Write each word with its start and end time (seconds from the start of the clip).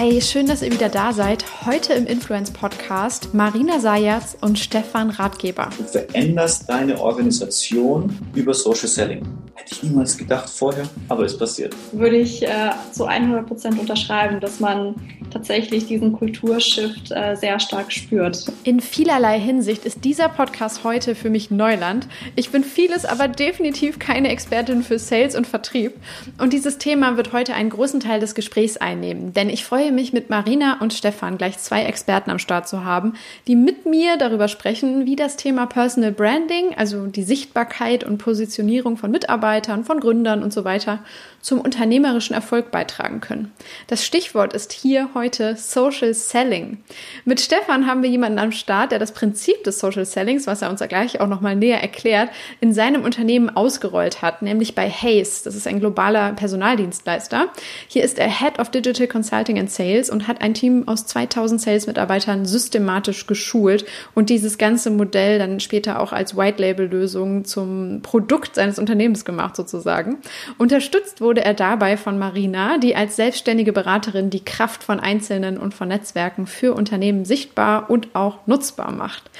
Hi, 0.00 0.18
schön, 0.22 0.46
dass 0.46 0.62
ihr 0.62 0.72
wieder 0.72 0.88
da 0.88 1.12
seid. 1.12 1.44
Heute 1.66 1.92
im 1.92 2.06
Influence 2.06 2.50
Podcast 2.50 3.34
Marina 3.34 3.80
Sayatz 3.80 4.34
und 4.40 4.58
Stefan 4.58 5.10
Ratgeber. 5.10 5.68
Du 5.76 5.84
veränderst 5.84 6.70
deine 6.70 6.98
Organisation 6.98 8.18
über 8.34 8.54
Social 8.54 8.88
Selling. 8.88 9.26
Hätte 9.56 9.74
ich 9.74 9.82
niemals 9.82 10.16
gedacht 10.16 10.48
vorher, 10.48 10.88
aber 11.10 11.26
es 11.26 11.36
passiert. 11.36 11.76
Würde 11.92 12.16
ich 12.16 12.42
äh, 12.42 12.70
zu 12.92 13.04
100 13.04 13.46
Prozent 13.46 13.78
unterschreiben, 13.78 14.40
dass 14.40 14.58
man 14.58 14.94
tatsächlich 15.30 15.86
diesen 15.86 16.12
Kulturshift 16.12 17.10
äh, 17.10 17.36
sehr 17.36 17.60
stark 17.60 17.92
spürt. 17.92 18.44
In 18.64 18.80
vielerlei 18.80 19.38
Hinsicht 19.38 19.84
ist 19.84 20.04
dieser 20.04 20.28
Podcast 20.28 20.84
heute 20.84 21.14
für 21.14 21.30
mich 21.30 21.50
Neuland. 21.50 22.08
Ich 22.36 22.50
bin 22.50 22.64
vieles, 22.64 23.04
aber 23.04 23.28
definitiv 23.28 23.98
keine 23.98 24.28
Expertin 24.28 24.82
für 24.82 24.98
Sales 24.98 25.36
und 25.36 25.46
Vertrieb. 25.46 25.94
Und 26.38 26.52
dieses 26.52 26.78
Thema 26.78 27.16
wird 27.16 27.32
heute 27.32 27.54
einen 27.54 27.70
großen 27.70 28.00
Teil 28.00 28.20
des 28.20 28.34
Gesprächs 28.34 28.76
einnehmen, 28.76 29.32
denn 29.32 29.48
ich 29.48 29.64
freue 29.64 29.92
mich 29.92 30.12
mit 30.12 30.30
Marina 30.30 30.78
und 30.80 30.92
Stefan 30.92 31.38
gleich 31.38 31.58
zwei 31.58 31.84
Experten 31.84 32.30
am 32.30 32.38
Start 32.38 32.68
zu 32.68 32.84
haben, 32.84 33.14
die 33.46 33.56
mit 33.56 33.86
mir 33.86 34.16
darüber 34.16 34.48
sprechen, 34.48 35.06
wie 35.06 35.16
das 35.16 35.36
Thema 35.36 35.66
Personal 35.66 36.12
Branding, 36.12 36.74
also 36.76 37.06
die 37.06 37.22
Sichtbarkeit 37.22 38.04
und 38.04 38.18
Positionierung 38.18 38.96
von 38.96 39.10
Mitarbeitern, 39.10 39.84
von 39.84 40.00
Gründern 40.00 40.42
und 40.42 40.52
so 40.52 40.64
weiter, 40.64 41.00
zum 41.40 41.60
unternehmerischen 41.60 42.34
Erfolg 42.34 42.70
beitragen 42.70 43.20
können. 43.20 43.52
Das 43.86 44.04
Stichwort 44.04 44.52
ist 44.52 44.72
hier 44.72 45.10
heute 45.14 45.56
Social 45.56 46.12
Selling. 46.12 46.78
Mit 47.24 47.40
Stefan 47.40 47.86
haben 47.86 48.02
wir 48.02 48.10
jemanden 48.10 48.38
am 48.38 48.52
Start, 48.52 48.92
der 48.92 48.98
das 48.98 49.12
Prinzip 49.12 49.64
des 49.64 49.78
Social 49.78 50.04
Sellings, 50.04 50.46
was 50.46 50.62
er 50.62 50.70
uns 50.70 50.80
gleich 50.88 51.20
auch 51.20 51.28
nochmal 51.28 51.56
näher 51.56 51.80
erklärt, 51.80 52.30
in 52.60 52.74
seinem 52.74 53.04
Unternehmen 53.04 53.48
ausgerollt 53.48 54.22
hat, 54.22 54.42
nämlich 54.42 54.74
bei 54.74 54.88
Hays. 54.88 55.42
Das 55.42 55.54
ist 55.54 55.66
ein 55.66 55.80
globaler 55.80 56.32
Personaldienstleister. 56.32 57.48
Hier 57.88 58.04
ist 58.04 58.18
er 58.18 58.28
Head 58.28 58.58
of 58.58 58.70
Digital 58.70 59.06
Consulting 59.06 59.58
and 59.58 59.70
Sales 59.70 60.10
und 60.10 60.28
hat 60.28 60.42
ein 60.42 60.54
Team 60.54 60.88
aus 60.88 61.06
2000 61.06 61.60
Sales-Mitarbeitern 61.60 62.44
systematisch 62.44 63.26
geschult 63.26 63.86
und 64.14 64.30
dieses 64.30 64.58
ganze 64.58 64.90
Modell 64.90 65.38
dann 65.38 65.60
später 65.60 66.00
auch 66.00 66.12
als 66.12 66.36
White-Label-Lösung 66.36 67.44
zum 67.44 68.02
Produkt 68.02 68.56
seines 68.56 68.78
Unternehmens 68.78 69.24
gemacht 69.24 69.56
sozusagen. 69.56 70.18
Unterstützt 70.58 71.20
wurde 71.20 71.29
wurde 71.30 71.44
er 71.44 71.54
dabei 71.54 71.96
von 71.96 72.18
Marina, 72.18 72.78
die 72.78 72.96
als 72.96 73.14
selbstständige 73.14 73.72
Beraterin 73.72 74.30
die 74.30 74.44
Kraft 74.44 74.82
von 74.82 74.98
Einzelnen 74.98 75.58
und 75.58 75.74
von 75.74 75.86
Netzwerken 75.86 76.48
für 76.48 76.74
Unternehmen 76.74 77.24
sichtbar 77.24 77.88
und 77.88 78.16
auch 78.16 78.38
nutzbar 78.48 78.90
macht. 78.90 79.30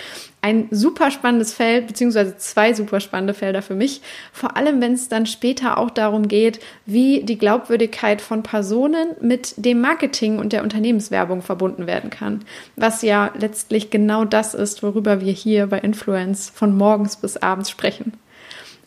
Ein 0.41 0.69
super 0.71 1.11
spannendes 1.11 1.53
Feld, 1.53 1.89
beziehungsweise 1.89 2.37
zwei 2.37 2.75
super 2.75 3.01
spannende 3.01 3.35
Felder 3.35 3.61
für 3.61 3.75
mich. 3.75 4.03
Vor 4.33 4.57
allem, 4.57 4.81
wenn 4.81 4.93
es 4.93 5.09
dann 5.09 5.27
später 5.27 5.79
auch 5.79 5.91
darum 5.91 6.29
geht, 6.29 6.61
wie 6.87 7.25
die 7.25 7.39
Glaubwürdigkeit 7.39 8.21
von 8.21 8.45
Personen 8.45 9.09
mit 9.21 9.55
dem 9.57 9.81
Marketing 9.81 10.39
und 10.39 10.53
der 10.53 10.63
Unternehmenswerbung 10.63 11.43
verbunden 11.43 11.89
werden 11.89 12.11
kann. 12.11 12.45
Was 12.77 13.03
ja 13.03 13.33
letztlich 13.37 13.91
genau 13.91 14.25
das 14.25 14.55
ist, 14.55 14.85
worüber 14.85 15.21
wir 15.21 15.33
hier 15.33 15.67
bei 15.67 15.81
Influence 15.81 16.53
von 16.55 16.73
morgens 16.77 17.17
bis 17.17 17.37
abends 17.37 17.69
sprechen. 17.69 18.13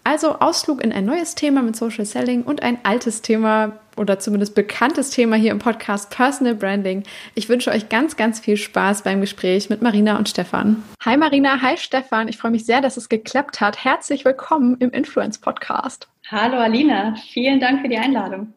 Also 0.06 0.40
Ausflug 0.40 0.84
in 0.84 0.92
ein 0.92 1.06
neues 1.06 1.36
Thema 1.36 1.62
mit 1.62 1.78
Social 1.78 2.04
Selling 2.06 2.44
und 2.44 2.62
ein 2.62 2.78
altes 2.84 3.22
Thema 3.22 3.80
oder 3.96 4.20
zumindest 4.20 4.54
bekanntes 4.54 5.12
Thema 5.12 5.38
hier 5.38 5.52
im 5.52 5.60
Podcast 5.60 6.10
Personal 6.10 6.56
Branding. 6.56 7.04
Ich 7.36 7.48
wünsche 7.48 7.72
euch 7.72 7.88
ganz, 7.88 8.18
ganz 8.18 8.40
viel 8.40 8.58
Spaß 8.58 9.04
beim 9.04 9.22
Gespräch 9.22 9.70
mit 9.70 9.82
Marina 9.82 10.18
und 10.18 10.28
Stefan. 10.28 10.84
Hi 11.06 11.16
Marina, 11.16 11.62
hi 11.62 11.78
Stefan. 11.78 12.28
Ich 12.28 12.38
freue 12.38 12.52
mich 12.52 12.66
sehr, 12.66 12.82
dass 12.82 12.98
es 12.98 13.08
geklappt 13.08 13.62
hat. 13.62 13.86
Herzlich 13.86 14.26
willkommen 14.26 14.76
im 14.80 14.92
Influence 14.92 15.38
Podcast. 15.38 16.10
Hallo 16.28 16.58
Alina, 16.58 17.16
vielen 17.32 17.60
Dank 17.62 17.82
für 17.82 17.88
die 17.88 17.98
Einladung. 17.98 18.54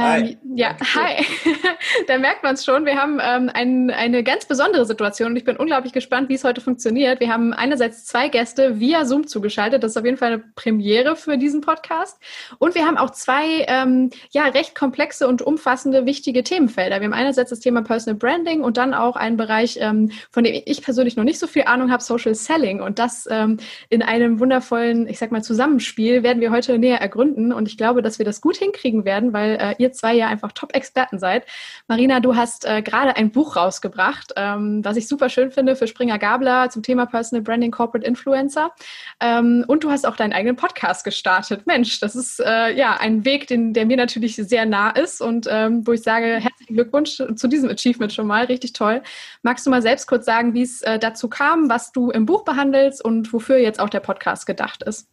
Ähm, 0.00 0.36
ja, 0.54 0.76
hi. 0.94 1.24
da 2.06 2.18
merkt 2.18 2.42
man 2.42 2.54
es 2.54 2.64
schon. 2.64 2.84
Wir 2.86 2.96
haben 2.96 3.20
ähm, 3.22 3.50
ein, 3.52 3.90
eine 3.90 4.22
ganz 4.22 4.46
besondere 4.46 4.84
Situation 4.86 5.30
und 5.30 5.36
ich 5.36 5.44
bin 5.44 5.56
unglaublich 5.56 5.92
gespannt, 5.92 6.28
wie 6.28 6.34
es 6.34 6.44
heute 6.44 6.60
funktioniert. 6.60 7.20
Wir 7.20 7.32
haben 7.32 7.52
einerseits 7.52 8.04
zwei 8.04 8.28
Gäste 8.28 8.80
via 8.80 9.04
Zoom 9.04 9.26
zugeschaltet. 9.26 9.82
Das 9.82 9.92
ist 9.92 9.96
auf 9.96 10.04
jeden 10.04 10.16
Fall 10.16 10.32
eine 10.32 10.44
Premiere 10.54 11.16
für 11.16 11.36
diesen 11.36 11.60
Podcast. 11.60 12.18
Und 12.58 12.74
wir 12.74 12.86
haben 12.86 12.96
auch 12.96 13.10
zwei 13.10 13.64
ähm, 13.68 14.10
ja, 14.30 14.44
recht 14.44 14.74
komplexe 14.74 15.28
und 15.28 15.42
umfassende 15.42 16.06
wichtige 16.06 16.42
Themenfelder. 16.42 17.00
Wir 17.00 17.06
haben 17.06 17.14
einerseits 17.14 17.50
das 17.50 17.60
Thema 17.60 17.82
Personal 17.82 18.18
Branding 18.18 18.62
und 18.62 18.76
dann 18.76 18.94
auch 18.94 19.16
einen 19.16 19.36
Bereich, 19.36 19.78
ähm, 19.80 20.10
von 20.30 20.44
dem 20.44 20.62
ich 20.64 20.82
persönlich 20.82 21.16
noch 21.16 21.24
nicht 21.24 21.38
so 21.38 21.46
viel 21.46 21.64
Ahnung 21.64 21.90
habe, 21.90 22.02
Social 22.02 22.34
Selling. 22.34 22.80
Und 22.80 22.98
das 22.98 23.28
ähm, 23.30 23.58
in 23.88 24.02
einem 24.02 24.40
wundervollen, 24.40 25.08
ich 25.08 25.18
sag 25.18 25.32
mal, 25.32 25.42
Zusammenspiel 25.42 26.22
werden 26.22 26.40
wir 26.40 26.50
heute 26.50 26.78
näher 26.78 27.00
ergründen. 27.00 27.52
Und 27.52 27.68
ich 27.68 27.76
glaube, 27.76 28.02
dass 28.02 28.18
wir 28.18 28.26
das 28.26 28.40
gut 28.40 28.56
hinkriegen 28.56 29.04
werden, 29.04 29.32
weil 29.32 29.56
äh, 29.60 29.74
ihr 29.78 29.89
zwei 29.92 30.14
ja 30.14 30.28
einfach 30.28 30.52
Top-Experten 30.52 31.18
seid. 31.18 31.46
Marina, 31.88 32.20
du 32.20 32.36
hast 32.36 32.64
äh, 32.64 32.82
gerade 32.82 33.16
ein 33.16 33.30
Buch 33.30 33.56
rausgebracht, 33.56 34.32
ähm, 34.36 34.84
was 34.84 34.96
ich 34.96 35.08
super 35.08 35.28
schön 35.28 35.50
finde 35.50 35.76
für 35.76 35.86
Springer 35.86 36.18
Gabler 36.18 36.70
zum 36.70 36.82
Thema 36.82 37.06
Personal 37.06 37.42
Branding 37.42 37.70
Corporate 37.70 38.06
Influencer. 38.06 38.72
Ähm, 39.20 39.64
und 39.66 39.84
du 39.84 39.90
hast 39.90 40.06
auch 40.06 40.16
deinen 40.16 40.32
eigenen 40.32 40.56
Podcast 40.56 41.04
gestartet. 41.04 41.66
Mensch, 41.66 42.00
das 42.00 42.16
ist 42.16 42.40
äh, 42.40 42.74
ja 42.76 42.96
ein 42.98 43.24
Weg, 43.24 43.46
den, 43.46 43.72
der 43.72 43.86
mir 43.86 43.96
natürlich 43.96 44.36
sehr 44.36 44.66
nah 44.66 44.90
ist 44.90 45.20
und 45.20 45.46
ähm, 45.50 45.86
wo 45.86 45.92
ich 45.92 46.02
sage, 46.02 46.26
herzlichen 46.26 46.74
Glückwunsch 46.74 47.20
zu 47.34 47.48
diesem 47.48 47.70
Achievement 47.70 48.12
schon 48.12 48.26
mal. 48.26 48.44
Richtig 48.46 48.72
toll. 48.72 49.02
Magst 49.42 49.66
du 49.66 49.70
mal 49.70 49.82
selbst 49.82 50.06
kurz 50.06 50.24
sagen, 50.24 50.54
wie 50.54 50.62
es 50.62 50.82
äh, 50.82 50.98
dazu 50.98 51.28
kam, 51.28 51.68
was 51.68 51.92
du 51.92 52.10
im 52.10 52.26
Buch 52.26 52.44
behandelst 52.44 53.04
und 53.04 53.32
wofür 53.32 53.58
jetzt 53.58 53.80
auch 53.80 53.90
der 53.90 54.00
Podcast 54.00 54.46
gedacht 54.46 54.82
ist? 54.82 55.08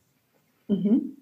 Mhm. 0.68 1.18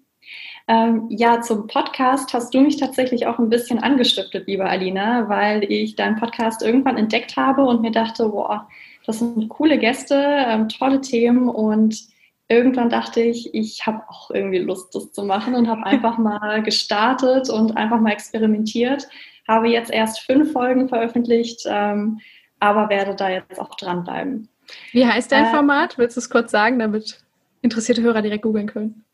Ähm, 0.68 1.06
ja, 1.10 1.40
zum 1.42 1.68
Podcast 1.68 2.32
hast 2.34 2.52
du 2.52 2.60
mich 2.60 2.76
tatsächlich 2.76 3.26
auch 3.26 3.38
ein 3.38 3.48
bisschen 3.48 3.78
angestiftet, 3.78 4.48
liebe 4.48 4.64
Alina, 4.64 5.28
weil 5.28 5.62
ich 5.70 5.94
deinen 5.94 6.16
Podcast 6.16 6.62
irgendwann 6.62 6.96
entdeckt 6.96 7.36
habe 7.36 7.64
und 7.64 7.82
mir 7.82 7.92
dachte, 7.92 8.28
boah, 8.28 8.68
das 9.06 9.20
sind 9.20 9.48
coole 9.48 9.78
Gäste, 9.78 10.16
ähm, 10.16 10.68
tolle 10.68 11.00
Themen 11.00 11.48
und 11.48 12.08
irgendwann 12.48 12.90
dachte 12.90 13.20
ich, 13.20 13.54
ich 13.54 13.86
habe 13.86 14.02
auch 14.08 14.30
irgendwie 14.30 14.58
Lust, 14.58 14.92
das 14.94 15.12
zu 15.12 15.22
machen 15.22 15.54
und 15.54 15.68
habe 15.68 15.82
einfach 15.86 16.18
mal 16.18 16.62
gestartet 16.64 17.48
und 17.48 17.76
einfach 17.76 18.00
mal 18.00 18.12
experimentiert. 18.12 19.08
Habe 19.46 19.68
jetzt 19.68 19.92
erst 19.92 20.20
fünf 20.20 20.52
Folgen 20.52 20.88
veröffentlicht, 20.88 21.62
ähm, 21.66 22.18
aber 22.58 22.88
werde 22.88 23.14
da 23.14 23.30
jetzt 23.30 23.60
auch 23.60 23.76
dranbleiben. 23.76 24.48
Wie 24.90 25.06
heißt 25.06 25.30
dein 25.30 25.44
äh, 25.44 25.50
Format? 25.50 25.96
Willst 25.98 26.16
du 26.16 26.20
es 26.20 26.28
kurz 26.28 26.50
sagen, 26.50 26.80
damit 26.80 27.20
interessierte 27.62 28.02
Hörer 28.02 28.22
direkt 28.22 28.42
googeln 28.42 28.66
können? 28.66 29.05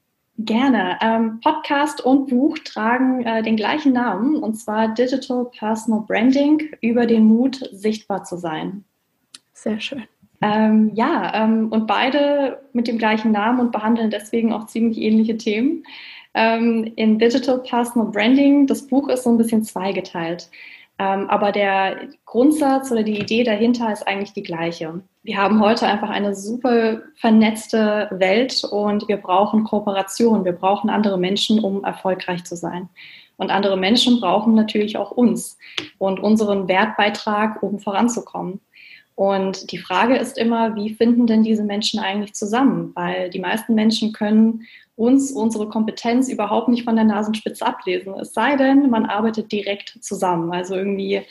Gerne. 0.45 0.99
Ähm, 1.01 1.41
Podcast 1.41 2.01
und 2.01 2.29
Buch 2.29 2.59
tragen 2.59 3.25
äh, 3.25 3.43
den 3.43 3.57
gleichen 3.57 3.93
Namen 3.93 4.37
und 4.37 4.55
zwar 4.55 4.89
Digital 4.89 5.47
Personal 5.57 6.05
Branding 6.07 6.71
über 6.81 7.07
den 7.07 7.25
Mut, 7.25 7.69
sichtbar 7.73 8.25
zu 8.25 8.37
sein. 8.37 8.85
Sehr 9.53 9.79
schön. 9.79 10.05
Ähm, 10.41 10.91
ja, 10.95 11.33
ähm, 11.35 11.69
und 11.71 11.87
beide 11.87 12.63
mit 12.73 12.89
dem 12.89 12.99
gleichen 12.99 13.31
Namen 13.31 13.61
und 13.61 13.71
behandeln 13.71 14.11
deswegen 14.11 14.53
auch 14.53 14.67
ziemlich 14.67 14.99
ähnliche 14.99 15.37
Themen. 15.37 15.85
Ähm, 16.35 16.93
in 16.97 17.19
Digital 17.19 17.63
Personal 17.63 18.11
Branding, 18.11 18.67
das 18.67 18.87
Buch 18.87 19.09
ist 19.09 19.23
so 19.23 19.31
ein 19.31 19.39
bisschen 19.39 19.63
zweigeteilt. 19.63 20.51
Ähm, 20.99 21.29
aber 21.31 21.53
der 21.53 22.09
Grundsatz 22.25 22.91
oder 22.91 23.05
die 23.05 23.19
Idee 23.19 23.45
dahinter 23.45 23.93
ist 23.93 24.07
eigentlich 24.09 24.33
die 24.33 24.43
gleiche. 24.43 25.03
Wir 25.25 25.37
haben 25.37 25.61
heute 25.61 25.87
einfach 25.87 26.11
eine 26.11 26.35
super 26.35 27.03
vernetzte 27.15 28.09
Welt 28.11 28.65
und 28.65 29.07
wir 29.07 29.19
brauchen 29.19 29.63
Kooperation. 29.63 30.45
Wir 30.45 30.53
brauchen 30.53 30.91
andere 30.91 31.17
Menschen, 31.17 31.61
um 31.61 31.85
erfolgreich 31.85 32.43
zu 32.43 32.57
sein. 32.57 32.89
Und 33.37 33.51
andere 33.51 33.77
Menschen 33.77 34.21
brauchen 34.21 34.55
natürlich 34.55 34.97
auch 34.97 35.13
uns 35.13 35.59
und 35.99 36.19
unseren 36.19 36.67
Wertbeitrag, 36.67 37.63
um 37.63 37.79
voranzukommen. 37.79 38.61
Und 39.15 39.71
die 39.71 39.79
Frage 39.79 40.17
ist 40.17 40.39
immer, 40.39 40.75
wie 40.75 40.91
finden 40.91 41.29
denn 41.29 41.45
diese 41.45 41.63
Menschen 41.63 42.01
eigentlich 42.01 42.35
zusammen? 42.35 42.91
Weil 42.97 43.31
die 43.31 43.39
meisten 43.39 43.75
Menschen 43.77 44.13
können 44.13 44.67
uns 44.97 45.31
unsere 45.31 45.69
Kompetenz 45.69 46.29
überhaupt 46.29 46.69
nicht 46.69 46.83
von 46.83 46.97
der 46.97 47.05
Nasenspitze 47.05 47.65
ablesen. 47.65 48.15
Es 48.15 48.33
sei 48.35 48.57
denn, 48.57 48.91
man 48.91 49.07
arbeitet 49.07 49.53
direkt 49.53 49.99
zusammen, 50.01 50.53
also 50.53 50.75
irgendwie 50.75 51.23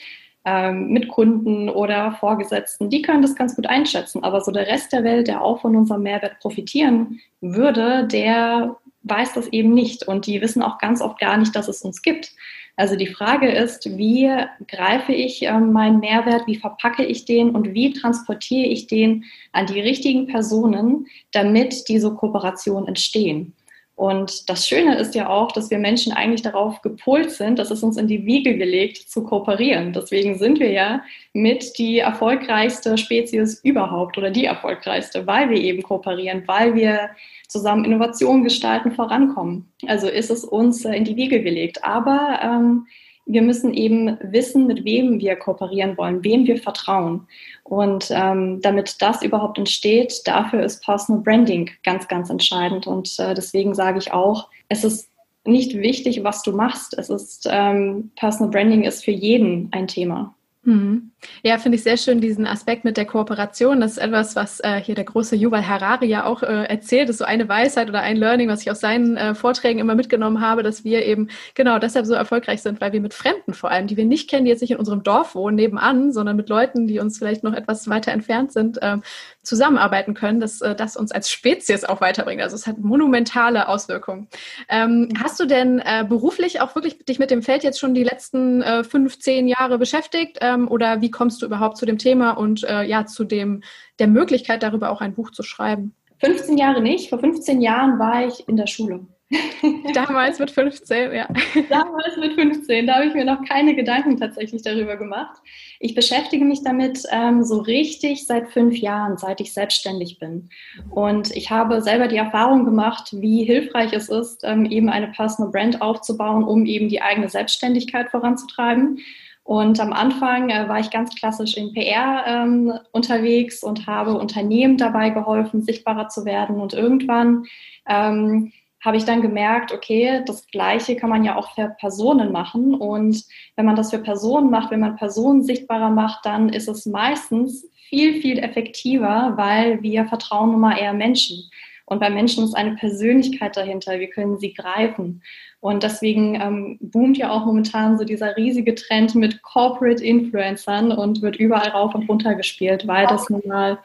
ähm, 0.44 0.88
mit 0.88 1.08
Kunden 1.08 1.68
oder 1.68 2.12
Vorgesetzten. 2.12 2.90
Die 2.90 3.02
können 3.02 3.22
das 3.22 3.36
ganz 3.36 3.54
gut 3.54 3.66
einschätzen. 3.66 4.24
Aber 4.24 4.40
so 4.40 4.50
der 4.50 4.66
Rest 4.66 4.92
der 4.92 5.04
Welt, 5.04 5.28
der 5.28 5.42
auch 5.42 5.60
von 5.60 5.76
unserem 5.76 6.02
Mehrwert 6.02 6.40
profitieren 6.40 7.20
würde, 7.40 8.06
der 8.06 8.76
weiß 9.04 9.34
das 9.34 9.48
eben 9.48 9.74
nicht. 9.74 10.06
Und 10.06 10.26
die 10.26 10.40
wissen 10.40 10.62
auch 10.62 10.78
ganz 10.78 11.00
oft 11.00 11.18
gar 11.18 11.36
nicht, 11.36 11.54
dass 11.54 11.68
es 11.68 11.82
uns 11.82 12.02
gibt. 12.02 12.32
Also 12.76 12.96
die 12.96 13.06
Frage 13.06 13.50
ist, 13.50 13.96
wie 13.98 14.30
greife 14.66 15.12
ich 15.12 15.46
äh, 15.46 15.60
meinen 15.60 16.00
Mehrwert, 16.00 16.46
wie 16.46 16.56
verpacke 16.56 17.04
ich 17.04 17.24
den 17.24 17.50
und 17.50 17.74
wie 17.74 17.92
transportiere 17.92 18.66
ich 18.66 18.86
den 18.86 19.24
an 19.52 19.66
die 19.66 19.80
richtigen 19.80 20.26
Personen, 20.26 21.06
damit 21.32 21.88
diese 21.88 22.14
Kooperationen 22.14 22.88
entstehen. 22.88 23.52
Und 23.94 24.48
das 24.48 24.66
Schöne 24.66 24.96
ist 24.96 25.14
ja 25.14 25.28
auch, 25.28 25.52
dass 25.52 25.70
wir 25.70 25.78
Menschen 25.78 26.12
eigentlich 26.12 26.42
darauf 26.42 26.80
gepolt 26.80 27.30
sind, 27.30 27.58
dass 27.58 27.70
es 27.70 27.82
uns 27.82 27.98
in 27.98 28.08
die 28.08 28.24
Wiege 28.24 28.56
gelegt 28.56 28.96
zu 28.96 29.22
kooperieren. 29.22 29.92
Deswegen 29.92 30.38
sind 30.38 30.60
wir 30.60 30.70
ja 30.70 31.02
mit 31.34 31.78
die 31.78 31.98
erfolgreichste 31.98 32.96
Spezies 32.96 33.60
überhaupt 33.62 34.16
oder 34.16 34.30
die 34.30 34.46
erfolgreichste, 34.46 35.26
weil 35.26 35.50
wir 35.50 35.58
eben 35.58 35.82
kooperieren, 35.82 36.42
weil 36.46 36.74
wir 36.74 37.10
zusammen 37.48 37.84
Innovationen 37.84 38.44
gestalten, 38.44 38.92
vorankommen. 38.92 39.70
Also 39.86 40.08
ist 40.08 40.30
es 40.30 40.42
uns 40.42 40.84
in 40.86 41.04
die 41.04 41.16
Wiege 41.16 41.42
gelegt. 41.42 41.84
Aber 41.84 42.40
ähm, 42.42 42.86
wir 43.24 43.42
müssen 43.42 43.72
eben 43.72 44.18
wissen, 44.20 44.66
mit 44.66 44.84
wem 44.84 45.20
wir 45.20 45.36
kooperieren 45.36 45.96
wollen, 45.96 46.24
wem 46.24 46.46
wir 46.46 46.58
vertrauen. 46.58 47.26
Und 47.62 48.10
ähm, 48.10 48.60
damit 48.60 49.00
das 49.00 49.22
überhaupt 49.22 49.58
entsteht, 49.58 50.22
dafür 50.26 50.62
ist 50.62 50.84
Personal 50.84 51.22
Branding 51.22 51.70
ganz, 51.84 52.08
ganz 52.08 52.30
entscheidend. 52.30 52.86
Und 52.86 53.18
äh, 53.18 53.34
deswegen 53.34 53.74
sage 53.74 53.98
ich 53.98 54.12
auch, 54.12 54.48
es 54.68 54.82
ist 54.82 55.08
nicht 55.44 55.76
wichtig, 55.76 56.24
was 56.24 56.42
du 56.42 56.52
machst. 56.52 56.96
Es 56.98 57.10
ist 57.10 57.48
ähm, 57.50 58.10
Personal 58.16 58.50
Branding 58.50 58.82
ist 58.82 59.04
für 59.04 59.12
jeden 59.12 59.68
ein 59.72 59.86
Thema. 59.86 60.34
Mhm. 60.64 61.11
Ja, 61.42 61.58
finde 61.58 61.76
ich 61.76 61.82
sehr 61.82 61.96
schön, 61.96 62.20
diesen 62.20 62.46
Aspekt 62.46 62.84
mit 62.84 62.96
der 62.96 63.04
Kooperation. 63.04 63.80
Das 63.80 63.92
ist 63.92 63.98
etwas, 63.98 64.36
was 64.36 64.60
äh, 64.60 64.80
hier 64.80 64.94
der 64.94 65.04
große 65.04 65.36
Yuval 65.36 65.66
Harari 65.66 66.06
ja 66.06 66.24
auch 66.24 66.42
äh, 66.42 66.64
erzählt. 66.64 67.08
Das 67.08 67.14
ist 67.14 67.18
so 67.18 67.24
eine 67.24 67.48
Weisheit 67.48 67.88
oder 67.88 68.00
ein 68.00 68.16
Learning, 68.16 68.48
was 68.48 68.62
ich 68.62 68.70
aus 68.70 68.80
seinen 68.80 69.16
äh, 69.16 69.34
Vorträgen 69.34 69.78
immer 69.78 69.94
mitgenommen 69.94 70.40
habe, 70.40 70.62
dass 70.62 70.84
wir 70.84 71.04
eben 71.04 71.28
genau 71.54 71.78
deshalb 71.78 72.06
so 72.06 72.14
erfolgreich 72.14 72.62
sind, 72.62 72.80
weil 72.80 72.92
wir 72.92 73.00
mit 73.00 73.14
Fremden 73.14 73.54
vor 73.54 73.70
allem, 73.70 73.86
die 73.86 73.96
wir 73.96 74.04
nicht 74.04 74.28
kennen, 74.28 74.44
die 74.44 74.50
jetzt 74.50 74.60
nicht 74.60 74.72
in 74.72 74.78
unserem 74.78 75.02
Dorf 75.02 75.34
wohnen, 75.34 75.56
nebenan, 75.56 76.12
sondern 76.12 76.36
mit 76.36 76.48
Leuten, 76.48 76.86
die 76.86 76.98
uns 76.98 77.18
vielleicht 77.18 77.44
noch 77.44 77.54
etwas 77.54 77.88
weiter 77.88 78.12
entfernt 78.12 78.52
sind, 78.52 78.78
ähm, 78.82 79.02
zusammenarbeiten 79.42 80.14
können, 80.14 80.40
dass 80.40 80.60
äh, 80.60 80.74
das 80.74 80.96
uns 80.96 81.12
als 81.12 81.30
Spezies 81.30 81.84
auch 81.84 82.00
weiterbringt. 82.00 82.42
Also 82.42 82.56
es 82.56 82.66
hat 82.66 82.78
monumentale 82.78 83.68
Auswirkungen. 83.68 84.28
Ähm, 84.68 85.08
hast 85.22 85.38
du 85.40 85.46
denn 85.46 85.80
äh, 85.80 86.04
beruflich 86.08 86.60
auch 86.60 86.74
wirklich 86.74 87.04
dich 87.04 87.18
mit 87.18 87.30
dem 87.30 87.42
Feld 87.42 87.62
jetzt 87.62 87.78
schon 87.78 87.94
die 87.94 88.04
letzten 88.04 88.62
äh, 88.62 88.84
fünf, 88.84 89.18
zehn 89.18 89.48
Jahre 89.48 89.78
beschäftigt? 89.78 90.38
Ähm, 90.40 90.68
oder 90.68 91.00
wie 91.00 91.10
kommst 91.12 91.42
du 91.42 91.46
überhaupt 91.46 91.76
zu 91.76 91.86
dem 91.86 91.98
Thema 91.98 92.32
und 92.32 92.64
äh, 92.64 92.82
ja, 92.82 93.06
zu 93.06 93.24
dem, 93.24 93.62
der 93.98 94.08
Möglichkeit, 94.08 94.62
darüber 94.62 94.90
auch 94.90 95.00
ein 95.00 95.14
Buch 95.14 95.30
zu 95.30 95.42
schreiben? 95.42 95.94
15 96.18 96.58
Jahre 96.58 96.80
nicht. 96.80 97.10
Vor 97.10 97.18
15 97.18 97.60
Jahren 97.60 97.98
war 97.98 98.26
ich 98.26 98.48
in 98.48 98.56
der 98.56 98.66
Schule. 98.66 99.06
Damals 99.94 100.38
mit 100.38 100.50
15, 100.50 101.12
ja. 101.12 101.26
Damals 101.68 102.16
mit 102.18 102.34
15, 102.34 102.86
da 102.86 102.96
habe 102.96 103.06
ich 103.06 103.14
mir 103.14 103.24
noch 103.24 103.42
keine 103.46 103.74
Gedanken 103.74 104.18
tatsächlich 104.18 104.62
darüber 104.62 104.96
gemacht. 104.96 105.40
Ich 105.80 105.94
beschäftige 105.94 106.44
mich 106.44 106.62
damit 106.62 107.02
ähm, 107.10 107.42
so 107.42 107.58
richtig 107.58 108.26
seit 108.26 108.48
fünf 108.50 108.76
Jahren, 108.76 109.16
seit 109.16 109.40
ich 109.40 109.52
selbstständig 109.52 110.18
bin. 110.18 110.50
Und 110.90 111.34
ich 111.34 111.50
habe 111.50 111.80
selber 111.80 112.08
die 112.08 112.16
Erfahrung 112.16 112.64
gemacht, 112.64 113.08
wie 113.12 113.44
hilfreich 113.44 113.92
es 113.92 114.08
ist, 114.08 114.42
ähm, 114.44 114.66
eben 114.66 114.88
eine 114.88 115.08
Personal 115.08 115.50
Brand 115.50 115.80
aufzubauen, 115.80 116.44
um 116.44 116.66
eben 116.66 116.88
die 116.88 117.00
eigene 117.00 117.28
Selbstständigkeit 117.28 118.10
voranzutreiben. 118.10 118.98
Und 119.44 119.80
am 119.80 119.92
Anfang 119.92 120.50
äh, 120.50 120.68
war 120.68 120.78
ich 120.78 120.90
ganz 120.90 121.14
klassisch 121.14 121.56
in 121.56 121.72
PR 121.72 122.24
ähm, 122.26 122.72
unterwegs 122.92 123.62
und 123.62 123.86
habe 123.86 124.14
Unternehmen 124.14 124.76
dabei 124.76 125.10
geholfen, 125.10 125.62
sichtbarer 125.62 126.08
zu 126.08 126.24
werden. 126.24 126.60
Und 126.60 126.74
irgendwann 126.74 127.44
ähm, 127.88 128.52
habe 128.84 128.96
ich 128.96 129.04
dann 129.04 129.22
gemerkt, 129.22 129.72
okay, 129.72 130.22
das 130.26 130.46
Gleiche 130.48 130.96
kann 130.96 131.10
man 131.10 131.24
ja 131.24 131.36
auch 131.36 131.54
für 131.54 131.68
Personen 131.78 132.32
machen. 132.32 132.74
Und 132.74 133.24
wenn 133.56 133.66
man 133.66 133.76
das 133.76 133.90
für 133.90 133.98
Personen 133.98 134.50
macht, 134.50 134.70
wenn 134.70 134.80
man 134.80 134.96
Personen 134.96 135.42
sichtbarer 135.42 135.90
macht, 135.90 136.24
dann 136.24 136.48
ist 136.48 136.68
es 136.68 136.86
meistens 136.86 137.68
viel, 137.88 138.20
viel 138.20 138.38
effektiver, 138.38 139.34
weil 139.36 139.82
wir 139.82 140.06
vertrauen 140.06 140.52
nun 140.52 140.60
mal 140.60 140.78
eher 140.78 140.92
Menschen. 140.92 141.50
Und 141.92 142.00
bei 142.00 142.10
Menschen 142.10 142.44
ist 142.44 142.54
eine 142.54 142.74
Persönlichkeit 142.74 143.56
dahinter. 143.56 144.00
Wir 144.00 144.08
können 144.08 144.38
sie 144.38 144.54
greifen. 144.54 145.22
Und 145.60 145.82
deswegen 145.82 146.34
ähm, 146.40 146.78
boomt 146.80 147.18
ja 147.18 147.30
auch 147.30 147.44
momentan 147.44 147.98
so 147.98 148.04
dieser 148.04 148.36
riesige 148.36 148.74
Trend 148.74 149.14
mit 149.14 149.42
Corporate 149.42 150.02
Influencern 150.02 150.90
und 150.90 151.22
wird 151.22 151.36
überall 151.36 151.68
rauf 151.68 151.94
und 151.94 152.08
runter 152.08 152.34
gespielt, 152.34 152.86
weil 152.86 153.06
das 153.06 153.28
nun 153.30 153.42
mal 153.46 153.78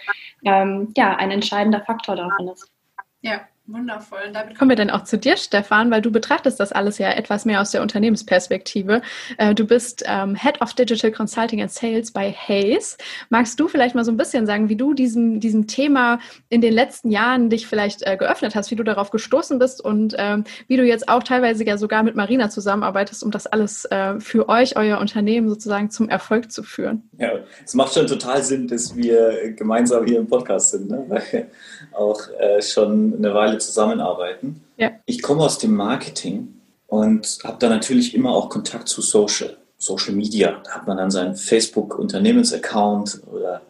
ähm, 0.46 0.94
ja, 0.96 1.16
ein 1.18 1.32
entscheidender 1.32 1.82
Faktor 1.82 2.16
davon 2.16 2.48
ist. 2.48 2.72
Ja, 3.22 3.42
Wundervoll. 3.68 4.20
Und 4.28 4.34
damit 4.34 4.58
kommen 4.58 4.70
wir 4.70 4.78
dann 4.78 4.90
auch 4.90 5.04
zu 5.04 5.18
dir, 5.18 5.36
Stefan, 5.36 5.92
weil 5.92 6.02
du 6.02 6.10
betrachtest 6.10 6.58
das 6.58 6.72
alles 6.72 7.00
ja 7.00 7.12
etwas 7.12 7.44
mehr 7.44 7.60
aus 7.60 7.72
der 7.72 7.82
Unternehmensperspektive. 7.82 9.02
Äh, 9.38 9.54
du 9.56 9.68
bist 9.68 10.06
ähm, 10.08 10.36
Head 10.36 10.62
of 10.62 10.74
Digital 10.74 11.12
Consulting 11.12 11.62
and 11.62 11.70
Sales 11.70 12.12
bei 12.12 12.32
Hayes. 12.32 12.98
Magst 13.30 13.60
du 13.60 13.68
vielleicht 13.68 13.94
mal 13.94 14.06
so 14.06 14.12
ein 14.12 14.16
bisschen 14.16 14.46
sagen, 14.46 14.70
wie 14.70 14.78
du 14.78 14.94
diesem, 14.94 15.42
diesem 15.42 15.68
Thema 15.68 16.20
in 16.48 16.62
den 16.62 16.72
letzten 16.72 17.12
Jahren 17.12 17.50
dich 17.50 17.68
vielleicht 17.68 18.04
äh, 18.04 18.16
geöffnet 18.16 18.56
hast, 18.56 18.72
wie 18.72 18.78
du 18.78 18.84
darauf 18.84 19.12
gestoßen 19.12 19.60
bist 19.60 19.84
und 19.84 20.16
ähm, 20.18 20.46
wie 20.70 20.78
du 20.78 20.86
jetzt 20.86 21.10
auch 21.10 21.24
teilweise 21.24 21.66
ja 21.66 21.78
sogar 21.78 22.04
mit 22.04 22.16
Marina 22.16 22.50
zusammenarbeitest, 22.50 23.22
um 23.22 23.32
das 23.32 23.48
alles 23.48 23.84
äh, 23.84 24.18
für 24.22 24.48
euch, 24.48 24.78
euer 24.78 25.00
Unternehmen 25.00 25.50
sozusagen 25.50 25.90
zum 25.90 26.08
Erfolg 26.08 26.54
zu 26.54 26.64
führen? 26.64 27.10
Ja, 27.18 27.32
es 27.66 27.74
macht 27.74 27.94
schon 27.94 28.08
total 28.08 28.42
Sinn, 28.44 28.70
dass 28.70 28.96
wir 28.96 29.52
gemeinsam 29.58 30.06
hier 30.06 30.20
im 30.20 30.28
Podcast 30.28 30.72
sind, 30.72 30.90
ne? 30.90 31.04
weil 31.10 31.50
auch 31.92 32.22
schon 32.62 33.16
eine 33.18 33.34
Weile 33.34 33.57
zusammenarbeiten. 33.60 34.64
Ja. 34.78 34.92
Ich 35.06 35.22
komme 35.22 35.44
aus 35.44 35.58
dem 35.58 35.76
Marketing 35.76 36.54
und 36.88 37.40
habe 37.44 37.58
da 37.60 37.70
natürlich 37.70 38.16
immer 38.16 38.32
auch 38.32 38.50
Kontakt 38.50 38.88
zu 38.88 39.02
Social, 39.02 39.58
Social 39.78 40.14
Media. 40.14 40.62
Da 40.64 40.72
hat 40.72 40.88
man 40.88 40.98
dann 40.98 41.12
seinen 41.12 41.36
Facebook-Unternehmensaccount 41.36 43.22
oder 43.32 43.62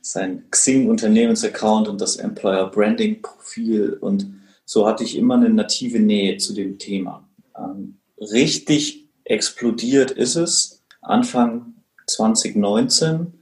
sein 0.00 0.44
Xing-Unternehmensaccount 0.50 1.88
und 1.88 2.00
das 2.00 2.16
Employer 2.16 2.70
Branding-Profil. 2.70 3.98
Und 4.00 4.26
so 4.64 4.86
hatte 4.86 5.04
ich 5.04 5.16
immer 5.16 5.34
eine 5.34 5.50
native 5.50 5.98
Nähe 5.98 6.36
zu 6.36 6.52
dem 6.52 6.78
Thema. 6.78 7.26
Ähm, 7.56 7.98
richtig 8.18 9.08
explodiert 9.24 10.10
ist 10.10 10.36
es 10.36 10.82
Anfang 11.00 11.74
2019. 12.06 13.32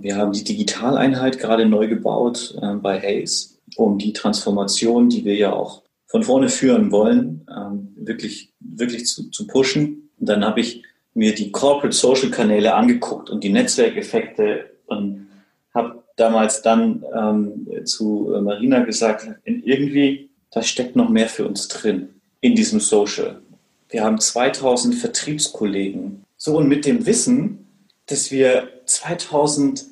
Wir 0.00 0.16
haben 0.16 0.32
die 0.32 0.44
Digitaleinheit 0.44 1.38
gerade 1.38 1.66
neu 1.66 1.86
gebaut 1.88 2.56
äh, 2.60 2.74
bei 2.74 3.00
Hayes 3.00 3.51
um 3.76 3.98
die 3.98 4.12
Transformation, 4.12 5.08
die 5.08 5.24
wir 5.24 5.34
ja 5.34 5.52
auch 5.52 5.82
von 6.06 6.22
vorne 6.22 6.48
führen 6.48 6.90
wollen, 6.92 7.46
ähm, 7.50 7.94
wirklich, 7.96 8.52
wirklich 8.60 9.06
zu, 9.06 9.30
zu 9.30 9.46
pushen. 9.46 10.10
Und 10.18 10.28
dann 10.28 10.44
habe 10.44 10.60
ich 10.60 10.82
mir 11.14 11.34
die 11.34 11.50
Corporate 11.50 11.96
Social 11.96 12.30
Kanäle 12.30 12.74
angeguckt 12.74 13.30
und 13.30 13.42
die 13.44 13.50
Netzwerkeffekte 13.50 14.70
und 14.86 15.28
habe 15.74 16.02
damals 16.16 16.62
dann 16.62 17.04
ähm, 17.14 17.86
zu 17.86 18.34
Marina 18.42 18.80
gesagt, 18.80 19.26
irgendwie, 19.44 20.30
da 20.50 20.62
steckt 20.62 20.96
noch 20.96 21.08
mehr 21.08 21.28
für 21.28 21.46
uns 21.46 21.68
drin 21.68 22.10
in 22.40 22.54
diesem 22.54 22.80
Social. 22.80 23.40
Wir 23.88 24.04
haben 24.04 24.18
2000 24.18 24.94
Vertriebskollegen. 24.94 26.24
So 26.36 26.56
und 26.56 26.68
mit 26.68 26.86
dem 26.86 27.06
Wissen, 27.06 27.66
dass 28.06 28.30
wir 28.30 28.68
2000 28.86 29.86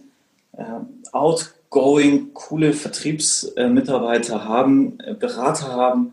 äh, 0.52 0.62
out 1.12 1.54
outgoing, 1.70 2.34
coole 2.34 2.72
Vertriebsmitarbeiter 2.72 4.44
haben, 4.44 4.98
äh, 5.00 5.14
Berater 5.14 5.68
haben, 5.68 6.12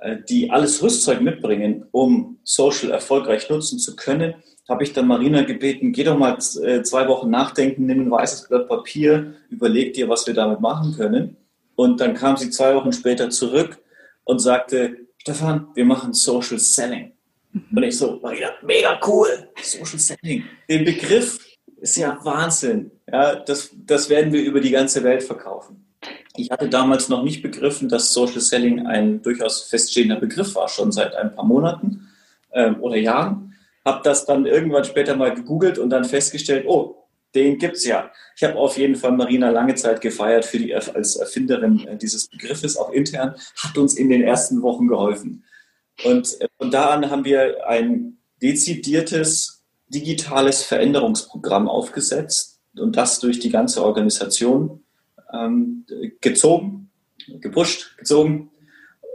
äh, 0.00 0.16
die 0.28 0.50
alles 0.50 0.82
Rüstzeug 0.82 1.20
mitbringen, 1.20 1.86
um 1.92 2.38
Social 2.42 2.90
erfolgreich 2.90 3.48
nutzen 3.48 3.78
zu 3.78 3.96
können, 3.96 4.34
habe 4.68 4.82
ich 4.82 4.92
dann 4.92 5.06
Marina 5.06 5.42
gebeten, 5.42 5.92
geh 5.92 6.02
doch 6.02 6.18
mal 6.18 6.36
äh, 6.62 6.82
zwei 6.82 7.06
Wochen 7.06 7.30
nachdenken, 7.30 7.86
nimm 7.86 8.00
ein 8.00 8.10
weißes 8.10 8.48
Blatt 8.48 8.68
Papier, 8.68 9.34
überleg 9.48 9.94
dir, 9.94 10.08
was 10.08 10.26
wir 10.26 10.34
damit 10.34 10.60
machen 10.60 10.94
können. 10.96 11.36
Und 11.76 12.00
dann 12.00 12.14
kam 12.14 12.36
sie 12.36 12.50
zwei 12.50 12.74
Wochen 12.74 12.92
später 12.92 13.30
zurück 13.30 13.78
und 14.24 14.40
sagte, 14.40 14.96
Stefan, 15.18 15.68
wir 15.74 15.84
machen 15.84 16.12
Social 16.14 16.58
Selling. 16.58 17.12
Mhm. 17.52 17.76
Und 17.76 17.82
ich 17.84 17.96
so, 17.96 18.18
Marina, 18.20 18.48
mega 18.62 18.98
cool, 19.06 19.28
Social 19.62 20.00
Selling. 20.00 20.42
Den 20.68 20.84
Begriff 20.84 21.38
ist 21.86 21.96
ja 21.96 22.18
Wahnsinn. 22.24 22.90
Ja, 23.10 23.36
das, 23.36 23.70
das 23.86 24.08
werden 24.08 24.32
wir 24.32 24.42
über 24.42 24.60
die 24.60 24.72
ganze 24.72 25.04
Welt 25.04 25.22
verkaufen. 25.22 25.86
Ich 26.34 26.50
hatte 26.50 26.68
damals 26.68 27.08
noch 27.08 27.22
nicht 27.22 27.42
begriffen, 27.42 27.88
dass 27.88 28.12
Social 28.12 28.40
Selling 28.40 28.86
ein 28.86 29.22
durchaus 29.22 29.62
feststehender 29.62 30.16
Begriff 30.16 30.56
war, 30.56 30.68
schon 30.68 30.90
seit 30.90 31.14
ein 31.14 31.32
paar 31.32 31.44
Monaten 31.44 32.08
ähm, 32.52 32.82
oder 32.82 32.96
Jahren. 32.96 33.54
Habe 33.84 34.00
das 34.02 34.26
dann 34.26 34.46
irgendwann 34.46 34.84
später 34.84 35.14
mal 35.14 35.32
gegoogelt 35.32 35.78
und 35.78 35.90
dann 35.90 36.04
festgestellt, 36.04 36.66
oh, 36.66 37.06
den 37.36 37.56
gibt 37.56 37.76
es 37.76 37.86
ja. 37.86 38.10
Ich 38.34 38.42
habe 38.42 38.56
auf 38.56 38.76
jeden 38.76 38.96
Fall 38.96 39.12
Marina 39.12 39.50
lange 39.50 39.76
Zeit 39.76 40.00
gefeiert 40.00 40.44
für 40.44 40.58
die, 40.58 40.74
als 40.74 41.14
Erfinderin 41.14 41.86
äh, 41.86 41.96
dieses 41.96 42.26
Begriffes, 42.26 42.76
auch 42.76 42.90
intern, 42.90 43.36
hat 43.62 43.78
uns 43.78 43.94
in 43.94 44.08
den 44.08 44.22
ersten 44.22 44.60
Wochen 44.62 44.88
geholfen. 44.88 45.44
Und 46.04 46.40
äh, 46.40 46.48
von 46.58 46.72
da 46.72 46.90
an 46.90 47.10
haben 47.10 47.24
wir 47.24 47.64
ein 47.68 48.18
dezidiertes 48.42 49.55
digitales 49.88 50.62
Veränderungsprogramm 50.62 51.68
aufgesetzt 51.68 52.60
und 52.78 52.96
das 52.96 53.20
durch 53.20 53.38
die 53.38 53.50
ganze 53.50 53.84
Organisation 53.84 54.82
ähm, 55.32 55.86
gezogen, 56.20 56.90
gepusht, 57.40 57.96
gezogen 57.98 58.50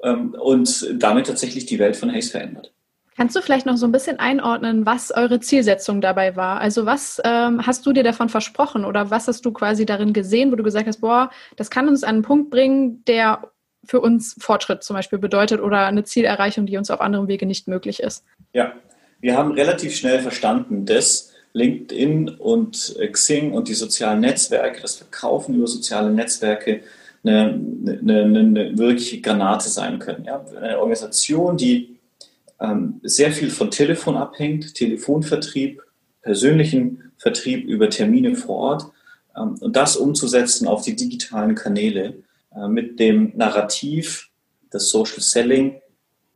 ähm, 0.04 0.36
und 0.40 0.88
damit 1.02 1.28
tatsächlich 1.28 1.66
die 1.66 1.80
Welt 1.80 1.96
von 1.96 2.12
Hayes 2.12 2.32
verändert. 2.32 2.74
Kannst 3.18 3.36
du 3.36 3.42
vielleicht 3.42 3.66
noch 3.66 3.78
so 3.78 3.86
ein 3.86 3.92
bisschen 3.92 4.20
einordnen, 4.20 4.86
was 4.86 5.12
eure 5.12 5.40
Zielsetzung 5.42 6.02
dabei 6.02 6.36
war? 6.36 6.62
Also 6.62 6.86
was 6.86 7.22
ähm, 7.24 7.66
hast 7.66 7.86
du 7.86 7.92
dir 7.92 8.04
davon 8.04 8.30
versprochen 8.30 8.86
oder 8.86 9.12
was 9.12 9.28
hast 9.28 9.46
du 9.46 9.52
quasi 9.52 9.86
darin 9.86 10.14
gesehen, 10.14 10.52
wo 10.52 10.56
du 10.56 10.64
gesagt 10.64 10.88
hast, 10.88 11.02
boah, 11.02 11.30
das 11.58 11.70
kann 11.70 11.88
uns 11.88 12.04
an 12.04 12.16
einen 12.16 12.24
Punkt 12.24 12.50
bringen, 12.50 13.04
der 13.06 13.52
für 13.84 14.00
uns 14.00 14.36
Fortschritt 14.40 14.84
zum 14.84 14.96
Beispiel 14.96 15.20
bedeutet 15.20 15.60
oder 15.60 15.86
eine 15.86 16.04
Zielerreichung, 16.04 16.66
die 16.66 16.78
uns 16.78 16.90
auf 16.90 17.02
anderem 17.02 17.28
Wege 17.28 17.46
nicht 17.46 17.68
möglich 17.68 18.00
ist? 18.02 18.24
Ja, 18.54 18.74
wir 19.22 19.38
haben 19.38 19.52
relativ 19.52 19.96
schnell 19.96 20.20
verstanden, 20.20 20.86
dass 20.86 21.32
LinkedIn 21.54 22.30
und 22.30 22.96
Xing 23.12 23.54
und 23.54 23.68
die 23.68 23.74
sozialen 23.74 24.22
Netzwerke, 24.22 24.82
das 24.82 24.96
Verkaufen 24.96 25.56
über 25.56 25.68
soziale 25.68 26.12
Netzwerke, 26.12 26.82
eine, 27.24 27.60
eine, 28.02 28.24
eine 28.24 28.78
wirkliche 28.78 29.22
Granate 29.22 29.70
sein 29.70 30.00
können. 30.00 30.26
Ja? 30.26 30.44
Eine 30.60 30.80
Organisation, 30.80 31.56
die 31.56 32.00
ähm, 32.60 33.00
sehr 33.04 33.32
viel 33.32 33.52
von 33.52 33.70
Telefon 33.70 34.18
abhängt, 34.18 34.74
Telefonvertrieb, 34.74 35.82
persönlichen 36.22 37.12
Vertrieb 37.18 37.66
über 37.68 37.90
Termine 37.90 38.36
vor 38.36 38.56
Ort 38.56 38.92
ähm, 39.36 39.56
und 39.60 39.76
das 39.76 39.98
umzusetzen 39.98 40.68
auf 40.68 40.84
die 40.84 40.96
digitalen 40.96 41.56
Kanäle 41.56 42.24
äh, 42.56 42.68
mit 42.68 43.00
dem 43.00 43.34
Narrativ, 43.36 44.30
dass 44.72 44.90
Social 44.90 45.22
Selling 45.22 45.82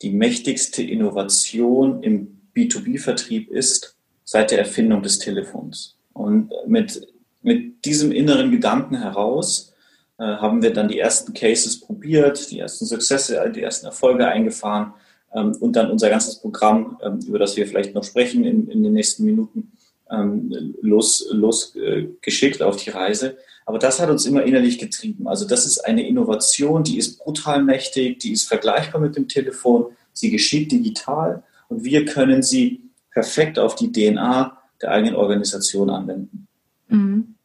die 0.01 0.11
mächtigste 0.11 0.83
Innovation 0.83 2.03
im 2.03 2.34
B2B-Vertrieb 2.55 3.49
ist 3.49 3.95
seit 4.23 4.51
der 4.51 4.59
Erfindung 4.59 5.03
des 5.03 5.19
Telefons. 5.19 5.97
Und 6.13 6.51
mit, 6.65 7.07
mit 7.41 7.85
diesem 7.85 8.11
inneren 8.11 8.51
Gedanken 8.51 8.97
heraus 8.99 9.73
äh, 10.17 10.23
haben 10.23 10.61
wir 10.61 10.73
dann 10.73 10.87
die 10.87 10.99
ersten 10.99 11.33
Cases 11.33 11.79
probiert, 11.79 12.49
die 12.51 12.59
ersten 12.59 12.85
Successe, 12.85 13.51
die 13.53 13.61
ersten 13.61 13.85
Erfolge 13.85 14.27
eingefahren 14.27 14.93
ähm, 15.33 15.55
und 15.59 15.75
dann 15.75 15.91
unser 15.91 16.09
ganzes 16.09 16.39
Programm, 16.39 16.97
ähm, 17.03 17.19
über 17.27 17.37
das 17.37 17.57
wir 17.57 17.67
vielleicht 17.67 17.93
noch 17.93 18.03
sprechen 18.03 18.45
in, 18.45 18.69
in 18.69 18.83
den 18.83 18.93
nächsten 18.93 19.25
Minuten, 19.25 19.73
ähm, 20.09 20.75
los, 20.81 21.27
losgeschickt 21.31 22.61
auf 22.61 22.77
die 22.77 22.91
Reise. 22.91 23.37
Aber 23.65 23.79
das 23.79 23.99
hat 23.99 24.09
uns 24.09 24.25
immer 24.25 24.43
innerlich 24.43 24.77
getrieben. 24.77 25.27
Also 25.27 25.47
das 25.47 25.65
ist 25.65 25.79
eine 25.79 26.07
Innovation, 26.07 26.83
die 26.83 26.97
ist 26.97 27.17
brutal 27.17 27.63
mächtig, 27.63 28.19
die 28.19 28.31
ist 28.31 28.47
vergleichbar 28.47 29.01
mit 29.01 29.15
dem 29.15 29.27
Telefon, 29.27 29.87
sie 30.13 30.29
geschieht 30.29 30.71
digital 30.71 31.43
und 31.69 31.83
wir 31.83 32.05
können 32.05 32.43
sie 32.43 32.81
perfekt 33.11 33.59
auf 33.59 33.75
die 33.75 33.91
DNA 33.91 34.57
der 34.81 34.91
eigenen 34.91 35.15
Organisation 35.15 35.89
anwenden. 35.89 36.47
Mhm. 36.87 37.35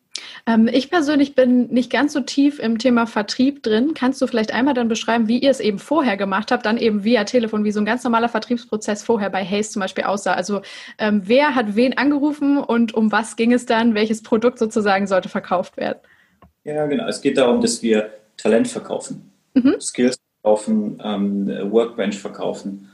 Ähm, 0.47 0.69
ich 0.73 0.91
persönlich 0.91 1.35
bin 1.35 1.69
nicht 1.69 1.91
ganz 1.91 2.13
so 2.13 2.21
tief 2.21 2.59
im 2.59 2.79
Thema 2.79 3.07
Vertrieb 3.07 3.63
drin. 3.63 3.95
Kannst 3.95 4.21
du 4.21 4.27
vielleicht 4.27 4.53
einmal 4.53 4.75
dann 4.75 4.89
beschreiben, 4.89 5.29
wie 5.29 5.39
ihr 5.39 5.51
es 5.51 5.61
eben 5.61 5.79
vorher 5.79 6.17
gemacht 6.17 6.51
habt, 6.51 6.67
dann 6.67 6.77
eben 6.77 7.05
via 7.05 7.25
Telefon, 7.25 7.65
wie 7.65 7.73
so 7.73 7.81
ein 7.81 7.87
ganz 7.87 8.05
normaler 8.05 8.29
Vertriebsprozess 8.29 9.03
vorher 9.03 9.31
bei 9.31 9.45
Haze 9.45 9.71
zum 9.71 9.81
Beispiel 9.81 10.05
aussah? 10.05 10.35
Also 10.35 10.63
ähm, 10.99 11.23
wer 11.25 11.55
hat 11.55 11.77
wen 11.77 11.97
angerufen 11.97 12.59
und 12.59 12.95
um 12.95 13.13
was 13.13 13.37
ging 13.37 13.53
es 13.53 13.67
dann? 13.67 13.95
Welches 13.95 14.23
Produkt 14.23 14.59
sozusagen 14.59 15.07
sollte 15.07 15.29
verkauft 15.29 15.77
werden? 15.77 15.99
Ja, 16.65 16.87
genau. 16.87 17.07
Es 17.07 17.21
geht 17.21 17.39
darum, 17.39 17.61
dass 17.61 17.83
wir 17.83 18.11
Talent 18.37 18.69
verkaufen, 18.69 19.31
mhm. 19.55 19.81
Skills 19.81 20.19
verkaufen, 20.43 21.01
ähm, 21.03 21.47
Workbench 21.71 22.19
verkaufen, 22.19 22.90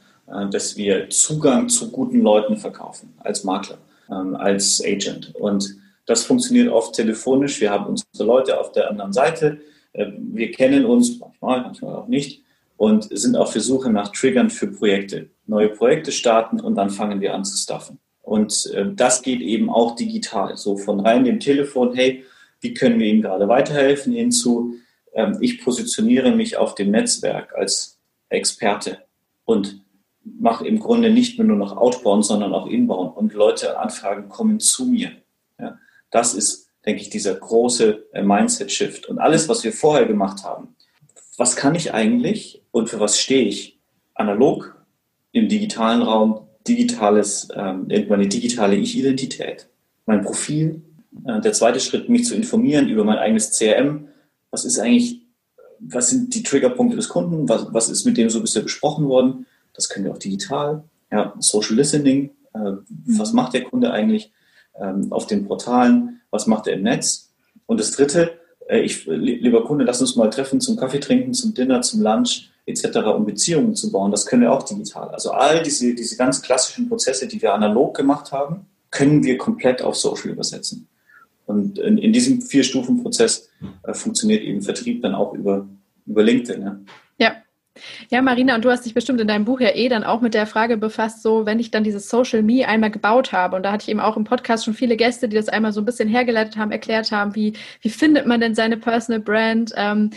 dass 0.51 0.77
wir 0.77 1.09
Zugang 1.11 1.69
zu 1.69 1.91
guten 1.91 2.21
Leuten 2.21 2.57
verkaufen 2.57 3.15
als 3.19 3.45
Makler, 3.45 3.79
ähm, 4.11 4.35
als 4.37 4.83
Agent. 4.85 5.35
Und 5.35 5.77
das 6.07 6.25
funktioniert 6.25 6.69
oft 6.69 6.95
telefonisch. 6.95 7.61
Wir 7.61 7.71
haben 7.71 7.87
unsere 7.87 8.25
Leute 8.25 8.59
auf 8.61 8.73
der 8.73 8.91
anderen 8.91 9.13
Seite. 9.13 9.61
Äh, 9.93 10.07
wir 10.19 10.51
kennen 10.53 10.85
uns 10.85 11.19
manchmal, 11.19 11.63
manchmal 11.63 11.97
auch 11.97 12.09
nicht 12.09 12.43
und 12.77 13.09
sind 13.17 13.37
auf 13.37 13.53
der 13.53 13.63
Suche 13.63 13.91
nach 13.91 14.13
Triggern 14.13 14.51
für 14.51 14.69
Projekte. 14.69 15.31
Neue 15.47 15.69
Projekte 15.69 16.13
starten 16.13 16.61
und 16.61 16.75
dann 16.75 16.91
fangen 16.91 17.21
wir 17.21 17.35
an 17.35 17.45
zu 17.45 17.57
stuffen. 17.57 17.99
Und 18.23 18.71
äh, 18.75 18.87
das 18.95 19.23
geht 19.23 19.41
eben 19.41 19.71
auch 19.71 19.97
digital. 19.97 20.57
So 20.57 20.77
von 20.77 21.01
rein 21.01 21.25
dem 21.25 21.41
Telefon, 21.41 21.95
hey, 21.95 22.25
wie 22.61 22.75
können 22.75 22.99
wir 22.99 23.07
Ihnen 23.07 23.23
gerade 23.23 23.49
weiterhelfen, 23.49 24.13
hinzu, 24.13 24.75
ähm, 25.15 25.39
ich 25.41 25.63
positioniere 25.63 26.33
mich 26.33 26.57
auf 26.57 26.75
dem 26.75 26.91
Netzwerk 26.91 27.55
als 27.55 27.99
Experte 28.29 28.99
und 29.45 29.81
mache 30.39 30.67
im 30.67 30.81
Grunde 30.81 31.11
nicht 31.11 31.39
mehr 31.39 31.47
nur 31.47 31.57
noch 31.57 31.77
Outbound, 31.77 32.25
sondern 32.25 32.53
auch 32.53 32.67
Inbound. 32.67 33.17
Und 33.17 33.33
Leute, 33.33 33.79
Anfragen 33.79 34.29
kommen 34.29 34.61
zu 34.61 34.87
mir. 34.87 35.13
Ja. 35.59 35.79
Das 36.11 36.35
ist, 36.35 36.69
denke 36.85 37.03
ich, 37.03 37.11
dieser 37.11 37.35
große 37.35 38.07
äh, 38.13 38.23
Mindset-Shift. 38.23 39.07
Und 39.07 39.19
alles, 39.19 39.49
was 39.49 39.65
wir 39.65 39.73
vorher 39.73 40.07
gemacht 40.07 40.45
haben, 40.45 40.75
was 41.37 41.57
kann 41.57 41.75
ich 41.75 41.93
eigentlich 41.93 42.63
und 42.71 42.89
für 42.89 43.01
was 43.01 43.19
stehe 43.21 43.47
ich? 43.47 43.79
Analog 44.15 44.75
im 45.33 45.49
digitalen 45.49 46.03
Raum, 46.03 46.47
digitales, 46.67 47.49
ähm, 47.55 47.89
meine 48.09 48.27
digitale 48.27 48.77
Ich-Identität, 48.77 49.69
mein 50.07 50.23
Profil. 50.23 50.83
Äh, 51.27 51.41
der 51.41 51.53
zweite 51.53 51.81
Schritt, 51.81 52.09
mich 52.09 52.25
zu 52.25 52.35
informieren 52.35 52.89
über 52.89 53.05
mein 53.05 53.19
eigenes 53.19 53.57
CRM. 53.59 54.09
Was 54.51 54.65
ist 54.65 54.79
eigentlich, 54.79 55.21
was 55.79 56.09
sind 56.09 56.35
die 56.35 56.43
Triggerpunkte 56.43 56.97
des 56.97 57.09
Kunden? 57.09 57.49
Was, 57.49 57.67
was 57.73 57.91
ist 57.91 58.07
mit 58.07 58.17
dem 58.17 58.31
so 58.31 58.41
bisher 58.41 58.63
besprochen 58.63 59.09
worden? 59.09 59.47
Das 59.77 59.89
können 59.89 60.07
wir 60.07 60.13
auch 60.13 60.19
digital. 60.19 60.85
Ja, 61.13 61.35
Social 61.39 61.77
Listening. 61.77 62.31
Äh, 62.55 62.59
mhm. 62.59 62.85
Was 63.19 63.33
macht 63.33 63.55
der 63.55 63.63
Kunde 63.65 63.93
eigentlich? 63.93 64.33
ähm, 64.81 65.13
auf 65.13 65.27
den 65.27 65.47
Portalen, 65.47 66.21
was 66.31 66.47
macht 66.47 66.67
er 66.67 66.75
im 66.75 66.83
Netz. 66.83 67.33
Und 67.67 67.81
das 67.81 67.93
Dritte, 67.93 68.39
äh, 68.69 68.81
ich, 68.81 69.07
lieber 69.07 69.65
Kunde, 69.65 69.85
lass 69.85 70.01
uns 70.01 70.17
mal 70.17 70.31
treffen 70.31 70.61
zum 70.61 70.77
Kaffee 70.77 71.01
trinken, 71.01 71.35
zum 71.35 71.55
Dinner, 71.55 71.83
zum 71.83 72.03
Lunch 72.03 72.51
etc., 72.67 72.99
um 73.17 73.25
Beziehungen 73.25 73.75
zu 73.75 73.91
bauen. 73.93 74.11
Das 74.11 74.27
können 74.27 74.43
wir 74.43 74.53
auch 74.53 74.63
digital. 74.63 75.09
Also 75.11 75.31
all 75.31 75.63
diese, 75.63 75.95
diese 75.95 76.17
ganz 76.17 76.43
klassischen 76.43 76.89
Prozesse, 76.89 77.29
die 77.29 77.41
wir 77.41 77.55
analog 77.55 77.97
gemacht 77.97 78.33
haben, 78.33 78.67
können 78.91 79.25
wir 79.25 79.39
komplett 79.39 79.83
auf 79.83 79.97
Social 79.97 80.31
übersetzen. 80.31 80.89
Und 81.47 81.79
in, 81.79 81.99
in 81.99 82.13
diesem 82.13 82.43
Vier-Stufen-Prozess 82.43 83.49
äh, 83.85 83.95
funktioniert 83.95 84.43
eben 84.43 84.63
Vertrieb 84.63 85.03
dann 85.03 85.15
auch 85.15 85.33
über, 85.33 85.67
über 86.07 86.23
LinkedIn. 86.23 86.63
Ja. 86.63 86.79
Ja. 88.11 88.23
Marina, 88.23 88.55
und 88.55 88.65
du 88.65 88.71
hast 88.71 88.85
dich 88.87 88.95
bestimmt 88.95 89.21
in 89.21 89.29
deinem 89.29 89.45
Buch 89.45 89.61
ja 89.61 89.75
eh 89.75 89.89
dann 89.89 90.05
auch 90.05 90.21
mit 90.21 90.35
der 90.35 90.47
Frage 90.47 90.77
befasst, 90.77 91.23
so 91.23 91.47
wenn 91.47 91.59
ich 91.59 91.71
dann 91.71 91.85
dieses 91.85 92.09
Social 92.09 92.43
Me 92.43 92.67
einmal 92.67 92.91
gebaut 92.91 93.33
habe, 93.33 93.57
und 93.57 93.63
da 93.63 93.73
hatte 93.73 93.85
ich 93.85 93.89
eben 93.89 94.01
auch 94.01 94.17
im 94.17 94.25
Podcast 94.25 94.65
schon 94.65 94.75
viele 94.75 94.97
Gäste, 94.97 95.29
die 95.29 95.37
das 95.37 95.49
einmal 95.49 95.73
so 95.73 95.81
ein 95.81 95.85
bisschen 95.85 96.09
hergeleitet 96.09 96.57
haben, 96.57 96.73
erklärt 96.73 97.13
haben, 97.13 97.35
wie, 97.35 97.55
wie 97.83 97.91
findet 97.91 98.27
man 98.27 98.41
denn 98.41 98.55
seine 98.55 98.77
Personal 98.77 99.21
Brand? 99.21 99.73
Ähm, 99.77 100.11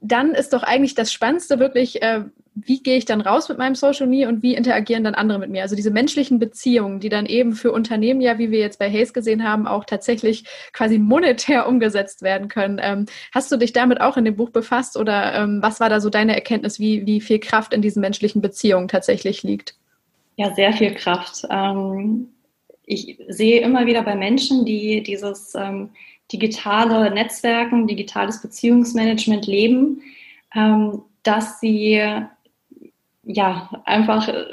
dann 0.00 0.32
ist 0.32 0.52
doch 0.52 0.62
eigentlich 0.62 0.94
das 0.94 1.12
Spannendste 1.12 1.58
wirklich, 1.58 2.02
äh, 2.02 2.22
wie 2.66 2.82
gehe 2.82 2.96
ich 2.96 3.04
dann 3.04 3.20
raus 3.20 3.48
mit 3.48 3.58
meinem 3.58 3.74
Social 3.74 4.06
Media 4.06 4.28
und 4.28 4.42
wie 4.42 4.54
interagieren 4.54 5.04
dann 5.04 5.14
andere 5.14 5.38
mit 5.38 5.50
mir? 5.50 5.62
Also 5.62 5.76
diese 5.76 5.90
menschlichen 5.90 6.38
Beziehungen, 6.38 7.00
die 7.00 7.08
dann 7.08 7.26
eben 7.26 7.52
für 7.52 7.72
Unternehmen 7.72 8.20
ja, 8.20 8.38
wie 8.38 8.50
wir 8.50 8.58
jetzt 8.58 8.78
bei 8.78 8.90
Hayes 8.90 9.12
gesehen 9.12 9.44
haben, 9.44 9.66
auch 9.66 9.84
tatsächlich 9.84 10.44
quasi 10.72 10.98
monetär 10.98 11.68
umgesetzt 11.68 12.22
werden 12.22 12.48
können. 12.48 12.80
Ähm, 12.82 13.06
hast 13.32 13.52
du 13.52 13.56
dich 13.56 13.72
damit 13.72 14.00
auch 14.00 14.16
in 14.16 14.24
dem 14.24 14.36
Buch 14.36 14.50
befasst 14.50 14.96
oder 14.96 15.34
ähm, 15.34 15.60
was 15.62 15.80
war 15.80 15.88
da 15.88 16.00
so 16.00 16.10
deine 16.10 16.34
Erkenntnis, 16.34 16.78
wie, 16.78 17.06
wie 17.06 17.20
viel 17.20 17.38
Kraft 17.38 17.72
in 17.72 17.82
diesen 17.82 18.00
menschlichen 18.00 18.42
Beziehungen 18.42 18.88
tatsächlich 18.88 19.42
liegt? 19.42 19.76
Ja, 20.36 20.54
sehr 20.54 20.72
viel 20.72 20.94
Kraft. 20.94 21.46
Ähm, 21.50 22.28
ich 22.84 23.18
sehe 23.28 23.60
immer 23.60 23.86
wieder 23.86 24.02
bei 24.02 24.14
Menschen, 24.14 24.64
die 24.64 25.02
dieses 25.02 25.54
ähm, 25.54 25.90
digitale 26.32 27.10
Netzwerken, 27.10 27.86
digitales 27.86 28.40
Beziehungsmanagement 28.40 29.46
leben, 29.46 30.02
ähm, 30.54 31.02
dass 31.22 31.60
sie 31.60 32.02
ja, 33.28 33.68
einfach 33.84 34.26
äh, 34.28 34.46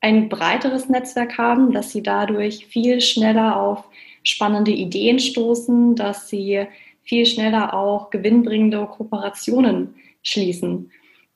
ein 0.00 0.28
breiteres 0.28 0.88
Netzwerk 0.88 1.36
haben, 1.36 1.72
dass 1.72 1.90
sie 1.90 2.02
dadurch 2.02 2.66
viel 2.66 3.00
schneller 3.00 3.60
auf 3.60 3.84
spannende 4.22 4.70
Ideen 4.70 5.18
stoßen, 5.18 5.96
dass 5.96 6.28
sie 6.28 6.66
viel 7.02 7.26
schneller 7.26 7.74
auch 7.74 8.10
gewinnbringende 8.10 8.86
Kooperationen 8.86 9.94
schließen. 10.22 10.92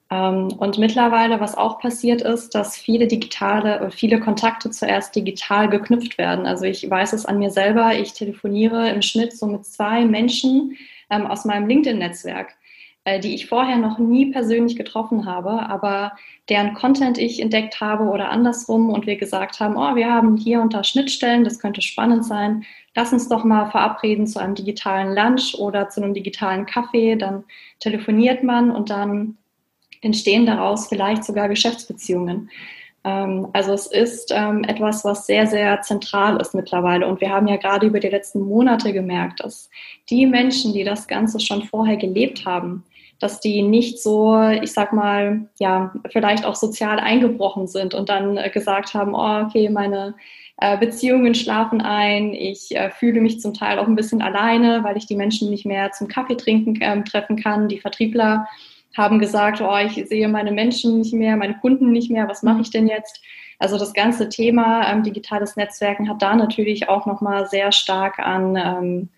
Ähm, 0.09 0.49
und 0.59 0.79
mittlerweile, 0.79 1.41
was 1.41 1.57
auch 1.57 1.81
passiert 1.81 2.23
ist, 2.23 2.55
dass 2.55 2.77
viele 2.77 3.09
digitale, 3.09 3.81
äh, 3.81 3.91
viele 3.91 4.21
Kontakte 4.21 4.71
zuerst 4.71 5.17
digital 5.17 5.69
geknüpft 5.69 6.17
werden. 6.17 6.47
Also 6.47 6.65
ich 6.65 6.89
weiß 6.89 7.13
es 7.13 7.27
an 7.27 7.41
mir 7.41 7.51
selber, 7.51 7.93
ich 7.99 8.13
telefoniere 8.13 8.89
im 8.91 9.03
Schnitt 9.03 9.37
so 9.37 9.47
mit 9.47 9.67
zwei 9.67 10.05
Menschen 10.05 10.77
ähm, 11.11 11.27
aus 11.27 11.45
meinem 11.45 11.67
LinkedIn-Netzwerk. 11.67 12.55
Äh, 13.07 13.21
die 13.21 13.37
ich 13.37 13.47
vorher 13.47 13.77
noch 13.77 13.99
nie 13.99 14.33
persönlich 14.33 14.75
getroffen 14.75 15.27
habe, 15.27 15.69
aber 15.69 16.17
deren 16.49 16.75
Content 16.75 17.19
ich 17.19 17.41
entdeckt 17.41 17.81
habe 17.81 18.07
oder 18.07 18.31
andersrum 18.31 18.91
und 18.91 19.07
wir 19.07 19.15
gesagt 19.15 19.61
haben, 19.61 19.77
oh, 19.77 19.95
wir 19.95 20.13
haben 20.13 20.37
hier 20.37 20.61
und 20.61 20.75
da 20.75 20.83
Schnittstellen, 20.83 21.45
das 21.45 21.61
könnte 21.61 21.83
spannend 21.83 22.25
sein. 22.25 22.65
Lass 22.97 23.13
uns 23.13 23.29
doch 23.29 23.45
mal 23.45 23.71
verabreden 23.71 24.27
zu 24.27 24.41
einem 24.41 24.57
digitalen 24.57 25.15
Lunch 25.15 25.55
oder 25.57 25.89
zu 25.89 26.03
einem 26.03 26.15
digitalen 26.15 26.67
Kaffee. 26.67 27.15
Dann 27.15 27.45
telefoniert 27.79 28.43
man 28.43 28.73
und 28.73 28.91
dann 28.91 29.39
entstehen 30.01 30.45
daraus 30.45 30.89
vielleicht 30.89 31.23
sogar 31.23 31.49
Geschäftsbeziehungen. 31.49 32.51
Ähm, 33.05 33.47
also 33.53 33.73
es 33.73 33.87
ist 33.87 34.33
ähm, 34.35 34.65
etwas, 34.65 35.05
was 35.05 35.27
sehr, 35.27 35.47
sehr 35.47 35.81
zentral 35.83 36.41
ist 36.41 36.57
mittlerweile. 36.57 37.07
Und 37.07 37.21
wir 37.21 37.31
haben 37.31 37.47
ja 37.47 37.55
gerade 37.55 37.87
über 37.87 38.01
die 38.01 38.09
letzten 38.09 38.41
Monate 38.41 38.93
gemerkt, 38.93 39.45
dass 39.45 39.71
die 40.11 40.27
Menschen, 40.27 40.73
die 40.73 40.83
das 40.83 41.07
Ganze 41.07 41.39
schon 41.39 41.63
vorher 41.63 41.99
gelebt 41.99 42.45
haben, 42.45 42.83
dass 43.19 43.41
die 43.41 43.63
nicht 43.63 44.03
so, 44.03 44.39
ich 44.63 44.73
sag 44.73 44.93
mal, 44.93 45.49
ja, 45.59 45.95
vielleicht 46.11 46.45
auch 46.45 46.55
sozial 46.55 47.01
eingebrochen 47.01 47.67
sind 47.67 47.95
und 47.95 48.09
dann 48.09 48.37
äh, 48.37 48.51
gesagt 48.51 48.95
haben, 48.95 49.15
oh, 49.15 49.47
okay, 49.47 49.71
meine 49.71 50.15
äh, 50.59 50.77
Beziehungen 50.79 51.35
schlafen 51.35 51.81
ein, 51.81 52.35
ich 52.35 52.77
äh, 52.77 52.91
fühle 52.91 53.21
mich 53.21 53.41
zum 53.41 53.55
Teil 53.55 53.79
auch 53.79 53.87
ein 53.87 53.97
bisschen 53.97 54.21
alleine, 54.21 54.85
weil 54.85 54.97
ich 54.97 55.07
die 55.07 55.17
Menschen 55.17 55.51
nicht 55.51 55.65
mehr 55.65 55.93
zum 55.93 56.09
Kaffee 56.09 56.37
trinken 56.37 56.79
ähm, 56.81 57.05
treffen 57.05 57.37
kann. 57.37 57.69
Die 57.69 57.81
Vertriebler 57.81 58.47
haben 58.97 59.19
gesagt, 59.19 59.61
oh, 59.61 59.77
ich 59.77 59.95
sehe 60.09 60.29
meine 60.29 60.53
Menschen 60.53 60.99
nicht 60.99 61.15
mehr, 61.15 61.37
meine 61.37 61.59
Kunden 61.59 61.93
nicht 61.93 62.11
mehr, 62.11 62.29
was 62.29 62.43
mache 62.43 62.63
ich 62.63 62.71
denn 62.71 62.87
jetzt? 62.87 63.23
Also 63.59 63.79
das 63.79 63.95
ganze 63.95 64.29
Thema 64.29 64.91
ähm, 64.91 65.03
digitales 65.03 65.57
Netzwerken 65.57 66.09
hat 66.09 66.21
da 66.21 66.37
natürlich 66.37 66.89
auch 66.89 67.07
nochmal 67.07 67.47
sehr 67.47 67.73
stark 67.73 68.19
an, 68.19 68.57
ähm, 68.57 69.09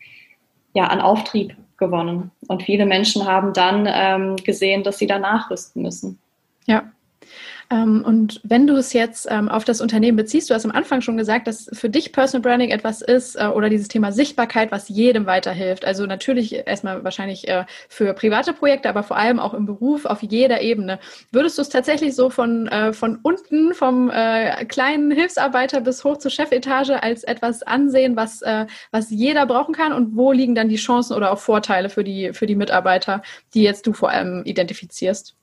ja, 0.75 0.87
an 0.87 1.01
Auftrieb 1.01 1.57
gewonnen. 1.79 2.31
Und 2.47 2.65
viele 2.65 2.87
Menschen 2.87 3.27
haben 3.27 3.53
dann 3.53 3.89
ähm, 3.91 4.37
gesehen, 4.37 4.83
dass 4.83 4.99
sie 4.99 5.07
da 5.07 5.19
nachrüsten 5.19 5.83
müssen. 5.83 6.19
Ja, 6.67 6.91
und 7.71 8.41
wenn 8.45 8.67
du 8.67 8.77
es 8.77 8.95
jetzt 8.95 9.27
ähm, 9.31 9.51
auf 9.51 9.63
das 9.63 9.83
Unternehmen 9.83 10.17
beziehst, 10.17 10.49
du 10.49 10.55
hast 10.55 10.65
am 10.65 10.71
Anfang 10.71 11.03
schon 11.03 11.19
gesagt, 11.19 11.47
dass 11.47 11.69
für 11.75 11.91
dich 11.91 12.13
Personal 12.13 12.41
Branding 12.41 12.71
etwas 12.71 13.03
ist 13.03 13.37
äh, 13.37 13.47
oder 13.47 13.69
dieses 13.69 13.89
Thema 13.89 14.11
Sichtbarkeit, 14.11 14.73
was 14.73 14.89
jedem 14.89 15.27
weiterhilft. 15.27 15.85
Also 15.85 16.07
natürlich 16.07 16.55
erstmal 16.67 17.05
wahrscheinlich 17.05 17.47
äh, 17.47 17.67
für 17.91 18.15
private 18.15 18.55
Projekte, 18.55 18.89
aber 18.89 19.03
vor 19.03 19.19
allem 19.19 19.39
auch 19.39 19.53
im 19.53 19.67
Beruf 19.67 20.07
auf 20.07 20.23
jeder 20.23 20.63
Ebene. 20.63 20.99
Würdest 21.31 21.59
du 21.59 21.63
es 21.63 21.69
tatsächlich 21.69 22.15
so 22.15 22.31
von, 22.31 22.69
äh, 22.69 22.95
von 22.95 23.19
unten, 23.23 23.75
vom 23.75 24.11
kleinen 24.69 25.11
Hilfsarbeiter 25.11 25.81
bis 25.81 26.05
hoch 26.05 26.17
zur 26.17 26.31
Chefetage 26.31 27.03
als 27.03 27.25
etwas 27.25 27.63
ansehen, 27.63 28.17
was, 28.17 28.43
was 28.91 29.11
jeder 29.11 29.47
brauchen 29.47 29.75
kann? 29.75 29.93
Und 29.93 30.17
wo 30.17 30.33
liegen 30.33 30.55
dann 30.55 30.69
die 30.69 30.77
Chancen 30.77 31.17
oder 31.17 31.33
auch 31.33 31.39
Vorteile 31.39 31.89
für 31.89 32.05
die, 32.05 32.33
für 32.33 32.47
die 32.47 32.55
Mitarbeiter, 32.55 33.23
die 33.55 33.63
jetzt 33.63 33.87
du 33.87 33.93
vor 33.93 34.11
allem 34.11 34.43
identifizierst? 34.45 35.35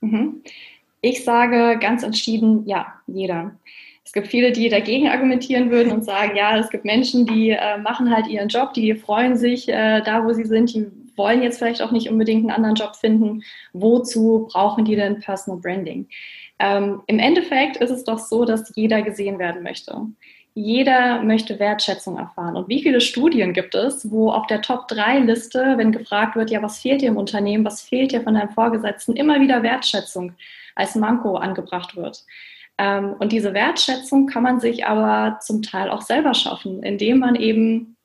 Mhm. 0.00 0.42
Ich 1.00 1.24
sage 1.24 1.78
ganz 1.80 2.02
entschieden, 2.02 2.66
ja, 2.66 2.94
jeder. 3.06 3.52
Es 4.04 4.12
gibt 4.12 4.28
viele, 4.28 4.52
die 4.52 4.68
dagegen 4.68 5.08
argumentieren 5.08 5.70
würden 5.70 5.92
und 5.92 6.04
sagen, 6.04 6.36
ja, 6.36 6.58
es 6.58 6.70
gibt 6.70 6.84
Menschen, 6.84 7.26
die 7.26 7.50
äh, 7.50 7.78
machen 7.78 8.14
halt 8.14 8.26
ihren 8.26 8.48
Job, 8.48 8.74
die 8.74 8.94
freuen 8.94 9.36
sich 9.36 9.68
äh, 9.68 10.00
da, 10.02 10.24
wo 10.24 10.32
sie 10.32 10.44
sind, 10.44 10.74
die 10.74 10.86
wollen 11.16 11.42
jetzt 11.42 11.58
vielleicht 11.58 11.82
auch 11.82 11.92
nicht 11.92 12.10
unbedingt 12.10 12.40
einen 12.40 12.50
anderen 12.50 12.74
Job 12.74 12.96
finden. 12.96 13.42
Wozu 13.72 14.48
brauchen 14.50 14.84
die 14.84 14.96
denn 14.96 15.20
Personal 15.20 15.60
Branding? 15.60 16.08
Ähm, 16.58 17.02
Im 17.06 17.18
Endeffekt 17.18 17.76
ist 17.76 17.90
es 17.90 18.04
doch 18.04 18.18
so, 18.18 18.44
dass 18.44 18.72
jeder 18.74 19.02
gesehen 19.02 19.38
werden 19.38 19.62
möchte. 19.62 19.94
Jeder 20.54 21.22
möchte 21.22 21.58
Wertschätzung 21.58 22.18
erfahren. 22.18 22.56
Und 22.56 22.68
wie 22.68 22.82
viele 22.82 23.00
Studien 23.00 23.52
gibt 23.52 23.74
es, 23.74 24.10
wo 24.10 24.32
auf 24.32 24.46
der 24.48 24.62
Top-3-Liste, 24.62 25.74
wenn 25.76 25.92
gefragt 25.92 26.36
wird, 26.36 26.50
ja, 26.50 26.60
was 26.62 26.80
fehlt 26.80 27.02
dir 27.02 27.08
im 27.08 27.16
Unternehmen, 27.16 27.64
was 27.64 27.82
fehlt 27.82 28.12
dir 28.12 28.22
von 28.22 28.34
deinem 28.34 28.50
Vorgesetzten, 28.50 29.14
immer 29.14 29.40
wieder 29.40 29.62
Wertschätzung 29.62 30.32
als 30.80 30.94
Manko 30.96 31.36
angebracht 31.36 31.96
wird. 31.96 32.24
Ähm, 32.78 33.14
und 33.18 33.32
diese 33.32 33.54
Wertschätzung 33.54 34.26
kann 34.26 34.42
man 34.42 34.58
sich 34.58 34.86
aber 34.86 35.38
zum 35.40 35.62
Teil 35.62 35.90
auch 35.90 36.02
selber 36.02 36.34
schaffen, 36.34 36.82
indem 36.82 37.18
man 37.18 37.34
eben 37.36 37.96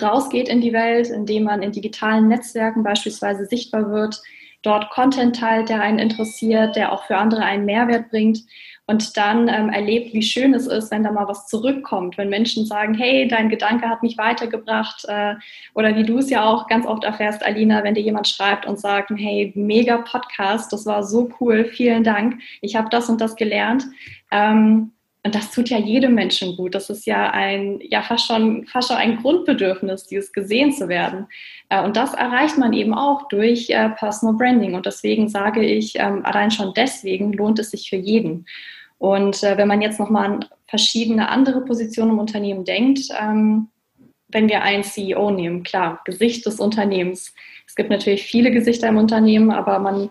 rausgeht 0.00 0.48
in 0.48 0.60
die 0.60 0.72
Welt, 0.72 1.08
indem 1.08 1.44
man 1.44 1.62
in 1.62 1.72
digitalen 1.72 2.28
Netzwerken 2.28 2.82
beispielsweise 2.82 3.46
sichtbar 3.46 3.90
wird, 3.90 4.20
dort 4.62 4.90
Content 4.90 5.36
teilt, 5.36 5.68
der 5.68 5.80
einen 5.80 5.98
interessiert, 5.98 6.76
der 6.76 6.92
auch 6.92 7.04
für 7.04 7.16
andere 7.16 7.42
einen 7.42 7.64
Mehrwert 7.64 8.10
bringt 8.10 8.40
und 8.88 9.18
dann 9.18 9.48
ähm, 9.48 9.68
erlebt, 9.68 10.14
wie 10.14 10.22
schön 10.22 10.54
es 10.54 10.66
ist, 10.66 10.90
wenn 10.90 11.04
da 11.04 11.12
mal 11.12 11.28
was 11.28 11.46
zurückkommt, 11.46 12.16
wenn 12.16 12.30
Menschen 12.30 12.64
sagen, 12.64 12.94
hey, 12.94 13.28
dein 13.28 13.50
Gedanke 13.50 13.86
hat 13.86 14.02
mich 14.02 14.16
weitergebracht 14.16 15.04
äh, 15.08 15.34
oder 15.74 15.94
wie 15.94 16.04
du 16.04 16.16
es 16.18 16.30
ja 16.30 16.44
auch 16.44 16.66
ganz 16.68 16.86
oft 16.86 17.04
erfährst, 17.04 17.44
Alina, 17.44 17.84
wenn 17.84 17.94
dir 17.94 18.00
jemand 18.00 18.28
schreibt 18.28 18.64
und 18.64 18.80
sagt, 18.80 19.10
hey, 19.14 19.52
mega 19.54 19.98
Podcast, 19.98 20.72
das 20.72 20.86
war 20.86 21.04
so 21.04 21.28
cool, 21.38 21.66
vielen 21.66 22.02
Dank, 22.02 22.40
ich 22.62 22.76
habe 22.76 22.88
das 22.88 23.10
und 23.10 23.20
das 23.20 23.36
gelernt. 23.36 23.84
Ähm, 24.30 24.92
und 25.22 25.34
das 25.34 25.50
tut 25.50 25.68
ja 25.68 25.78
jedem 25.78 26.14
Menschen 26.14 26.56
gut. 26.56 26.74
Das 26.74 26.88
ist 26.88 27.04
ja 27.04 27.30
ein, 27.30 27.80
ja 27.82 28.00
fast 28.00 28.26
schon, 28.26 28.66
fast 28.66 28.88
schon 28.88 28.96
ein 28.96 29.20
Grundbedürfnis, 29.20 30.06
dieses 30.06 30.32
gesehen 30.32 30.72
zu 30.72 30.88
werden. 30.88 31.26
Äh, 31.68 31.84
und 31.84 31.98
das 31.98 32.14
erreicht 32.14 32.56
man 32.56 32.72
eben 32.72 32.94
auch 32.94 33.28
durch 33.28 33.68
äh, 33.68 33.90
Personal 33.90 34.36
Branding. 34.36 34.74
Und 34.74 34.86
deswegen 34.86 35.28
sage 35.28 35.62
ich, 35.62 35.96
ähm, 35.98 36.24
allein 36.24 36.50
schon 36.50 36.72
deswegen 36.72 37.34
lohnt 37.34 37.58
es 37.58 37.72
sich 37.72 37.90
für 37.90 37.96
jeden. 37.96 38.46
Und 38.98 39.42
äh, 39.42 39.56
wenn 39.56 39.68
man 39.68 39.80
jetzt 39.80 40.00
nochmal 40.00 40.24
an 40.24 40.44
verschiedene 40.66 41.28
andere 41.28 41.62
Positionen 41.62 42.12
im 42.12 42.18
Unternehmen 42.18 42.64
denkt, 42.64 43.08
ähm, 43.18 43.68
wenn 44.28 44.48
wir 44.48 44.62
einen 44.62 44.84
CEO 44.84 45.30
nehmen, 45.30 45.62
klar, 45.62 46.00
Gesicht 46.04 46.44
des 46.44 46.60
Unternehmens. 46.60 47.34
Es 47.66 47.74
gibt 47.74 47.90
natürlich 47.90 48.24
viele 48.24 48.50
Gesichter 48.50 48.88
im 48.88 48.98
Unternehmen, 48.98 49.50
aber 49.50 49.78
man 49.78 50.10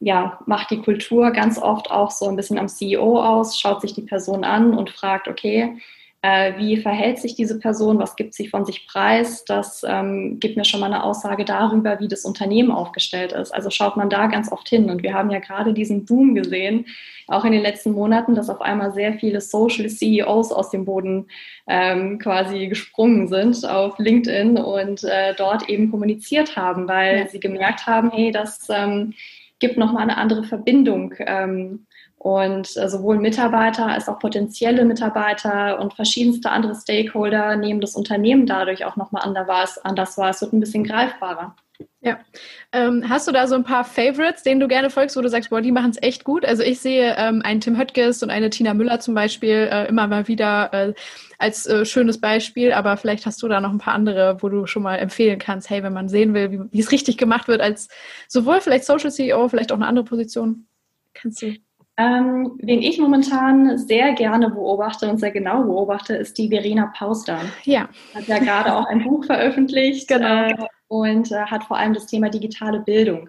ja, 0.00 0.40
macht 0.46 0.70
die 0.70 0.80
Kultur 0.80 1.30
ganz 1.30 1.58
oft 1.58 1.90
auch 1.90 2.10
so 2.10 2.26
ein 2.28 2.36
bisschen 2.36 2.58
am 2.58 2.68
CEO 2.68 3.22
aus, 3.22 3.58
schaut 3.58 3.82
sich 3.82 3.92
die 3.92 4.02
Person 4.02 4.44
an 4.44 4.72
und 4.76 4.88
fragt, 4.88 5.28
okay, 5.28 5.76
äh, 6.22 6.58
wie 6.58 6.76
verhält 6.76 7.18
sich 7.18 7.34
diese 7.34 7.58
Person, 7.58 7.98
was 7.98 8.14
gibt 8.14 8.34
sie 8.34 8.48
von 8.48 8.66
sich 8.66 8.86
preis. 8.86 9.44
Das 9.46 9.82
ähm, 9.88 10.38
gibt 10.38 10.56
mir 10.56 10.64
schon 10.64 10.80
mal 10.80 10.86
eine 10.86 11.02
Aussage 11.02 11.46
darüber, 11.46 11.98
wie 11.98 12.08
das 12.08 12.26
Unternehmen 12.26 12.70
aufgestellt 12.70 13.32
ist. 13.32 13.52
Also 13.52 13.70
schaut 13.70 13.96
man 13.96 14.10
da 14.10 14.26
ganz 14.26 14.52
oft 14.52 14.68
hin. 14.68 14.90
Und 14.90 15.02
wir 15.02 15.14
haben 15.14 15.30
ja 15.30 15.38
gerade 15.38 15.72
diesen 15.72 16.04
Boom 16.04 16.34
gesehen, 16.34 16.86
auch 17.26 17.44
in 17.44 17.52
den 17.52 17.62
letzten 17.62 17.92
Monaten, 17.92 18.34
dass 18.34 18.50
auf 18.50 18.60
einmal 18.60 18.92
sehr 18.92 19.14
viele 19.14 19.40
Social 19.40 19.88
CEOs 19.88 20.52
aus 20.52 20.68
dem 20.70 20.84
Boden 20.84 21.28
ähm, 21.66 22.18
quasi 22.18 22.66
gesprungen 22.66 23.28
sind 23.28 23.64
auf 23.66 23.98
LinkedIn 23.98 24.58
und 24.58 25.04
äh, 25.04 25.34
dort 25.34 25.70
eben 25.70 25.90
kommuniziert 25.90 26.56
haben, 26.56 26.86
weil 26.86 27.20
ja. 27.20 27.26
sie 27.28 27.40
gemerkt 27.40 27.86
haben, 27.86 28.10
hey, 28.10 28.30
das 28.30 28.68
ähm, 28.68 29.14
gibt 29.58 29.78
nochmal 29.78 30.02
eine 30.02 30.18
andere 30.18 30.42
Verbindung 30.42 31.14
ähm, 31.20 31.86
und 32.20 32.76
äh, 32.76 32.86
sowohl 32.86 33.18
Mitarbeiter 33.18 33.86
als 33.86 34.06
auch 34.06 34.18
potenzielle 34.18 34.84
Mitarbeiter 34.84 35.80
und 35.80 35.94
verschiedenste 35.94 36.50
andere 36.50 36.74
Stakeholder 36.74 37.56
nehmen 37.56 37.80
das 37.80 37.96
Unternehmen 37.96 38.44
dadurch 38.44 38.84
auch 38.84 38.96
nochmal 38.96 39.22
anders 39.24 40.18
wahr. 40.18 40.28
Es 40.28 40.42
wird 40.42 40.52
ein 40.52 40.60
bisschen 40.60 40.84
greifbarer. 40.84 41.56
Ja. 42.02 42.20
Ähm, 42.72 43.08
hast 43.08 43.26
du 43.26 43.32
da 43.32 43.46
so 43.46 43.54
ein 43.54 43.64
paar 43.64 43.84
Favorites, 43.84 44.42
denen 44.42 44.60
du 44.60 44.68
gerne 44.68 44.90
folgst, 44.90 45.16
wo 45.16 45.22
du 45.22 45.30
sagst, 45.30 45.48
boah, 45.48 45.62
die 45.62 45.72
machen 45.72 45.92
es 45.92 46.02
echt 46.02 46.24
gut? 46.24 46.44
Also 46.44 46.62
ich 46.62 46.80
sehe 46.80 47.14
ähm, 47.16 47.40
einen 47.42 47.62
Tim 47.62 47.78
Höttges 47.78 48.22
und 48.22 48.28
eine 48.28 48.50
Tina 48.50 48.74
Müller 48.74 49.00
zum 49.00 49.14
Beispiel 49.14 49.70
äh, 49.72 49.88
immer 49.88 50.06
mal 50.06 50.28
wieder 50.28 50.74
äh, 50.74 50.94
als 51.38 51.66
äh, 51.66 51.86
schönes 51.86 52.20
Beispiel, 52.20 52.72
aber 52.74 52.98
vielleicht 52.98 53.24
hast 53.24 53.42
du 53.42 53.48
da 53.48 53.62
noch 53.62 53.70
ein 53.70 53.78
paar 53.78 53.94
andere, 53.94 54.42
wo 54.42 54.50
du 54.50 54.66
schon 54.66 54.82
mal 54.82 54.96
empfehlen 54.96 55.38
kannst, 55.38 55.70
hey, 55.70 55.82
wenn 55.82 55.94
man 55.94 56.10
sehen 56.10 56.34
will, 56.34 56.68
wie, 56.70 56.80
es 56.80 56.92
richtig 56.92 57.16
gemacht 57.16 57.48
wird, 57.48 57.62
als 57.62 57.88
sowohl 58.28 58.60
vielleicht 58.60 58.84
Social 58.84 59.10
CEO, 59.10 59.48
vielleicht 59.48 59.72
auch 59.72 59.76
eine 59.76 59.86
andere 59.86 60.04
Position. 60.04 60.66
Kannst 61.14 61.40
du 61.40 61.54
ähm, 62.00 62.52
wen 62.62 62.80
ich 62.80 62.98
momentan 62.98 63.76
sehr 63.76 64.14
gerne 64.14 64.48
beobachte 64.48 65.10
und 65.10 65.18
sehr 65.18 65.32
genau 65.32 65.64
beobachte, 65.64 66.14
ist 66.14 66.38
die 66.38 66.48
Verena 66.48 66.90
Pauster. 66.96 67.40
Ja. 67.64 67.90
Hat 68.14 68.26
ja 68.26 68.38
gerade 68.38 68.74
auch 68.74 68.86
ein 68.86 69.04
Buch 69.04 69.26
veröffentlicht 69.26 70.08
genau. 70.08 70.46
äh, 70.46 70.54
und 70.88 71.30
äh, 71.30 71.42
hat 71.42 71.64
vor 71.64 71.76
allem 71.76 71.92
das 71.92 72.06
Thema 72.06 72.30
digitale 72.30 72.80
Bildung. 72.80 73.28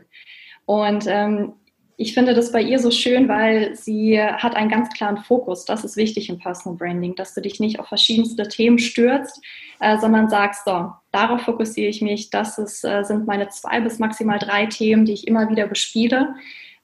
Und 0.66 1.06
ähm, 1.08 1.54
ich 1.98 2.14
finde 2.14 2.34
das 2.34 2.54
bei 2.54 2.62
ihr 2.62 2.80
so 2.80 2.92
schön, 2.92 3.28
weil 3.28 3.76
sie 3.76 4.20
hat 4.20 4.56
einen 4.56 4.70
ganz 4.70 4.90
klaren 4.94 5.18
Fokus. 5.18 5.66
Das 5.66 5.84
ist 5.84 5.98
wichtig 5.98 6.30
im 6.30 6.40
Personal 6.40 6.78
Branding, 6.78 7.16
dass 7.16 7.34
du 7.34 7.42
dich 7.42 7.60
nicht 7.60 7.78
auf 7.78 7.90
verschiedenste 7.90 8.48
Themen 8.48 8.80
stürzt, 8.80 9.42
äh, 9.82 9.98
sondern 9.98 10.30
sagst, 10.30 10.64
so, 10.64 10.94
darauf 11.12 11.42
fokussiere 11.42 11.90
ich 11.90 12.02
mich. 12.02 12.30
Das 12.30 12.58
ist, 12.58 12.86
äh, 12.86 13.04
sind 13.04 13.28
meine 13.28 13.50
zwei 13.50 13.82
bis 13.82 14.00
maximal 14.00 14.40
drei 14.40 14.68
Themen, 14.68 15.04
die 15.04 15.14
ich 15.14 15.28
immer 15.28 15.50
wieder 15.50 15.68
bespiele. 15.68 16.36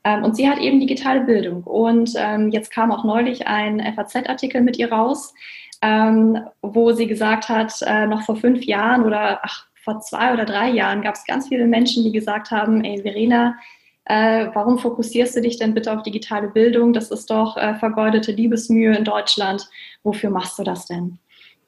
Ähm, 0.08 0.24
und 0.24 0.36
sie 0.36 0.50
hat 0.50 0.60
eben 0.60 0.80
digitale 0.80 1.22
Bildung. 1.22 1.64
Und 1.64 2.14
ähm, 2.18 2.50
jetzt 2.50 2.72
kam 2.72 2.92
auch 2.92 3.04
neulich 3.04 3.48
ein 3.48 3.82
FAZ-Artikel 3.96 4.62
mit 4.62 4.78
ihr 4.78 4.92
raus, 4.92 5.34
ähm, 5.82 6.40
wo 6.62 6.94
sie 6.94 7.08
gesagt 7.08 7.50
hat, 7.50 7.74
äh, 7.86 8.08
noch 8.08 8.24
vor 8.24 8.38
fünf 8.38 8.64
Jahren 8.64 9.04
oder 9.04 9.40
ach, 9.44 9.68
vor 9.84 10.00
zwei 10.00 10.34
oder 10.34 10.46
drei 10.46 10.70
Jahren 10.70 11.02
gab 11.02 11.16
es 11.16 11.26
ganz 11.26 11.50
viele 11.50 11.66
Menschen, 11.66 12.04
die 12.04 12.12
gesagt 12.12 12.52
haben, 12.52 12.84
ey 12.84 13.02
Verena, 13.02 13.58
äh, 14.06 14.48
warum 14.54 14.80
fokussierst 14.80 15.36
du 15.36 15.42
dich 15.42 15.58
denn 15.58 15.74
bitte 15.74 15.92
auf 15.92 16.04
digitale 16.04 16.48
Bildung? 16.48 16.94
Das 16.94 17.12
ist 17.12 17.30
doch 17.30 17.58
äh, 17.58 17.76
vergeudete 17.76 18.32
Liebesmühe 18.32 18.96
in 18.96 19.04
Deutschland. 19.04 19.68
Wofür 20.04 20.30
machst 20.30 20.58
du 20.58 20.64
das 20.64 20.86
denn? 20.86 21.20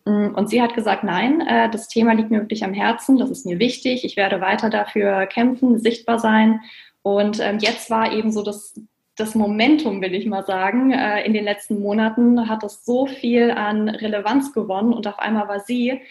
Mm, 0.05 0.33
und 0.35 0.49
sie 0.49 0.61
hat 0.61 0.75
gesagt, 0.75 1.03
nein, 1.03 1.41
äh, 1.41 1.69
das 1.69 1.89
Thema 1.89 2.13
liegt 2.13 2.31
mir 2.31 2.39
wirklich 2.39 2.63
am 2.63 2.73
Herzen, 2.73 3.17
das 3.17 3.29
ist 3.29 3.45
mir 3.45 3.59
wichtig, 3.59 4.05
ich 4.05 4.15
werde 4.15 4.39
weiter 4.39 4.69
dafür 4.69 5.25
kämpfen, 5.25 5.77
sichtbar 5.77 6.19
sein 6.19 6.61
und 7.01 7.39
ähm, 7.39 7.59
jetzt 7.59 7.89
war 7.89 8.11
eben 8.11 8.31
so 8.31 8.43
das, 8.43 8.79
das 9.15 9.35
Momentum, 9.35 10.01
will 10.01 10.13
ich 10.13 10.25
mal 10.25 10.45
sagen. 10.45 10.91
Äh, 10.91 11.25
in 11.25 11.33
den 11.33 11.43
letzten 11.43 11.79
Monaten 11.79 12.49
hat 12.49 12.63
das 12.63 12.85
so 12.85 13.05
viel 13.05 13.51
an 13.51 13.89
Relevanz 13.89 14.53
gewonnen 14.53 14.93
und 14.93 15.07
auf 15.07 15.19
einmal 15.19 15.47
war 15.47 15.59
sie, 15.59 16.01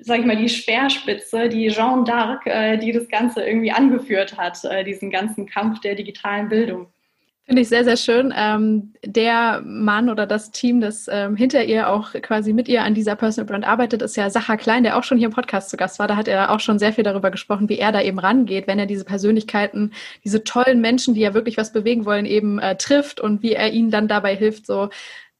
sag 0.00 0.20
ich 0.20 0.26
mal, 0.26 0.36
die 0.36 0.48
Speerspitze, 0.48 1.48
die 1.48 1.68
Jeanne 1.68 2.04
d'Arc, 2.04 2.46
äh, 2.46 2.78
die 2.78 2.92
das 2.92 3.08
Ganze 3.08 3.44
irgendwie 3.44 3.72
angeführt 3.72 4.36
hat, 4.36 4.64
äh, 4.64 4.84
diesen 4.84 5.10
ganzen 5.10 5.46
Kampf 5.46 5.80
der 5.80 5.94
digitalen 5.94 6.48
Bildung. 6.48 6.88
Finde 7.46 7.62
ich 7.62 7.68
sehr, 7.68 7.84
sehr 7.84 7.96
schön. 7.96 8.34
Ähm, 8.36 8.92
der 9.04 9.62
Mann 9.64 10.10
oder 10.10 10.26
das 10.26 10.50
Team, 10.50 10.80
das 10.80 11.06
ähm, 11.08 11.36
hinter 11.36 11.64
ihr 11.64 11.88
auch 11.88 12.12
quasi 12.14 12.52
mit 12.52 12.66
ihr 12.66 12.82
an 12.82 12.92
dieser 12.92 13.14
Personal 13.14 13.46
Brand 13.46 13.64
arbeitet, 13.64 14.02
ist 14.02 14.16
ja 14.16 14.28
Sacha 14.30 14.56
Klein, 14.56 14.82
der 14.82 14.98
auch 14.98 15.04
schon 15.04 15.16
hier 15.16 15.28
im 15.28 15.32
Podcast 15.32 15.70
zu 15.70 15.76
Gast 15.76 16.00
war. 16.00 16.08
Da 16.08 16.16
hat 16.16 16.26
er 16.26 16.50
auch 16.50 16.58
schon 16.58 16.80
sehr 16.80 16.92
viel 16.92 17.04
darüber 17.04 17.30
gesprochen, 17.30 17.68
wie 17.68 17.78
er 17.78 17.92
da 17.92 18.02
eben 18.02 18.18
rangeht, 18.18 18.66
wenn 18.66 18.80
er 18.80 18.86
diese 18.86 19.04
Persönlichkeiten, 19.04 19.92
diese 20.24 20.42
tollen 20.42 20.80
Menschen, 20.80 21.14
die 21.14 21.20
ja 21.20 21.34
wirklich 21.34 21.56
was 21.56 21.72
bewegen 21.72 22.04
wollen, 22.04 22.26
eben 22.26 22.58
äh, 22.58 22.76
trifft 22.76 23.20
und 23.20 23.44
wie 23.44 23.52
er 23.52 23.70
ihnen 23.72 23.92
dann 23.92 24.08
dabei 24.08 24.34
hilft, 24.34 24.66
so 24.66 24.88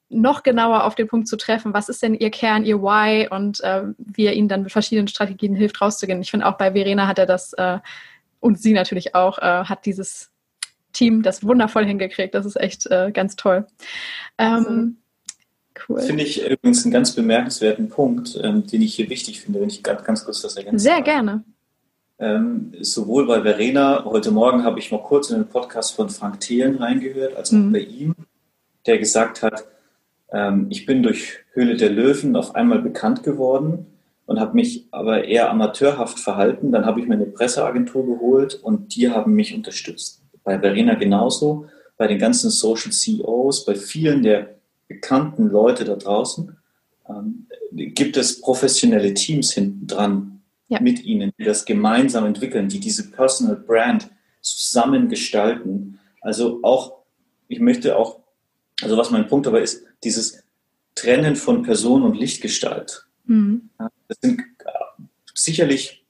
noch 0.09 0.45
genauer 0.45 0.85
auf 0.85 0.95
den 0.95 1.09
Punkt 1.09 1.27
zu 1.27 1.37
treffen, 1.37 1.75
was 1.75 1.89
ist 1.89 2.05
denn 2.05 2.15
ihr 2.15 2.31
Kern, 2.31 2.65
ihr 2.65 2.81
Why 2.83 3.29
und 3.29 3.61
äh, 3.65 3.83
wie 3.99 4.27
er 4.27 4.35
ihnen 4.35 4.47
dann 4.47 4.63
mit 4.63 4.71
verschiedenen 4.71 5.09
Strategien 5.09 5.57
hilft, 5.57 5.81
rauszugehen. 5.83 6.23
Ich 6.23 6.31
finde 6.31 6.47
auch 6.47 6.57
bei 6.57 6.71
Verena 6.71 7.09
hat 7.09 7.19
er 7.19 7.27
das 7.27 7.53
äh, 7.55 7.79
und 8.39 8.61
sie 8.61 8.75
natürlich 8.75 9.17
auch, 9.17 9.39
äh, 9.39 9.65
hat 9.65 9.87
dieses 9.87 10.31
Team 10.97 11.23
das 11.23 11.45
wundervoll 11.45 11.85
hingekriegt. 11.85 12.35
Das 12.35 12.47
ist 12.47 12.57
echt 12.57 12.87
äh, 12.91 13.13
ganz 13.13 13.37
toll. 13.37 13.67
Ähm, 14.39 14.97
cool. 15.89 16.01
Finde 16.01 16.25
ich 16.25 16.45
übrigens 16.49 16.85
einen 16.85 16.93
ganz 16.93 17.15
bemerkenswerten 17.15 17.89
Punkt, 17.89 18.39
ähm, 18.43 18.67
den 18.67 18.83
ich 18.83 18.95
hier 18.95 19.11
wichtig 19.11 19.41
finde, 19.41 19.61
wenn 19.61 19.69
ich 19.69 19.83
ganz, 19.83 20.05
ganz 20.05 20.25
kurz 20.25 20.43
das 20.43 20.57
ergänze. 20.57 20.83
Sehr 20.83 21.03
gerne. 21.03 21.45
Ähm, 22.19 22.73
sowohl 22.81 23.27
bei 23.27 23.43
Verena, 23.43 24.05
heute 24.07 24.31
Morgen 24.31 24.65
habe 24.65 24.79
ich 24.79 24.91
mal 24.91 25.03
kurz 25.03 25.31
in 25.31 25.37
den 25.37 25.49
Podcast 25.49 25.95
von 25.95 26.09
Frank 26.09 26.41
Thelen 26.41 26.77
reingehört, 26.77 27.37
als 27.37 27.51
auch 27.51 27.59
mhm. 27.59 27.73
bei 27.73 27.81
ihm, 27.81 28.15
der 28.87 28.99
gesagt 28.99 29.43
hat, 29.43 29.65
ähm, 30.33 30.67
ich 30.71 30.87
bin 30.87 31.03
durch 31.03 31.41
Höhle 31.53 31.77
der 31.77 31.91
Löwen 31.91 32.35
auf 32.37 32.55
einmal 32.55 32.81
bekannt 32.81 33.23
geworden 33.23 33.87
und 34.25 34.41
habe 34.41 34.55
mich 34.55 34.89
aber 34.93 35.25
eher 35.25 35.51
amateurhaft 35.51 36.19
verhalten. 36.19 36.73
Dann 36.73 36.87
habe 36.87 37.01
ich 37.01 37.07
mir 37.07 37.15
eine 37.15 37.27
Presseagentur 37.27 38.07
geholt 38.07 38.55
und 38.55 38.97
die 38.97 39.11
haben 39.11 39.35
mich 39.35 39.55
unterstützt 39.55 40.26
bei 40.47 40.61
Verena 40.61 40.95
genauso, 40.95 41.67
bei 41.99 42.07
den 42.07 42.19
ganzen 42.19 42.51
Social 42.51 42.93
CEOs, 42.93 43.65
bei 43.65 43.75
vielen 43.75 44.23
der 44.23 44.55
bekannten 44.87 45.49
Leute 45.49 45.85
da 45.85 45.97
draußen, 45.97 46.57
ähm, 47.09 47.49
gibt 47.73 48.17
es 48.17 48.41
professionelle 48.41 49.13
Teams 49.13 49.53
hinten 49.53 49.89
dran 49.89 50.41
ja. 50.69 50.81
mit 50.81 51.05
ihnen, 51.05 51.33
die 51.37 51.45
das 51.45 51.65
gemeinsam 51.65 52.25
entwickeln, 52.27 52.69
die 52.69 52.79
diese 52.79 53.11
Personal 53.11 53.57
Brand 53.57 54.09
zusammen 54.41 55.09
gestalten. 55.09 55.99
Also 56.21 56.61
auch, 56.63 56.99
ich 57.49 57.59
möchte 57.59 57.97
auch, 57.97 58.21
also 58.83 58.97
was 58.97 59.11
mein 59.11 59.27
Punkt 59.27 59.49
aber 59.49 59.61
ist, 59.61 59.83
dieses 60.05 60.45
Trennen 60.95 61.35
von 61.35 61.65
Person 61.65 62.05
und 62.05 62.17
Lichtgestalt. 62.17 63.05
Mhm. 63.25 63.71
Das 64.07 64.19
sind 64.21 64.43
sicherlich 65.35 66.06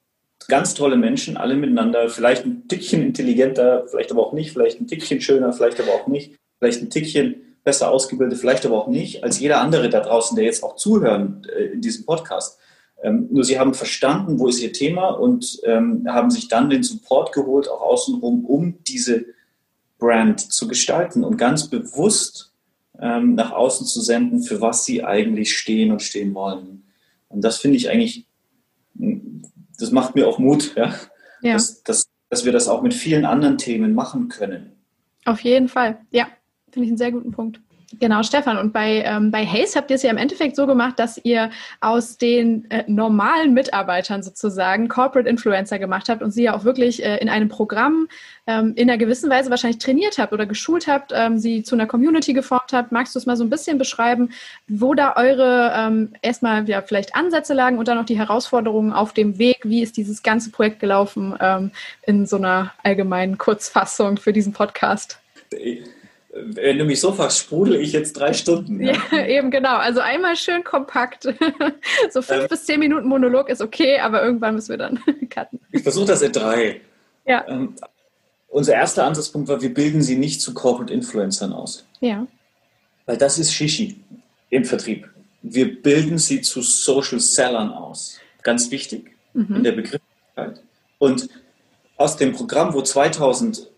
ganz 0.48 0.74
tolle 0.74 0.96
Menschen, 0.96 1.36
alle 1.36 1.54
miteinander, 1.54 2.08
vielleicht 2.08 2.44
ein 2.44 2.68
Tickchen 2.68 3.02
intelligenter, 3.02 3.86
vielleicht 3.88 4.10
aber 4.10 4.26
auch 4.26 4.32
nicht, 4.32 4.52
vielleicht 4.52 4.80
ein 4.80 4.86
Tickchen 4.86 5.20
schöner, 5.20 5.52
vielleicht 5.52 5.80
aber 5.80 5.92
auch 5.92 6.06
nicht, 6.06 6.36
vielleicht 6.58 6.82
ein 6.82 6.90
Tickchen 6.90 7.42
besser 7.64 7.90
ausgebildet, 7.90 8.38
vielleicht 8.38 8.64
aber 8.64 8.76
auch 8.76 8.86
nicht, 8.86 9.24
als 9.24 9.40
jeder 9.40 9.60
andere 9.60 9.88
da 9.88 10.00
draußen, 10.00 10.36
der 10.36 10.44
jetzt 10.44 10.62
auch 10.62 10.76
zuhören 10.76 11.42
äh, 11.56 11.64
in 11.66 11.80
diesem 11.80 12.06
Podcast. 12.06 12.58
Ähm, 13.02 13.28
nur 13.30 13.44
sie 13.44 13.58
haben 13.58 13.74
verstanden, 13.74 14.38
wo 14.38 14.48
ist 14.48 14.60
ihr 14.60 14.72
Thema 14.72 15.08
und 15.08 15.60
ähm, 15.64 16.06
haben 16.08 16.30
sich 16.30 16.48
dann 16.48 16.70
den 16.70 16.82
Support 16.82 17.32
geholt, 17.32 17.68
auch 17.68 17.80
außenrum, 17.80 18.44
um 18.44 18.78
diese 18.84 19.26
Brand 19.98 20.40
zu 20.40 20.68
gestalten 20.68 21.24
und 21.24 21.36
ganz 21.36 21.68
bewusst 21.68 22.52
ähm, 23.00 23.34
nach 23.34 23.52
außen 23.52 23.86
zu 23.86 24.00
senden, 24.00 24.42
für 24.42 24.60
was 24.60 24.84
sie 24.84 25.04
eigentlich 25.04 25.56
stehen 25.56 25.92
und 25.92 26.02
stehen 26.02 26.34
wollen. 26.34 26.84
Und 27.28 27.42
das 27.42 27.58
finde 27.58 27.76
ich 27.76 27.90
eigentlich 27.90 28.26
das 29.78 29.90
macht 29.90 30.14
mir 30.14 30.26
auch 30.26 30.38
Mut, 30.38 30.74
ja, 30.76 30.94
ja. 31.42 31.52
Dass, 31.54 31.82
dass, 31.82 32.06
dass 32.28 32.44
wir 32.44 32.52
das 32.52 32.68
auch 32.68 32.82
mit 32.82 32.94
vielen 32.94 33.24
anderen 33.24 33.58
Themen 33.58 33.94
machen 33.94 34.28
können. 34.28 34.72
Auf 35.24 35.40
jeden 35.40 35.68
Fall, 35.68 35.98
ja, 36.10 36.28
finde 36.70 36.84
ich 36.84 36.90
einen 36.90 36.98
sehr 36.98 37.12
guten 37.12 37.32
Punkt. 37.32 37.60
Genau, 38.00 38.24
Stefan. 38.24 38.58
Und 38.58 38.72
bei, 38.72 39.04
ähm, 39.04 39.30
bei 39.30 39.46
Haze 39.46 39.78
habt 39.78 39.90
ihr 39.90 39.94
es 39.94 40.02
ja 40.02 40.10
im 40.10 40.16
Endeffekt 40.16 40.56
so 40.56 40.66
gemacht, 40.66 40.98
dass 40.98 41.20
ihr 41.22 41.50
aus 41.80 42.18
den 42.18 42.68
äh, 42.70 42.82
normalen 42.88 43.54
Mitarbeitern 43.54 44.24
sozusagen 44.24 44.88
Corporate 44.88 45.28
Influencer 45.28 45.78
gemacht 45.78 46.08
habt 46.08 46.20
und 46.20 46.32
sie 46.32 46.44
ja 46.44 46.56
auch 46.56 46.64
wirklich 46.64 47.04
äh, 47.04 47.18
in 47.18 47.28
einem 47.28 47.48
Programm 47.48 48.08
ähm, 48.48 48.72
in 48.74 48.90
einer 48.90 48.98
gewissen 48.98 49.30
Weise 49.30 49.50
wahrscheinlich 49.50 49.78
trainiert 49.78 50.18
habt 50.18 50.32
oder 50.32 50.46
geschult 50.46 50.88
habt, 50.88 51.12
ähm, 51.14 51.38
sie 51.38 51.62
zu 51.62 51.76
einer 51.76 51.86
Community 51.86 52.32
geformt 52.32 52.72
habt. 52.72 52.90
Magst 52.90 53.14
du 53.14 53.20
es 53.20 53.26
mal 53.26 53.36
so 53.36 53.44
ein 53.44 53.50
bisschen 53.50 53.78
beschreiben, 53.78 54.30
wo 54.66 54.94
da 54.94 55.14
eure 55.16 55.72
ähm, 55.76 56.12
erstmal 56.22 56.68
ja, 56.68 56.82
vielleicht 56.82 57.14
Ansätze 57.14 57.54
lagen 57.54 57.78
und 57.78 57.86
dann 57.86 57.98
noch 57.98 58.04
die 58.04 58.18
Herausforderungen 58.18 58.92
auf 58.92 59.12
dem 59.12 59.38
Weg? 59.38 59.60
Wie 59.62 59.82
ist 59.82 59.96
dieses 59.96 60.24
ganze 60.24 60.50
Projekt 60.50 60.80
gelaufen 60.80 61.34
ähm, 61.40 61.70
in 62.02 62.26
so 62.26 62.36
einer 62.36 62.72
allgemeinen 62.82 63.38
Kurzfassung 63.38 64.16
für 64.16 64.32
diesen 64.32 64.52
Podcast? 64.52 65.20
Wenn 66.44 66.78
du 66.78 66.84
mich 66.84 67.00
so 67.00 67.12
fragst, 67.12 67.38
sprudel 67.38 67.76
ich 67.76 67.92
jetzt 67.92 68.14
drei 68.14 68.32
Stunden. 68.32 68.82
Ja, 68.82 68.94
ja 69.10 69.26
eben 69.26 69.50
genau. 69.50 69.76
Also 69.76 70.00
einmal 70.00 70.36
schön 70.36 70.64
kompakt. 70.64 71.24
so 72.10 72.22
fünf 72.22 72.42
ähm, 72.42 72.48
bis 72.48 72.66
zehn 72.66 72.80
Minuten 72.80 73.08
Monolog 73.08 73.48
ist 73.48 73.60
okay, 73.60 73.98
aber 73.98 74.22
irgendwann 74.22 74.54
müssen 74.54 74.70
wir 74.70 74.78
dann 74.78 75.00
cutten. 75.30 75.60
Ich 75.72 75.82
versuche 75.82 76.06
das 76.06 76.22
in 76.22 76.32
drei. 76.32 76.80
Ja. 77.26 77.44
Ähm, 77.48 77.74
unser 78.48 78.74
erster 78.74 79.04
Ansatzpunkt 79.04 79.48
war, 79.48 79.60
wir 79.60 79.72
bilden 79.72 80.02
sie 80.02 80.16
nicht 80.16 80.40
zu 80.40 80.54
Corporate 80.54 80.92
Influencern 80.92 81.52
aus. 81.52 81.86
Ja. 82.00 82.26
Weil 83.06 83.16
das 83.16 83.38
ist 83.38 83.52
Shishi 83.52 84.00
im 84.50 84.64
Vertrieb. 84.64 85.08
Wir 85.42 85.80
bilden 85.80 86.18
sie 86.18 86.40
zu 86.40 86.62
Social 86.62 87.20
Sellern 87.20 87.70
aus. 87.72 88.18
Ganz 88.42 88.70
wichtig 88.70 89.12
mhm. 89.32 89.56
in 89.56 89.64
der 89.64 89.72
Begrifflichkeit. 89.72 90.62
Und 90.98 91.28
aus 91.96 92.16
dem 92.16 92.32
Programm, 92.32 92.74
wo 92.74 92.82
2000 92.82 93.68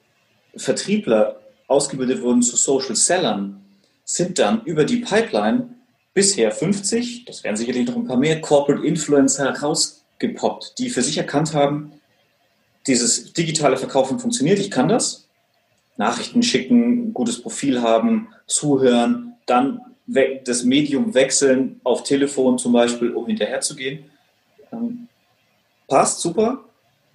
Vertriebler 0.56 1.40
ausgebildet 1.68 2.22
wurden 2.22 2.42
zu 2.42 2.56
Social 2.56 2.96
Sellern, 2.96 3.64
sind 4.04 4.38
dann 4.38 4.64
über 4.64 4.84
die 4.84 4.96
Pipeline 4.96 5.74
bisher 6.14 6.50
50, 6.50 7.26
das 7.26 7.44
werden 7.44 7.56
sicherlich 7.56 7.86
noch 7.86 7.94
ein 7.94 8.06
paar 8.06 8.16
mehr, 8.16 8.40
Corporate 8.40 8.84
Influencer 8.84 9.56
rausgepoppt, 9.56 10.78
die 10.78 10.90
für 10.90 11.02
sich 11.02 11.16
erkannt 11.16 11.54
haben, 11.54 11.92
dieses 12.86 13.32
digitale 13.34 13.76
Verkaufen 13.76 14.18
funktioniert, 14.18 14.58
ich 14.58 14.70
kann 14.70 14.88
das. 14.88 15.28
Nachrichten 15.98 16.42
schicken, 16.42 17.12
gutes 17.12 17.42
Profil 17.42 17.82
haben, 17.82 18.28
zuhören, 18.46 19.34
dann 19.46 19.80
das 20.44 20.64
Medium 20.64 21.12
wechseln 21.14 21.80
auf 21.84 22.02
Telefon 22.02 22.56
zum 22.56 22.72
Beispiel, 22.72 23.10
um 23.10 23.26
hinterherzugehen. 23.26 24.04
Ähm, 24.72 25.08
passt, 25.86 26.20
super. 26.20 26.64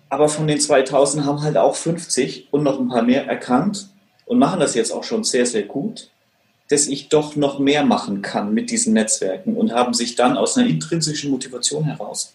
Aber 0.09 0.29
von 0.29 0.47
den 0.47 0.59
2000 0.59 1.25
haben 1.25 1.41
halt 1.41 1.57
auch 1.57 1.75
50 1.75 2.49
und 2.51 2.61
noch 2.61 2.79
ein 2.79 2.87
paar 2.87 3.01
mehr 3.01 3.25
erkannt, 3.25 3.89
und 4.25 4.39
machen 4.39 4.59
das 4.59 4.75
jetzt 4.75 4.91
auch 4.91 5.03
schon 5.03 5.23
sehr, 5.23 5.45
sehr 5.45 5.63
gut, 5.63 6.09
dass 6.69 6.87
ich 6.87 7.09
doch 7.09 7.35
noch 7.35 7.59
mehr 7.59 7.83
machen 7.83 8.21
kann 8.21 8.53
mit 8.53 8.71
diesen 8.71 8.93
Netzwerken 8.93 9.55
und 9.55 9.73
haben 9.73 9.93
sich 9.93 10.15
dann 10.15 10.37
aus 10.37 10.57
einer 10.57 10.67
intrinsischen 10.67 11.29
Motivation 11.29 11.83
heraus 11.83 12.33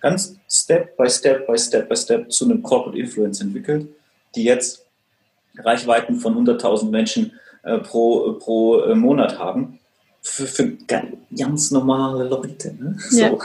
ganz 0.00 0.36
Step 0.48 0.96
by 0.96 1.08
Step 1.08 1.46
by 1.46 1.58
Step 1.58 1.88
by 1.88 1.96
Step 1.96 2.32
zu 2.32 2.44
einem 2.44 2.62
Corporate 2.62 2.98
Influence 2.98 3.40
entwickelt, 3.40 3.88
die 4.34 4.44
jetzt 4.44 4.84
Reichweiten 5.56 6.16
von 6.16 6.46
100.000 6.46 6.90
Menschen 6.90 7.32
äh, 7.62 7.78
pro, 7.78 8.34
pro 8.34 8.80
äh, 8.82 8.94
Monat 8.94 9.38
haben. 9.38 9.78
Für, 10.20 10.46
für, 10.46 10.76
ganz 11.36 11.70
normale 11.70 12.24
Leute. 12.24 12.74
Ne? 12.74 12.96
Ja. 13.10 13.30
So. 13.30 13.40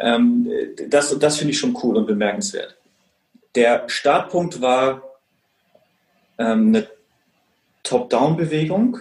Ähm, 0.00 0.48
das 0.90 1.18
das 1.18 1.38
finde 1.38 1.52
ich 1.52 1.58
schon 1.58 1.76
cool 1.82 1.96
und 1.96 2.06
bemerkenswert. 2.06 2.76
Der 3.56 3.88
Startpunkt 3.88 4.60
war 4.60 5.02
ähm, 6.38 6.68
eine 6.68 6.88
Top-Down-Bewegung. 7.82 8.98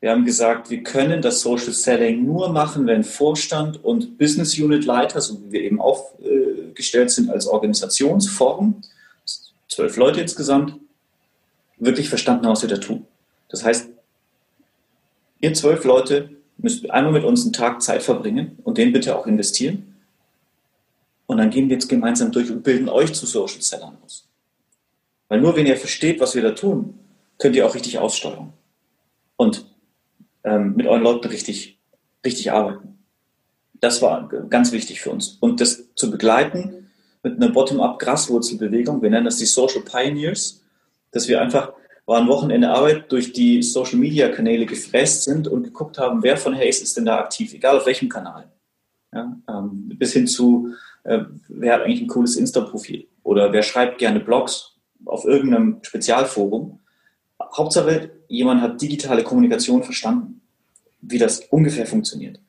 Wir 0.00 0.10
haben 0.10 0.24
gesagt, 0.24 0.70
wir 0.70 0.82
können 0.82 1.22
das 1.22 1.40
Social 1.40 1.72
Selling 1.72 2.24
nur 2.24 2.50
machen, 2.50 2.86
wenn 2.86 3.02
Vorstand 3.02 3.82
und 3.84 4.18
Business 4.18 4.58
Unit 4.58 4.84
Leiter, 4.84 5.20
so 5.20 5.40
wie 5.42 5.52
wir 5.52 5.62
eben 5.62 5.80
aufgestellt 5.80 7.10
sind 7.10 7.30
als 7.30 7.46
Organisationsform, 7.46 8.82
zwölf 9.68 9.96
Leute 9.96 10.20
insgesamt, 10.20 10.74
wirklich 11.78 12.08
verstanden 12.08 12.46
haben, 12.46 12.52
was 12.52 12.62
wir 12.62 12.68
da 12.68 12.78
tun. 12.78 13.06
Das 13.48 13.64
heißt, 13.64 13.88
ihr 15.40 15.54
zwölf 15.54 15.84
Leute 15.84 16.30
müsst 16.58 16.90
einmal 16.90 17.12
mit 17.12 17.24
uns 17.24 17.42
einen 17.44 17.52
Tag 17.52 17.82
Zeit 17.82 18.02
verbringen 18.02 18.58
und 18.64 18.78
den 18.78 18.92
bitte 18.92 19.16
auch 19.16 19.26
investieren. 19.26 19.94
Und 21.26 21.38
dann 21.38 21.50
gehen 21.50 21.68
wir 21.68 21.74
jetzt 21.74 21.88
gemeinsam 21.88 22.32
durch 22.32 22.50
und 22.50 22.62
bilden 22.62 22.88
euch 22.88 23.12
zu 23.12 23.26
Social 23.26 23.62
Sellern 23.62 23.96
aus. 24.04 24.27
Weil 25.28 25.40
nur 25.40 25.56
wenn 25.56 25.66
ihr 25.66 25.76
versteht, 25.76 26.20
was 26.20 26.34
wir 26.34 26.42
da 26.42 26.52
tun, 26.52 26.98
könnt 27.38 27.56
ihr 27.56 27.66
auch 27.66 27.74
richtig 27.74 27.98
aussteuern 27.98 28.52
und 29.36 29.66
ähm, 30.44 30.74
mit 30.76 30.86
euren 30.86 31.02
Leuten 31.02 31.28
richtig, 31.28 31.78
richtig 32.24 32.50
arbeiten. 32.50 32.98
Das 33.80 34.02
war 34.02 34.28
ganz 34.50 34.72
wichtig 34.72 35.00
für 35.00 35.10
uns. 35.10 35.36
Und 35.40 35.60
das 35.60 35.94
zu 35.94 36.10
begleiten 36.10 36.90
mit 37.22 37.36
einer 37.36 37.50
Bottom-up-Graswurzelbewegung, 37.50 39.02
wir 39.02 39.10
nennen 39.10 39.26
das 39.26 39.36
die 39.36 39.46
Social 39.46 39.82
Pioneers, 39.82 40.64
dass 41.12 41.28
wir 41.28 41.40
einfach 41.40 41.72
war 42.08 42.22
ein 42.22 42.28
Wochenende 42.28 42.70
Arbeit 42.70 43.12
durch 43.12 43.34
die 43.34 43.62
Social 43.62 43.98
Media 43.98 44.30
Kanäle 44.30 44.64
gefräst 44.64 45.24
sind 45.24 45.46
und 45.46 45.64
geguckt 45.64 45.98
haben, 45.98 46.22
wer 46.22 46.38
von 46.38 46.56
Hayes 46.56 46.80
ist 46.80 46.96
denn 46.96 47.04
da 47.04 47.18
aktiv, 47.18 47.52
egal 47.52 47.76
auf 47.76 47.84
welchem 47.84 48.08
Kanal. 48.08 48.50
Ja, 49.12 49.36
ähm, 49.46 49.90
bis 49.94 50.14
hin 50.14 50.26
zu, 50.26 50.74
äh, 51.04 51.20
wer 51.48 51.74
hat 51.74 51.82
eigentlich 51.82 52.00
ein 52.00 52.08
cooles 52.08 52.36
Insta-Profil 52.36 53.06
oder 53.22 53.52
wer 53.52 53.62
schreibt 53.62 53.98
gerne 53.98 54.20
Blogs 54.20 54.77
auf 55.08 55.24
irgendeinem 55.24 55.78
Spezialforum 55.82 56.80
Hauptsache, 57.56 58.10
jemand 58.28 58.60
hat 58.60 58.80
digitale 58.80 59.22
Kommunikation 59.22 59.82
verstanden, 59.82 60.40
wie 61.00 61.18
das 61.18 61.40
ungefähr 61.50 61.86
funktioniert. 61.86 62.40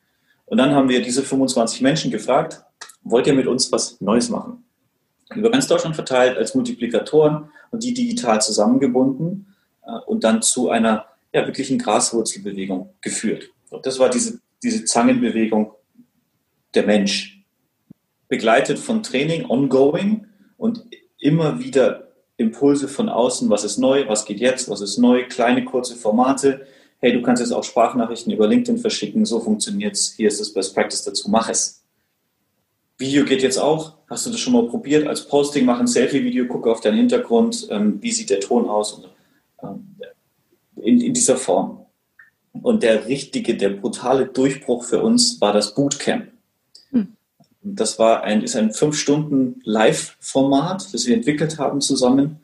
Und 0.46 0.58
dann 0.58 0.72
haben 0.72 0.90
wir 0.90 1.02
diese 1.02 1.24
25 1.24 1.82
Menschen 1.82 2.12
gefragt, 2.12 2.64
wollt 3.04 3.28
ihr 3.28 3.34
mit 3.34 3.48
uns 3.48 3.72
was 3.72 4.02
Neues 4.02 4.30
machen? 4.30 4.64
Über 5.36 5.52
ganz 5.52 5.68
Deutschland 5.68 5.96
verteilt 5.96 6.38
als 6.38 6.56
Multiplikatoren 6.56 7.52
und 7.70 7.84
die 7.84 7.94
digital 7.94 8.42
zusammengebunden 8.42 9.54
äh, 9.86 9.92
und 10.08 10.24
dann 10.24 10.42
zu 10.42 10.70
einer 10.70 11.06
ja, 11.32 11.46
wirklichen 11.46 11.78
Graswurzelbewegung 11.78 12.90
geführt. 13.02 13.52
Das 13.84 14.00
war 14.00 14.10
diese, 14.10 14.40
diese 14.64 14.86
Zangenbewegung 14.86 15.74
der 16.74 16.86
Mensch. 16.88 17.44
Begleitet 18.28 18.80
von 18.80 19.04
Training, 19.04 19.46
ongoing 19.46 20.26
und 20.58 20.84
immer 21.20 21.60
wieder 21.60 22.09
Impulse 22.40 22.88
von 22.88 23.10
außen, 23.10 23.50
was 23.50 23.64
ist 23.64 23.78
neu, 23.78 24.08
was 24.08 24.26
geht 24.26 24.40
jetzt, 24.40 24.70
was 24.70 24.82
ist 24.82 24.98
neu, 24.98 25.28
kleine 25.28 25.66
kurze 25.66 25.96
Formate. 25.96 26.66
Hey, 27.00 27.14
du 27.14 27.22
kannst 27.22 27.42
jetzt 27.42 27.52
auch 27.52 27.64
Sprachnachrichten 27.64 28.32
über 28.32 28.48
LinkedIn 28.48 28.80
verschicken, 28.80 29.26
so 29.26 29.40
funktioniert 29.40 29.96
es, 29.96 30.14
hier 30.14 30.30
ist 30.30 30.40
das 30.40 30.54
Best 30.54 30.74
Practice 30.74 31.04
dazu, 31.04 31.30
mach 31.30 31.50
es. 31.50 31.84
Video 32.98 33.24
geht 33.26 33.44
jetzt 33.44 33.58
auch, 33.58 33.98
hast 34.10 34.26
du 34.26 34.32
das 34.32 34.40
schon 34.40 34.54
mal 34.54 34.68
probiert? 34.68 35.08
Als 35.08 35.28
Posting 35.28 35.66
mach 35.66 35.80
ein 35.80 35.88
Selfie-Video, 35.88 36.48
gucke 36.48 36.72
auf 36.72 36.82
deinen 36.82 36.98
Hintergrund, 36.98 37.68
ähm, 37.70 38.02
wie 38.02 38.12
sieht 38.12 38.30
der 38.30 38.40
Ton 38.40 38.68
aus 38.68 38.94
und, 38.94 39.10
ähm, 39.64 39.96
in, 40.78 41.02
in 41.02 41.14
dieser 41.14 41.38
Form. 41.38 41.86
Und 42.62 42.84
der 42.84 43.08
richtige, 43.08 43.56
der 43.56 43.70
brutale 43.70 44.26
Durchbruch 44.26 44.84
für 44.84 45.02
uns 45.02 45.40
war 45.40 45.54
das 45.54 45.76
Bootcamp. 45.76 46.28
Das 47.62 48.00
war 48.00 48.24
ein, 48.24 48.42
ist 48.42 48.56
ein 48.56 48.74
fünf 48.74 48.98
Stunden 48.98 49.62
Live-Format, 49.66 50.94
das 50.94 51.06
wir 51.06 51.16
entwickelt 51.16 51.58
haben 51.60 51.82
zusammen. 51.82 52.40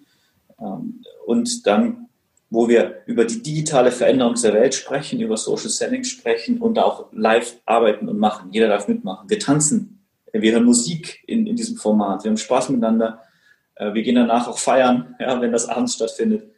Ähm, 0.59 1.03
und 1.25 1.65
dann, 1.65 2.07
wo 2.49 2.67
wir 2.67 3.01
über 3.05 3.25
die 3.25 3.41
digitale 3.41 3.91
Veränderung 3.91 4.35
der 4.35 4.53
Welt 4.53 4.75
sprechen, 4.75 5.21
über 5.21 5.37
Social 5.37 5.69
Selling 5.69 6.03
sprechen 6.03 6.61
und 6.61 6.77
auch 6.79 7.07
live 7.13 7.55
arbeiten 7.65 8.09
und 8.09 8.19
machen. 8.19 8.51
Jeder 8.51 8.67
darf 8.67 8.87
mitmachen. 8.87 9.29
Wir 9.29 9.39
tanzen, 9.39 10.05
wir 10.33 10.51
hören 10.51 10.65
Musik 10.65 11.23
in, 11.27 11.47
in 11.47 11.55
diesem 11.55 11.77
Format, 11.77 12.23
wir 12.23 12.29
haben 12.29 12.37
Spaß 12.37 12.69
miteinander. 12.69 13.23
Äh, 13.75 13.93
wir 13.93 14.03
gehen 14.03 14.15
danach 14.15 14.47
auch 14.49 14.57
feiern, 14.57 15.15
ja, 15.19 15.39
wenn 15.39 15.53
das 15.53 15.69
abends 15.69 15.95
stattfindet. 15.95 16.51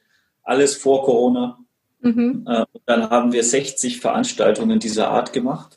Alles 0.43 0.75
vor 0.75 1.03
Corona. 1.03 1.59
Mhm. 1.99 2.45
Äh, 2.47 2.65
dann 2.87 3.09
haben 3.09 3.33
wir 3.33 3.43
60 3.43 3.99
Veranstaltungen 3.99 4.79
dieser 4.79 5.09
Art 5.09 5.31
gemacht 5.31 5.76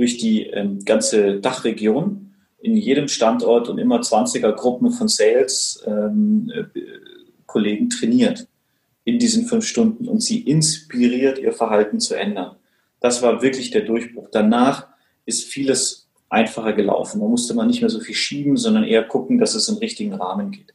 durch 0.00 0.16
die 0.16 0.46
ähm, 0.46 0.82
ganze 0.84 1.40
Dachregion, 1.40 2.32
in 2.58 2.74
jedem 2.74 3.06
Standort 3.06 3.68
und 3.68 3.76
immer 3.78 4.00
20er 4.00 4.52
Gruppen 4.52 4.90
von 4.92 5.08
Sales-Kollegen 5.08 6.48
ähm, 7.82 7.86
äh, 7.86 7.88
trainiert 7.88 8.48
in 9.04 9.18
diesen 9.18 9.44
fünf 9.44 9.66
Stunden 9.66 10.08
und 10.08 10.22
sie 10.22 10.40
inspiriert, 10.40 11.38
ihr 11.38 11.52
Verhalten 11.52 12.00
zu 12.00 12.14
ändern. 12.14 12.56
Das 13.00 13.20
war 13.20 13.42
wirklich 13.42 13.70
der 13.70 13.82
Durchbruch. 13.82 14.28
Danach 14.32 14.86
ist 15.26 15.44
vieles 15.44 16.08
einfacher 16.30 16.72
gelaufen. 16.72 17.20
Man 17.20 17.30
musste 17.30 17.52
mal 17.52 17.66
nicht 17.66 17.82
mehr 17.82 17.90
so 17.90 18.00
viel 18.00 18.14
schieben, 18.14 18.56
sondern 18.56 18.84
eher 18.84 19.04
gucken, 19.04 19.38
dass 19.38 19.54
es 19.54 19.68
im 19.68 19.76
richtigen 19.76 20.14
Rahmen 20.14 20.50
geht. 20.50 20.72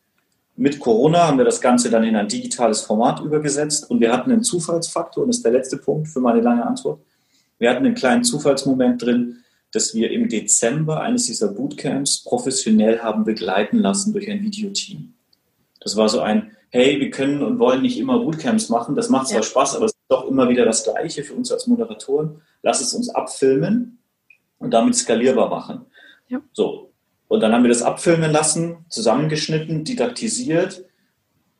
Mit 0.55 0.79
Corona 0.79 1.27
haben 1.27 1.39
wir 1.39 1.45
das 1.45 1.61
Ganze 1.61 1.89
dann 1.89 2.03
in 2.03 2.15
ein 2.15 2.27
digitales 2.27 2.81
Format 2.81 3.21
übergesetzt 3.21 3.89
und 3.89 3.99
wir 4.01 4.13
hatten 4.13 4.31
einen 4.31 4.43
Zufallsfaktor, 4.43 5.23
und 5.23 5.29
das 5.29 5.37
ist 5.37 5.45
der 5.45 5.51
letzte 5.51 5.77
Punkt 5.77 6.09
für 6.09 6.19
meine 6.19 6.41
lange 6.41 6.63
Antwort. 6.65 6.99
Wir 7.59 7.69
hatten 7.69 7.85
einen 7.85 7.95
kleinen 7.95 8.23
Zufallsmoment 8.23 9.01
drin, 9.01 9.43
dass 9.71 9.93
wir 9.93 10.11
im 10.11 10.29
Dezember 10.29 11.01
eines 11.01 11.25
dieser 11.25 11.49
Bootcamps 11.49 12.23
professionell 12.23 12.99
haben 12.99 13.25
begleiten 13.25 13.79
lassen 13.79 14.13
durch 14.13 14.29
ein 14.29 14.41
Videoteam. 14.41 15.13
Das 15.81 15.95
war 15.97 16.09
so 16.09 16.21
ein, 16.21 16.51
hey, 16.69 16.99
wir 16.99 17.09
können 17.09 17.43
und 17.43 17.59
wollen 17.59 17.81
nicht 17.81 17.99
immer 17.99 18.19
Bootcamps 18.19 18.69
machen, 18.69 18.95
das 18.95 19.09
macht 19.09 19.27
zwar 19.27 19.41
ja. 19.41 19.43
Spaß, 19.43 19.75
aber 19.75 19.85
es 19.85 19.91
ist 19.91 19.99
doch 20.07 20.27
immer 20.27 20.49
wieder 20.49 20.65
das 20.65 20.83
Gleiche 20.83 21.23
für 21.23 21.33
uns 21.33 21.51
als 21.51 21.67
Moderatoren. 21.67 22.41
Lass 22.61 22.81
es 22.81 22.93
uns 22.93 23.09
abfilmen 23.09 23.99
und 24.59 24.73
damit 24.73 24.95
skalierbar 24.95 25.49
machen. 25.49 25.85
Ja. 26.27 26.41
So. 26.53 26.91
Und 27.27 27.41
dann 27.41 27.51
haben 27.51 27.63
wir 27.63 27.69
das 27.69 27.81
abfilmen 27.81 28.31
lassen, 28.31 28.85
zusammengeschnitten, 28.89 29.83
didaktisiert 29.83 30.84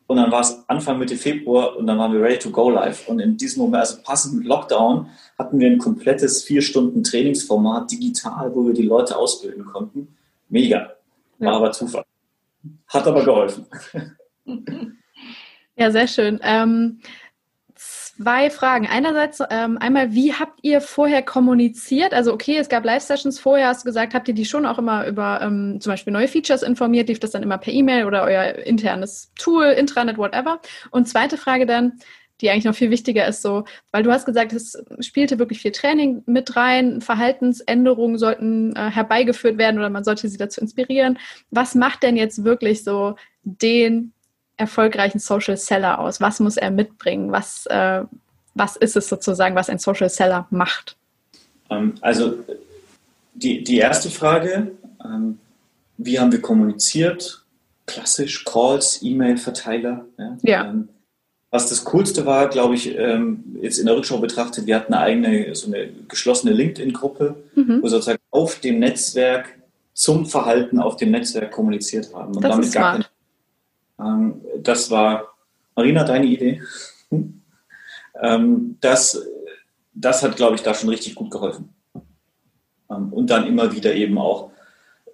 und 0.07 0.17
dann 0.17 0.31
war 0.31 0.41
es 0.41 0.63
Anfang 0.67 0.99
Mitte 0.99 1.15
Februar 1.15 1.75
und 1.77 1.87
dann 1.87 1.97
waren 1.97 2.13
wir 2.13 2.21
ready 2.21 2.37
to 2.37 2.51
go 2.51 2.69
live. 2.69 3.07
Und 3.07 3.19
in 3.19 3.37
diesem 3.37 3.63
Moment, 3.63 3.81
also 3.81 3.97
passend 4.03 4.35
mit 4.35 4.45
Lockdown, 4.45 5.09
hatten 5.37 5.59
wir 5.59 5.67
ein 5.67 5.79
komplettes 5.79 6.43
vier 6.43 6.61
Stunden 6.61 7.03
Trainingsformat 7.03 7.91
digital, 7.91 8.53
wo 8.53 8.67
wir 8.67 8.73
die 8.73 8.83
Leute 8.83 9.17
ausbilden 9.17 9.65
konnten. 9.65 10.15
Mega. 10.49 10.91
War 11.39 11.51
ja. 11.51 11.57
aber 11.57 11.71
Zufall. 11.71 12.05
Hat 12.87 13.07
aber 13.07 13.23
geholfen. 13.23 13.65
Ja, 15.77 15.91
sehr 15.91 16.07
schön. 16.07 16.39
Ähm, 16.41 17.01
zwei 18.17 18.49
Fragen. 18.49 18.87
Einerseits 18.87 19.41
ähm, 19.49 19.77
einmal, 19.77 20.13
wie 20.13 20.33
habt 20.33 20.59
ihr 20.61 20.81
vorher 20.81 21.21
kommuniziert? 21.21 22.13
Also 22.13 22.33
okay, 22.33 22.57
es 22.57 22.69
gab 22.69 22.85
Live-Sessions 22.85 23.39
vorher, 23.39 23.67
hast 23.67 23.83
du 23.83 23.85
gesagt, 23.85 24.13
habt 24.13 24.27
ihr 24.27 24.33
die 24.33 24.45
schon 24.45 24.65
auch 24.65 24.77
immer 24.77 25.05
über 25.07 25.41
ähm, 25.41 25.79
zum 25.81 25.91
Beispiel 25.91 26.13
neue 26.13 26.27
Features 26.27 26.63
informiert? 26.63 27.09
Lief 27.09 27.19
das 27.19 27.31
dann 27.31 27.43
immer 27.43 27.57
per 27.57 27.73
E-Mail 27.73 28.05
oder 28.05 28.23
euer 28.23 28.55
internes 28.65 29.31
Tool, 29.37 29.65
Intranet, 29.65 30.17
whatever? 30.17 30.59
Und 30.91 31.07
zweite 31.07 31.37
Frage 31.37 31.65
dann, 31.65 31.99
die 32.41 32.49
eigentlich 32.49 32.65
noch 32.65 32.75
viel 32.75 32.91
wichtiger 32.91 33.27
ist, 33.27 33.41
so, 33.41 33.63
weil 33.91 34.03
du 34.03 34.11
hast 34.11 34.25
gesagt, 34.25 34.51
es 34.51 34.77
spielte 34.99 35.39
wirklich 35.39 35.61
viel 35.61 35.71
Training 35.71 36.21
mit 36.25 36.55
rein, 36.55 36.99
Verhaltensänderungen 37.01 38.17
sollten 38.17 38.75
äh, 38.75 38.89
herbeigeführt 38.89 39.57
werden 39.57 39.77
oder 39.77 39.89
man 39.89 40.03
sollte 40.03 40.27
sie 40.27 40.37
dazu 40.37 40.59
inspirieren. 40.59 41.17
Was 41.49 41.75
macht 41.75 42.03
denn 42.03 42.17
jetzt 42.17 42.43
wirklich 42.43 42.83
so 42.83 43.15
den 43.43 44.11
erfolgreichen 44.57 45.19
Social 45.19 45.57
Seller 45.57 45.99
aus? 45.99 46.21
Was 46.21 46.39
muss 46.39 46.57
er 46.57 46.71
mitbringen? 46.71 47.31
Was, 47.31 47.65
äh, 47.67 48.01
was 48.53 48.75
ist 48.75 48.95
es 48.95 49.07
sozusagen, 49.07 49.55
was 49.55 49.69
ein 49.69 49.79
Social 49.79 50.09
Seller 50.09 50.47
macht? 50.49 50.95
Ähm, 51.69 51.95
also 52.01 52.35
die, 53.33 53.63
die 53.63 53.77
erste 53.77 54.09
Frage, 54.09 54.71
ähm, 55.03 55.39
wie 55.97 56.19
haben 56.19 56.31
wir 56.31 56.41
kommuniziert? 56.41 57.43
Klassisch 57.85 58.43
Calls, 58.45 58.99
E-Mail-Verteiler. 59.01 60.05
Ja. 60.17 60.37
ja. 60.41 60.65
Ähm, 60.65 60.89
was 61.51 61.69
das 61.69 61.85
Coolste 61.85 62.25
war, 62.25 62.49
glaube 62.49 62.75
ich, 62.75 62.97
ähm, 62.97 63.43
jetzt 63.61 63.77
in 63.77 63.85
der 63.85 63.95
Rückschau 63.95 64.17
betrachtet, 64.17 64.65
wir 64.65 64.75
hatten 64.75 64.93
eine 64.93 65.03
eigene, 65.03 65.55
so 65.55 65.67
eine 65.67 65.89
geschlossene 66.07 66.51
LinkedIn-Gruppe, 66.51 67.35
mhm. 67.55 67.81
wo 67.81 67.87
sozusagen 67.87 68.19
auf 68.31 68.59
dem 68.59 68.79
Netzwerk 68.79 69.55
zum 69.93 70.25
Verhalten 70.25 70.79
auf 70.79 70.97
dem 70.97 71.11
Netzwerk 71.11 71.51
kommuniziert 71.51 72.13
haben. 72.13 72.35
Und 72.35 72.43
das 72.43 72.51
damit 72.51 72.71
gar 72.73 72.93
kein 72.93 73.05
ähm, 73.99 74.41
das 74.61 74.89
war, 74.91 75.35
Marina, 75.75 76.03
deine 76.03 76.25
Idee. 76.25 76.61
Ähm, 78.21 78.77
das, 78.79 79.21
das 79.93 80.23
hat, 80.23 80.37
glaube 80.37 80.55
ich, 80.55 80.61
da 80.61 80.73
schon 80.73 80.89
richtig 80.89 81.15
gut 81.15 81.31
geholfen. 81.31 81.73
Ähm, 82.89 83.11
und 83.11 83.29
dann 83.29 83.45
immer 83.45 83.73
wieder 83.73 83.93
eben 83.93 84.17
auch 84.17 84.51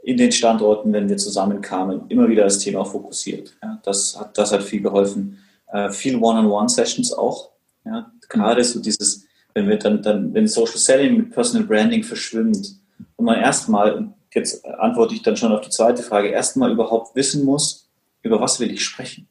in 0.04 0.18
den 0.18 0.32
Standorten, 0.32 0.94
wenn 0.94 1.10
wir 1.10 1.18
zusammenkamen, 1.18 2.04
immer 2.10 2.28
wieder 2.28 2.44
das 2.44 2.60
Thema 2.60 2.84
fokussiert. 2.86 3.58
das, 3.84 4.20
hat, 4.20 4.38
das 4.38 4.52
hat 4.52 4.64
viel 4.64 4.82
geholfen. 4.82 5.40
Äh, 5.72 5.90
viel 5.92 6.16
One-on-One-Sessions 6.16 7.14
auch. 7.14 7.52
Ja, 7.86 8.12
gerade 8.30 8.64
so 8.64 8.80
dieses, 8.80 9.26
wenn 9.54 9.68
wir 9.68 9.78
dann, 9.78 10.02
dann, 10.02 10.34
wenn 10.34 10.48
Social 10.48 10.78
Selling 10.78 11.18
mit 11.18 11.32
Personal 11.32 11.68
Branding 11.68 12.04
verschwimmt 12.04 12.76
und 13.16 13.26
man 13.26 13.40
erstmal, 13.40 14.10
jetzt 14.34 14.66
antworte 14.66 15.16
ich 15.16 15.22
dann 15.22 15.38
schon 15.38 15.52
auf 15.52 15.62
die 15.62 15.70
zweite 15.70 16.04
Frage, 16.04 16.30
erstmal 16.30 16.72
überhaupt 16.72 17.16
wissen 17.16 17.46
muss, 17.46 17.90
über 18.22 18.40
was 18.40 18.60
will 18.60 18.72
ich 18.72 18.84
sprechen? 18.84 19.28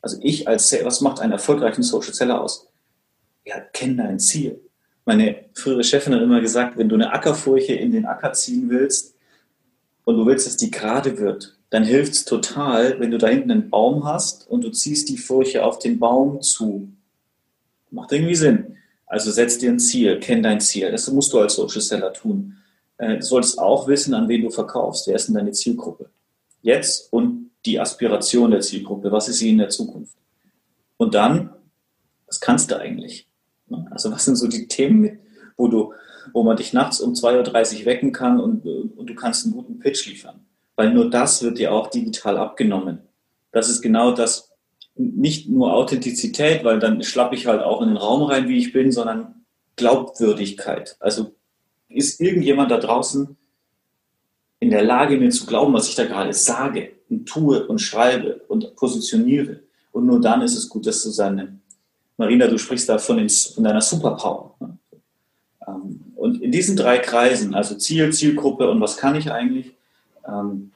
Also 0.00 0.18
ich 0.20 0.46
als, 0.46 0.72
was 0.84 1.00
macht 1.00 1.20
einen 1.20 1.32
erfolgreichen 1.32 1.82
Social 1.82 2.12
Seller 2.12 2.40
aus? 2.40 2.68
Ja, 3.44 3.60
kenn 3.60 3.96
dein 3.96 4.18
Ziel. 4.18 4.60
Meine 5.06 5.46
frühere 5.54 5.84
Chefin 5.84 6.14
hat 6.14 6.22
immer 6.22 6.40
gesagt, 6.40 6.76
wenn 6.78 6.88
du 6.88 6.94
eine 6.94 7.12
Ackerfurche 7.12 7.74
in 7.74 7.92
den 7.92 8.06
Acker 8.06 8.32
ziehen 8.32 8.70
willst 8.70 9.16
und 10.04 10.16
du 10.16 10.26
willst, 10.26 10.46
dass 10.46 10.56
die 10.56 10.70
gerade 10.70 11.18
wird, 11.18 11.56
dann 11.70 11.84
hilft 11.84 12.12
es 12.12 12.24
total, 12.24 13.00
wenn 13.00 13.10
du 13.10 13.18
da 13.18 13.28
hinten 13.28 13.50
einen 13.50 13.70
Baum 13.70 14.04
hast 14.04 14.48
und 14.48 14.62
du 14.62 14.70
ziehst 14.70 15.08
die 15.08 15.18
Furche 15.18 15.64
auf 15.64 15.78
den 15.78 15.98
Baum 15.98 16.40
zu. 16.40 16.88
Macht 17.90 18.12
irgendwie 18.12 18.34
Sinn. 18.34 18.76
Also 19.06 19.30
setz 19.30 19.58
dir 19.58 19.70
ein 19.70 19.78
Ziel, 19.78 20.18
kenn 20.20 20.42
dein 20.42 20.60
Ziel. 20.60 20.90
Das 20.90 21.10
musst 21.10 21.32
du 21.32 21.40
als 21.40 21.54
Social 21.54 21.80
Seller 21.80 22.12
tun. 22.12 22.56
Äh, 22.96 23.16
du 23.16 23.22
solltest 23.22 23.58
auch 23.58 23.88
wissen, 23.88 24.14
an 24.14 24.28
wen 24.28 24.42
du 24.42 24.50
verkaufst. 24.50 25.06
Wer 25.06 25.16
ist 25.16 25.28
denn 25.28 25.34
deine 25.34 25.52
Zielgruppe? 25.52 26.10
Jetzt 26.62 27.12
und 27.12 27.50
die 27.66 27.80
Aspiration 27.80 28.50
der 28.50 28.60
Zielgruppe, 28.60 29.10
was 29.10 29.28
ist 29.28 29.38
sie 29.38 29.50
in 29.50 29.58
der 29.58 29.70
Zukunft? 29.70 30.16
Und 30.96 31.14
dann, 31.14 31.50
was 32.26 32.40
kannst 32.40 32.70
du 32.70 32.78
eigentlich? 32.78 33.28
Also 33.90 34.12
was 34.12 34.24
sind 34.24 34.36
so 34.36 34.46
die 34.46 34.68
Themen, 34.68 35.20
wo 35.56 35.68
du, 35.68 35.92
wo 36.32 36.42
man 36.42 36.56
dich 36.56 36.72
nachts 36.72 37.00
um 37.00 37.14
2.30 37.14 37.80
Uhr 37.80 37.86
wecken 37.86 38.12
kann 38.12 38.40
und, 38.40 38.66
und 38.66 39.06
du 39.08 39.14
kannst 39.14 39.44
einen 39.44 39.54
guten 39.54 39.78
Pitch 39.78 40.06
liefern? 40.06 40.44
Weil 40.76 40.92
nur 40.92 41.10
das 41.10 41.42
wird 41.42 41.58
dir 41.58 41.72
auch 41.72 41.88
digital 41.88 42.36
abgenommen. 42.36 43.00
Das 43.52 43.68
ist 43.68 43.80
genau 43.80 44.12
das, 44.12 44.50
nicht 44.96 45.48
nur 45.48 45.72
Authentizität, 45.74 46.64
weil 46.64 46.78
dann 46.78 47.02
schlappe 47.02 47.34
ich 47.34 47.46
halt 47.46 47.62
auch 47.62 47.82
in 47.82 47.88
den 47.88 47.96
Raum 47.96 48.22
rein, 48.22 48.48
wie 48.48 48.58
ich 48.58 48.72
bin, 48.72 48.92
sondern 48.92 49.44
Glaubwürdigkeit. 49.76 50.96
Also 51.00 51.34
ist 51.88 52.20
irgendjemand 52.20 52.70
da 52.70 52.78
draußen 52.78 53.36
in 54.64 54.70
der 54.70 54.82
Lage, 54.82 55.16
mir 55.16 55.30
zu 55.30 55.46
glauben, 55.46 55.72
was 55.72 55.88
ich 55.88 55.94
da 55.94 56.04
gerade 56.04 56.32
sage? 56.32 56.94
und 57.08 57.26
tue 57.26 57.66
und 57.66 57.80
schreibe 57.80 58.40
und 58.48 58.74
positioniere. 58.76 59.60
Und 59.92 60.06
nur 60.06 60.20
dann 60.20 60.42
ist 60.42 60.56
es 60.56 60.68
gut, 60.68 60.86
das 60.86 61.02
zu 61.02 61.10
seinem 61.10 61.60
Marina, 62.16 62.46
du 62.46 62.58
sprichst 62.58 62.88
da 62.88 62.98
von, 62.98 63.16
den, 63.16 63.28
von 63.28 63.64
deiner 63.64 63.80
Superpower. 63.80 64.54
Ähm, 65.66 66.00
und 66.16 66.42
in 66.42 66.52
diesen 66.52 66.76
drei 66.76 66.98
Kreisen, 66.98 67.54
also 67.54 67.74
Ziel, 67.76 68.12
Zielgruppe 68.12 68.68
und 68.68 68.80
was 68.80 68.96
kann 68.96 69.14
ich 69.16 69.30
eigentlich, 69.30 69.72
ähm, 70.26 70.72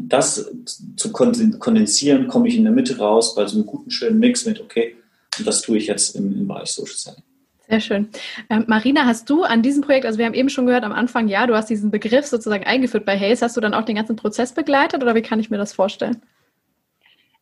das 0.00 0.48
zu 0.96 1.10
kondensieren, 1.10 2.28
komme 2.28 2.46
ich 2.48 2.56
in 2.56 2.62
der 2.62 2.72
Mitte 2.72 2.98
raus 2.98 3.34
bei 3.34 3.44
so 3.46 3.56
einem 3.56 3.66
guten, 3.66 3.90
schönen 3.90 4.20
Mix 4.20 4.46
mit, 4.46 4.60
okay, 4.60 4.94
und 5.38 5.46
das 5.46 5.62
tue 5.62 5.78
ich 5.78 5.88
jetzt 5.88 6.14
im, 6.14 6.32
im 6.32 6.46
Bereich 6.46 6.70
Social 6.70 6.94
Selling. 6.94 7.22
Sehr 7.68 7.80
schön. 7.80 8.08
Ähm, 8.48 8.64
Marina, 8.66 9.04
hast 9.04 9.28
du 9.28 9.42
an 9.42 9.60
diesem 9.60 9.82
Projekt, 9.82 10.06
also 10.06 10.18
wir 10.18 10.24
haben 10.24 10.34
eben 10.34 10.48
schon 10.48 10.64
gehört 10.64 10.84
am 10.84 10.92
Anfang, 10.92 11.28
ja, 11.28 11.46
du 11.46 11.54
hast 11.54 11.68
diesen 11.68 11.90
Begriff 11.90 12.26
sozusagen 12.26 12.64
eingeführt 12.64 13.04
bei 13.04 13.18
Hayes. 13.18 13.42
Hast 13.42 13.56
du 13.58 13.60
dann 13.60 13.74
auch 13.74 13.84
den 13.84 13.96
ganzen 13.96 14.16
Prozess 14.16 14.52
begleitet 14.52 15.02
oder 15.02 15.14
wie 15.14 15.22
kann 15.22 15.38
ich 15.38 15.50
mir 15.50 15.58
das 15.58 15.74
vorstellen? 15.74 16.22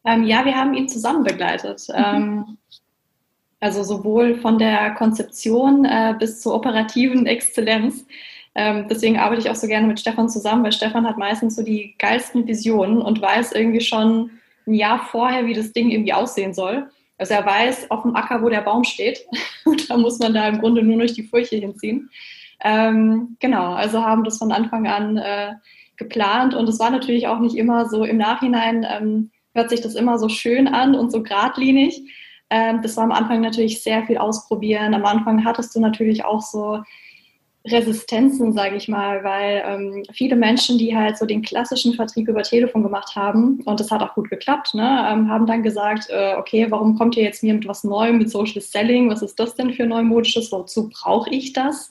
Ähm, 0.04 0.24
ja, 0.24 0.44
wir 0.44 0.56
haben 0.56 0.74
ihn 0.74 0.88
zusammen 0.88 1.22
begleitet. 1.22 1.86
Mhm. 1.88 2.04
Ähm, 2.04 2.58
also 3.60 3.84
sowohl 3.84 4.34
von 4.34 4.58
der 4.58 4.94
Konzeption 4.94 5.84
äh, 5.84 6.14
bis 6.18 6.40
zur 6.40 6.54
operativen 6.54 7.26
Exzellenz. 7.26 8.04
Ähm, 8.56 8.86
deswegen 8.90 9.18
arbeite 9.18 9.42
ich 9.42 9.50
auch 9.50 9.54
so 9.54 9.68
gerne 9.68 9.86
mit 9.86 10.00
Stefan 10.00 10.28
zusammen, 10.28 10.64
weil 10.64 10.72
Stefan 10.72 11.06
hat 11.06 11.18
meistens 11.18 11.54
so 11.54 11.62
die 11.62 11.94
geilsten 11.98 12.46
Visionen 12.48 13.00
und 13.00 13.20
weiß 13.22 13.52
irgendwie 13.52 13.80
schon 13.80 14.30
ein 14.66 14.74
Jahr 14.74 14.98
vorher, 14.98 15.46
wie 15.46 15.54
das 15.54 15.72
Ding 15.72 15.90
irgendwie 15.90 16.12
aussehen 16.12 16.52
soll. 16.52 16.88
Also 17.18 17.34
er 17.34 17.46
weiß 17.46 17.90
auf 17.90 18.02
dem 18.02 18.14
Acker, 18.14 18.42
wo 18.42 18.48
der 18.48 18.60
Baum 18.60 18.84
steht. 18.84 19.26
Und 19.64 19.88
da 19.90 19.96
muss 19.96 20.18
man 20.18 20.34
da 20.34 20.48
im 20.48 20.60
Grunde 20.60 20.82
nur 20.82 20.98
durch 20.98 21.14
die 21.14 21.22
Furche 21.22 21.56
hinziehen. 21.56 22.10
Ähm, 22.64 23.36
genau, 23.40 23.74
also 23.74 24.02
haben 24.02 24.24
das 24.24 24.38
von 24.38 24.52
Anfang 24.52 24.86
an 24.86 25.16
äh, 25.16 25.54
geplant. 25.96 26.54
Und 26.54 26.68
es 26.68 26.78
war 26.78 26.90
natürlich 26.90 27.26
auch 27.26 27.38
nicht 27.38 27.56
immer 27.56 27.88
so 27.88 28.04
im 28.04 28.16
Nachhinein, 28.16 28.86
ähm, 28.88 29.30
hört 29.54 29.70
sich 29.70 29.80
das 29.80 29.94
immer 29.94 30.18
so 30.18 30.28
schön 30.28 30.68
an 30.68 30.94
und 30.94 31.10
so 31.10 31.22
geradlinig. 31.22 32.02
Ähm, 32.50 32.82
das 32.82 32.96
war 32.96 33.04
am 33.04 33.12
Anfang 33.12 33.40
natürlich 33.40 33.82
sehr 33.82 34.04
viel 34.04 34.18
ausprobieren. 34.18 34.94
Am 34.94 35.04
Anfang 35.04 35.44
hattest 35.44 35.74
du 35.74 35.80
natürlich 35.80 36.24
auch 36.24 36.42
so 36.42 36.82
Resistenzen, 37.70 38.52
sage 38.52 38.76
ich 38.76 38.88
mal, 38.88 39.24
weil 39.24 39.62
ähm, 39.66 40.04
viele 40.12 40.36
Menschen, 40.36 40.78
die 40.78 40.96
halt 40.96 41.18
so 41.18 41.26
den 41.26 41.42
klassischen 41.42 41.94
Vertrieb 41.94 42.28
über 42.28 42.42
Telefon 42.42 42.82
gemacht 42.82 43.16
haben, 43.16 43.60
und 43.64 43.80
das 43.80 43.90
hat 43.90 44.02
auch 44.02 44.14
gut 44.14 44.30
geklappt, 44.30 44.74
ne, 44.74 45.06
ähm, 45.10 45.28
haben 45.28 45.46
dann 45.46 45.62
gesagt, 45.62 46.08
äh, 46.10 46.34
okay, 46.36 46.66
warum 46.70 46.96
kommt 46.96 47.16
ihr 47.16 47.24
jetzt 47.24 47.42
mir 47.42 47.54
mit 47.54 47.66
was 47.66 47.84
Neuem, 47.84 48.18
mit 48.18 48.30
Social 48.30 48.60
Selling, 48.60 49.10
was 49.10 49.22
ist 49.22 49.38
das 49.38 49.54
denn 49.54 49.72
für 49.72 49.86
neumodisches, 49.86 50.52
wozu 50.52 50.88
brauche 50.90 51.30
ich 51.30 51.52
das? 51.52 51.90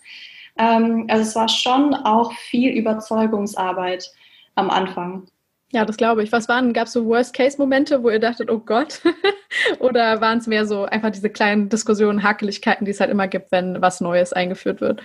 Ähm, 0.58 1.06
also 1.10 1.24
es 1.24 1.36
war 1.36 1.50
schon 1.50 1.94
auch 1.94 2.32
viel 2.34 2.72
Überzeugungsarbeit 2.72 4.12
am 4.56 4.70
Anfang. 4.70 5.28
Ja, 5.72 5.84
das 5.84 5.98
glaube 5.98 6.24
ich. 6.24 6.32
Was 6.32 6.48
waren, 6.48 6.72
gab 6.72 6.88
es 6.88 6.94
so 6.94 7.06
Worst-Case-Momente, 7.06 8.02
wo 8.02 8.10
ihr 8.10 8.20
dachtet, 8.20 8.50
oh 8.50 8.60
Gott? 8.60 9.02
Oder 9.80 10.22
waren 10.22 10.38
es 10.38 10.48
mehr 10.48 10.66
so 10.66 10.86
einfach 10.86 11.12
diese 11.12 11.30
kleinen 11.30 11.68
Diskussionen, 11.70 12.24
Hakeligkeiten, 12.24 12.86
die 12.86 12.92
es 12.92 13.00
halt 13.00 13.12
immer 13.12 13.28
gibt, 13.28 13.52
wenn 13.52 13.82
was 13.82 14.00
Neues 14.00 14.32
eingeführt 14.32 14.80
wird? 14.80 15.02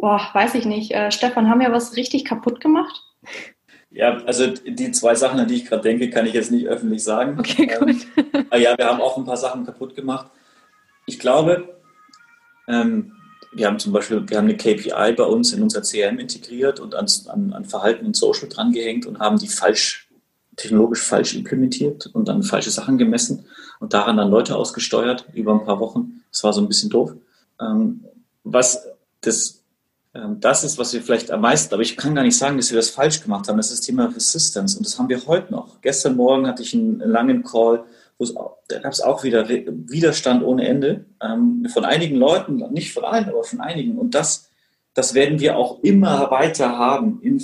Boah, 0.00 0.30
weiß 0.32 0.54
ich 0.54 0.64
nicht. 0.64 0.92
Äh, 0.92 1.12
Stefan, 1.12 1.50
haben 1.50 1.60
wir 1.60 1.72
was 1.72 1.96
richtig 1.96 2.24
kaputt 2.24 2.60
gemacht? 2.60 3.02
Ja, 3.90 4.18
also 4.24 4.46
die 4.46 4.92
zwei 4.92 5.14
Sachen, 5.14 5.38
an 5.38 5.48
die 5.48 5.56
ich 5.56 5.66
gerade 5.66 5.82
denke, 5.82 6.08
kann 6.08 6.24
ich 6.24 6.32
jetzt 6.32 6.50
nicht 6.50 6.66
öffentlich 6.66 7.04
sagen. 7.04 7.38
Okay, 7.38 7.66
gut. 7.66 8.06
Ähm, 8.16 8.62
ja, 8.62 8.78
wir 8.78 8.86
haben 8.86 9.00
auch 9.00 9.16
ein 9.16 9.24
paar 9.24 9.36
Sachen 9.36 9.66
kaputt 9.66 9.94
gemacht. 9.94 10.30
Ich 11.06 11.18
glaube, 11.18 11.76
ähm, 12.66 13.12
wir 13.52 13.66
haben 13.66 13.78
zum 13.78 13.92
Beispiel, 13.92 14.26
wir 14.28 14.38
haben 14.38 14.46
eine 14.46 14.56
KPI 14.56 15.12
bei 15.16 15.24
uns 15.24 15.52
in 15.52 15.62
unser 15.62 15.82
CRM 15.82 16.18
integriert 16.18 16.80
und 16.80 16.94
an, 16.94 17.06
an, 17.28 17.52
an 17.52 17.64
Verhalten 17.64 18.06
in 18.06 18.14
Social 18.14 18.48
drangehängt 18.48 19.06
und 19.06 19.18
haben 19.18 19.38
die 19.38 19.48
falsch, 19.48 20.08
technologisch 20.56 21.02
falsch 21.02 21.34
implementiert 21.34 22.06
und 22.06 22.28
dann 22.28 22.42
falsche 22.42 22.70
Sachen 22.70 22.96
gemessen 22.96 23.44
und 23.80 23.92
daran 23.92 24.16
dann 24.16 24.30
Leute 24.30 24.56
ausgesteuert 24.56 25.26
über 25.34 25.52
ein 25.52 25.64
paar 25.64 25.80
Wochen. 25.80 26.22
Das 26.30 26.44
war 26.44 26.52
so 26.52 26.60
ein 26.60 26.68
bisschen 26.68 26.90
doof. 26.90 27.12
Ähm, 27.60 28.04
was 28.44 28.86
das 29.20 29.56
ähm, 29.56 29.59
das 30.12 30.64
ist, 30.64 30.76
was 30.76 30.92
wir 30.92 31.02
vielleicht 31.02 31.30
am 31.30 31.40
meisten, 31.40 31.72
aber 31.72 31.84
ich 31.84 31.96
kann 31.96 32.16
gar 32.16 32.24
nicht 32.24 32.36
sagen, 32.36 32.56
dass 32.56 32.70
wir 32.70 32.76
das 32.76 32.90
falsch 32.90 33.22
gemacht 33.22 33.48
haben. 33.48 33.56
Das 33.56 33.70
ist 33.70 33.78
das 33.78 33.86
Thema 33.86 34.06
Resistance 34.06 34.76
und 34.76 34.84
das 34.84 34.98
haben 34.98 35.08
wir 35.08 35.24
heute 35.26 35.52
noch. 35.52 35.80
Gestern 35.82 36.16
Morgen 36.16 36.48
hatte 36.48 36.62
ich 36.62 36.74
einen 36.74 36.98
langen 36.98 37.44
Call, 37.44 37.84
wo 38.18 38.24
es 38.24 38.34
da 38.68 38.78
gab 38.80 38.92
es 38.92 39.00
auch 39.00 39.22
wieder 39.22 39.48
Widerstand 39.48 40.42
ohne 40.42 40.66
Ende 40.66 41.04
ähm, 41.22 41.66
von 41.72 41.84
einigen 41.84 42.16
Leuten, 42.16 42.56
nicht 42.72 42.92
von 42.92 43.04
allen, 43.04 43.28
aber 43.28 43.44
von 43.44 43.60
einigen. 43.60 43.98
Und 43.98 44.14
das, 44.14 44.50
das 44.94 45.14
werden 45.14 45.38
wir 45.38 45.56
auch 45.56 45.82
immer 45.82 46.30
weiter 46.30 46.76
haben 46.76 47.20
in, 47.22 47.42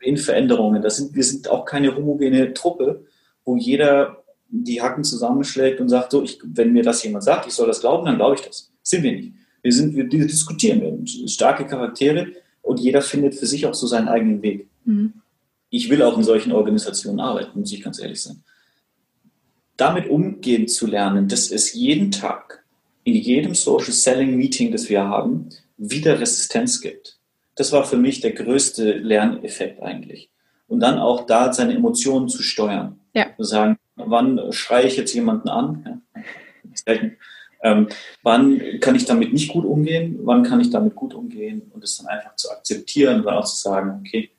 in 0.00 0.16
Veränderungen. 0.16 0.82
Das 0.82 0.96
sind, 0.96 1.14
wir 1.14 1.24
sind 1.24 1.48
auch 1.48 1.64
keine 1.64 1.94
homogene 1.94 2.52
Truppe, 2.52 3.04
wo 3.44 3.56
jeder 3.56 4.24
die 4.48 4.82
Hacken 4.82 5.04
zusammenschlägt 5.04 5.80
und 5.80 5.88
sagt, 5.88 6.10
so, 6.10 6.22
ich, 6.22 6.40
wenn 6.44 6.72
mir 6.72 6.82
das 6.82 7.02
jemand 7.02 7.24
sagt, 7.24 7.46
ich 7.46 7.54
soll 7.54 7.68
das 7.68 7.80
glauben, 7.80 8.06
dann 8.06 8.16
glaube 8.16 8.34
ich 8.34 8.42
das. 8.42 8.72
Sind 8.82 9.04
wir 9.04 9.12
nicht. 9.12 9.32
Wir, 9.64 9.72
sind, 9.72 9.96
wir 9.96 10.04
diskutieren, 10.06 10.82
wir 10.82 10.88
haben 10.88 11.06
starke 11.26 11.66
Charaktere 11.66 12.26
und 12.60 12.80
jeder 12.80 13.00
findet 13.00 13.34
für 13.34 13.46
sich 13.46 13.64
auch 13.64 13.72
so 13.72 13.86
seinen 13.86 14.08
eigenen 14.08 14.42
Weg. 14.42 14.68
Mhm. 14.84 15.14
Ich 15.70 15.88
will 15.88 16.02
auch 16.02 16.18
in 16.18 16.22
solchen 16.22 16.52
Organisationen 16.52 17.18
arbeiten, 17.18 17.58
muss 17.58 17.72
ich 17.72 17.82
ganz 17.82 17.98
ehrlich 17.98 18.20
sein. 18.20 18.44
Damit 19.78 20.10
umgehen 20.10 20.68
zu 20.68 20.86
lernen, 20.86 21.28
dass 21.28 21.50
es 21.50 21.72
jeden 21.72 22.10
Tag 22.10 22.62
in 23.04 23.14
jedem 23.14 23.54
Social 23.54 23.92
Selling 23.92 24.36
Meeting, 24.36 24.70
das 24.70 24.90
wir 24.90 25.02
haben, 25.02 25.48
wieder 25.78 26.20
Resistenz 26.20 26.82
gibt. 26.82 27.18
Das 27.54 27.72
war 27.72 27.84
für 27.84 27.96
mich 27.96 28.20
der 28.20 28.32
größte 28.32 28.98
Lerneffekt 28.98 29.82
eigentlich. 29.82 30.28
Und 30.68 30.80
dann 30.80 30.98
auch 30.98 31.24
da 31.24 31.54
seine 31.54 31.74
Emotionen 31.74 32.28
zu 32.28 32.42
steuern. 32.42 33.00
Ja. 33.14 33.28
Zu 33.38 33.44
sagen, 33.44 33.78
wann 33.96 34.52
schreie 34.52 34.86
ich 34.86 34.98
jetzt 34.98 35.14
jemanden 35.14 35.48
an? 35.48 36.02
Ja. 36.86 36.94
Ähm, 37.64 37.88
wann 38.22 38.60
kann 38.80 38.94
ich 38.94 39.06
damit 39.06 39.32
nicht 39.32 39.50
gut 39.50 39.64
umgehen? 39.64 40.20
Wann 40.22 40.42
kann 40.42 40.60
ich 40.60 40.70
damit 40.70 40.94
gut 40.94 41.14
umgehen? 41.14 41.62
Und 41.72 41.82
es 41.82 41.96
dann 41.96 42.06
einfach 42.08 42.36
zu 42.36 42.50
akzeptieren 42.50 43.22
und 43.22 43.28
auch 43.28 43.46
zu 43.46 43.56
sagen, 43.56 44.00
okay, 44.00 44.30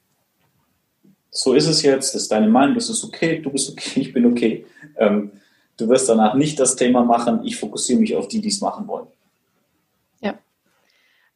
so 1.31 1.53
ist 1.53 1.67
es 1.67 1.81
jetzt, 1.81 2.13
das 2.13 2.21
ist 2.21 2.31
deine 2.31 2.47
Meinung, 2.47 2.75
das 2.75 2.89
ist 2.89 3.03
okay, 3.03 3.39
du 3.39 3.49
bist 3.49 3.69
okay, 3.71 3.99
ich 3.99 4.13
bin 4.13 4.25
okay. 4.27 4.65
Ähm, 4.97 5.31
du 5.75 5.89
wirst 5.89 6.07
danach 6.07 6.35
nicht 6.35 6.59
das 6.59 6.75
Thema 6.75 7.03
machen, 7.03 7.41
ich 7.43 7.57
fokussiere 7.57 7.99
mich 7.99 8.15
auf 8.15 8.27
die, 8.27 8.39
die 8.39 8.49
es 8.49 8.61
machen 8.61 8.87
wollen. 8.87 9.07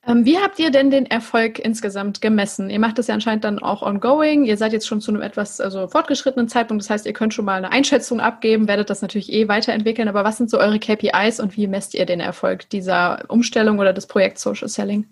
Ähm, 0.10 0.26
wie 0.26 0.40
habt 0.40 0.58
ihr 0.58 0.72
denn 0.72 0.90
den 0.90 1.06
Erfolg 1.06 1.60
insgesamt 1.60 2.20
gemessen? 2.20 2.72
Ihr 2.72 2.80
macht 2.80 2.98
das 2.98 3.06
ja 3.06 3.14
anscheinend 3.14 3.44
dann 3.44 3.60
auch 3.60 3.84
ongoing. 3.84 4.44
Ihr 4.44 4.58
seid 4.58 4.74
jetzt 4.74 4.88
schon 4.88 5.02
zu 5.02 5.12
einem 5.12 5.22
etwas 5.22 5.62
also 5.62 5.88
fortgeschrittenen 5.88 6.50
Zeitpunkt. 6.50 6.84
Das 6.84 6.90
heißt, 6.90 7.06
ihr 7.06 7.14
könnt 7.14 7.36
schon 7.36 7.46
mal 7.46 7.58
eine 7.58 7.72
Einschätzung 7.72 8.20
abgeben, 8.20 8.68
werdet 8.68 8.90
das 8.90 9.04
natürlich 9.04 9.32
eh 9.32 9.48
weiterentwickeln. 9.48 10.08
Aber 10.08 10.24
was 10.24 10.38
sind 10.38 10.50
so 10.50 10.58
eure 10.58 10.80
KPIs 10.80 11.40
und 11.40 11.56
wie 11.58 11.68
messt 11.68 11.94
ihr 11.94 12.08
den 12.08 12.22
Erfolg 12.22 12.68
dieser 12.72 13.24
Umstellung 13.28 13.78
oder 13.78 13.94
des 13.94 14.08
Projekts 14.08 14.42
Social 14.42 14.68
Selling? 14.68 15.06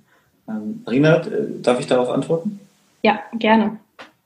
Ähm, 0.50 0.84
Rina, 0.90 1.18
äh, 1.18 1.62
darf 1.62 1.80
ich 1.80 1.86
darauf 1.86 2.10
antworten? 2.10 2.60
Ja, 3.04 3.20
gerne. 3.34 3.78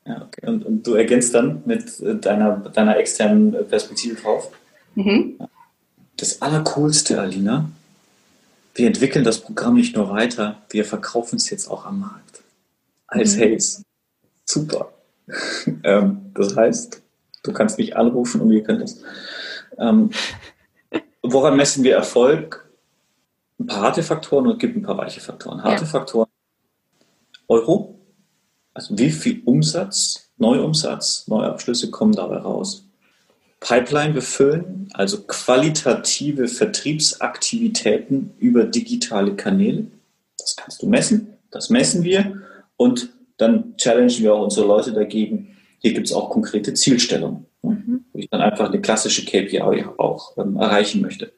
Ja, 0.05 0.21
okay. 0.25 0.47
und, 0.47 0.65
und, 0.65 0.87
du 0.87 0.93
ergänzt 0.93 1.35
dann 1.35 1.63
mit 1.65 1.99
äh, 1.99 2.15
deiner, 2.15 2.57
deiner 2.73 2.95
externen 2.95 3.53
Perspektive 3.67 4.15
drauf. 4.15 4.49
Mhm. 4.95 5.37
Das 6.15 6.41
Allercoolste, 6.41 7.19
Alina, 7.19 7.69
wir 8.73 8.87
entwickeln 8.87 9.23
das 9.23 9.39
Programm 9.39 9.75
nicht 9.75 9.95
nur 9.95 10.09
weiter, 10.09 10.61
wir 10.69 10.85
verkaufen 10.85 11.35
es 11.35 11.49
jetzt 11.49 11.69
auch 11.69 11.85
am 11.85 11.99
Markt. 11.99 12.43
Als 13.07 13.35
mhm. 13.35 13.41
Haze. 13.41 13.83
Super. 14.45 14.93
ähm, 15.83 16.31
das 16.33 16.55
heißt, 16.55 17.01
du 17.43 17.53
kannst 17.53 17.77
mich 17.77 17.95
anrufen 17.95 18.41
und 18.41 18.49
wir 18.49 18.63
können 18.63 18.79
das. 18.79 19.01
Ähm, 19.77 20.11
woran 21.21 21.55
messen 21.55 21.83
wir 21.83 21.95
Erfolg? 21.95 22.67
Ein 23.59 23.67
paar 23.67 23.81
harte 23.81 24.03
Faktoren 24.03 24.47
und 24.47 24.53
es 24.53 24.59
gibt 24.59 24.75
ein 24.75 24.81
paar 24.81 24.97
weiche 24.97 25.21
Faktoren. 25.21 25.63
Harte 25.63 25.83
ja. 25.83 25.89
Faktoren, 25.89 26.29
Euro, 27.47 27.99
also 28.73 28.97
wie 28.97 29.11
viel 29.11 29.41
Umsatz, 29.45 30.31
Neuumsatz, 30.37 31.27
Neuabschlüsse 31.27 31.91
kommen 31.91 32.13
dabei 32.13 32.37
raus. 32.37 32.87
Pipeline 33.61 34.13
befüllen, 34.13 34.89
also 34.93 35.21
qualitative 35.21 36.47
Vertriebsaktivitäten 36.47 38.33
über 38.39 38.65
digitale 38.65 39.35
Kanäle. 39.35 39.87
Das 40.37 40.55
kannst 40.55 40.81
du 40.81 40.87
messen, 40.87 41.37
das 41.51 41.69
messen 41.69 42.03
wir 42.03 42.41
und 42.75 43.09
dann 43.37 43.77
challengen 43.77 44.19
wir 44.19 44.33
auch 44.33 44.43
unsere 44.43 44.67
Leute 44.67 44.91
dagegen. 44.93 45.55
Hier 45.79 45.93
gibt 45.93 46.07
es 46.07 46.13
auch 46.13 46.29
konkrete 46.31 46.73
Zielstellungen, 46.73 47.45
mhm. 47.61 48.05
wo 48.11 48.19
ich 48.19 48.29
dann 48.29 48.41
einfach 48.41 48.67
eine 48.67 48.81
klassische 48.81 49.25
KPI 49.25 49.85
auch 49.97 50.37
ähm, 50.37 50.57
erreichen 50.57 51.01
möchte. 51.01 51.31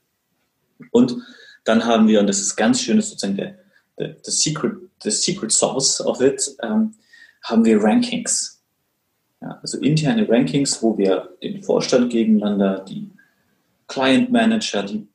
Und 0.91 1.17
dann 1.65 1.85
haben 1.85 2.07
wir, 2.07 2.21
und 2.21 2.27
das 2.27 2.39
ist 2.39 2.55
ganz 2.55 2.81
schön, 2.81 2.97
das 2.97 3.05
ist 3.05 3.11
sozusagen 3.11 3.37
der, 3.37 3.55
der, 3.99 4.09
der 4.09 4.33
Secret, 4.33 4.73
the 5.01 5.11
secret 5.11 5.51
sauce 5.51 5.99
of 6.01 6.21
it, 6.21 6.55
ähm, 6.61 6.93
haben 7.43 7.65
wir 7.65 7.81
Rankings. 7.81 8.52
Ja, 9.43 9.59
also 9.61 9.77
interne 9.79 10.27
Rankings, 10.27 10.81
wo 10.81 10.97
wir 10.97 11.29
den 11.43 11.61
Vorstand 11.61 12.09
gegeneinander, 12.09 12.85
die 12.87 13.09
Client 13.87 14.31
Manager, 14.31 14.83
die 14.83 15.05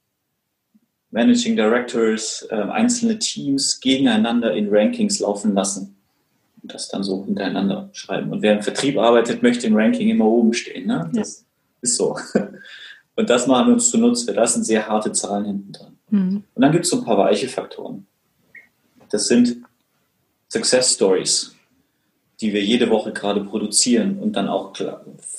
Managing 1.11 1.57
Directors, 1.57 2.47
äh, 2.51 2.55
einzelne 2.55 3.19
Teams 3.19 3.81
gegeneinander 3.81 4.55
in 4.55 4.69
Rankings 4.69 5.21
laufen 5.21 5.55
lassen 5.55 5.97
und 6.63 6.75
das 6.75 6.89
dann 6.89 7.03
so 7.03 7.25
hintereinander 7.25 7.89
schreiben. 7.93 8.31
Und 8.31 8.43
wer 8.43 8.53
im 8.53 8.63
Vertrieb 8.63 8.99
arbeitet, 8.99 9.43
möchte 9.43 9.67
im 9.67 9.75
Ranking 9.75 10.11
immer 10.11 10.27
oben 10.27 10.53
stehen. 10.53 10.87
Ne? 10.87 11.11
Das 11.15 11.41
ja. 11.41 11.47
ist 11.81 11.97
so. 11.97 12.19
Und 13.17 13.29
das 13.29 13.49
machen 13.49 13.67
wir 13.67 13.75
uns 13.75 13.91
zunutze. 13.91 14.33
Da 14.33 14.47
sind 14.47 14.63
sehr 14.63 14.87
harte 14.87 15.11
Zahlen 15.11 15.45
hinten 15.45 15.73
dran. 15.73 15.99
Mhm. 16.11 16.45
Und 16.55 16.63
dann 16.63 16.71
gibt 16.71 16.85
es 16.85 16.91
so 16.93 16.99
ein 16.99 17.05
paar 17.05 17.19
weiche 17.19 17.49
Faktoren. 17.49 18.07
Das 19.11 19.27
sind 19.27 19.57
Success 20.49 20.95
Stories, 20.95 21.57
die 22.41 22.53
wir 22.53 22.63
jede 22.63 22.91
Woche 22.91 23.13
gerade 23.13 23.43
produzieren 23.43 24.19
und 24.19 24.35
dann 24.35 24.49
auch 24.49 24.73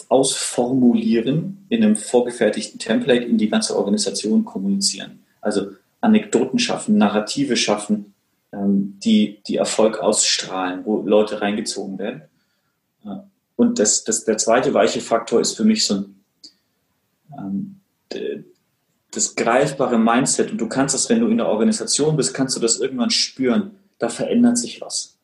ausformulieren 0.09 1.65
in 1.69 1.83
einem 1.83 1.95
vorgefertigten 1.95 2.79
Template 2.79 3.25
in 3.25 3.37
die 3.37 3.49
ganze 3.49 3.77
Organisation 3.77 4.43
kommunizieren. 4.43 5.19
Also 5.41 5.67
Anekdoten 6.01 6.59
schaffen, 6.59 6.97
Narrative 6.97 7.55
schaffen, 7.55 8.13
ähm, 8.51 8.97
die, 9.03 9.41
die 9.47 9.57
Erfolg 9.57 9.99
ausstrahlen, 9.99 10.81
wo 10.85 11.01
Leute 11.01 11.41
reingezogen 11.41 11.99
werden. 11.99 12.23
Und 13.55 13.77
das, 13.77 14.05
das, 14.05 14.23
der 14.23 14.37
zweite 14.37 14.73
weiche 14.73 15.01
Faktor 15.01 15.41
ist 15.41 15.57
für 15.57 15.65
mich 15.65 15.85
so 15.85 15.95
ein, 15.95 16.15
ähm, 17.37 17.81
das 19.11 19.35
greifbare 19.35 19.99
Mindset. 19.99 20.51
Und 20.51 20.59
du 20.59 20.69
kannst 20.69 20.95
das, 20.95 21.09
wenn 21.09 21.19
du 21.19 21.27
in 21.27 21.37
der 21.37 21.47
Organisation 21.47 22.15
bist, 22.15 22.33
kannst 22.33 22.55
du 22.55 22.61
das 22.61 22.79
irgendwann 22.79 23.09
spüren. 23.09 23.71
Da 23.97 24.07
verändert 24.09 24.57
sich 24.57 24.79
was. 24.79 25.18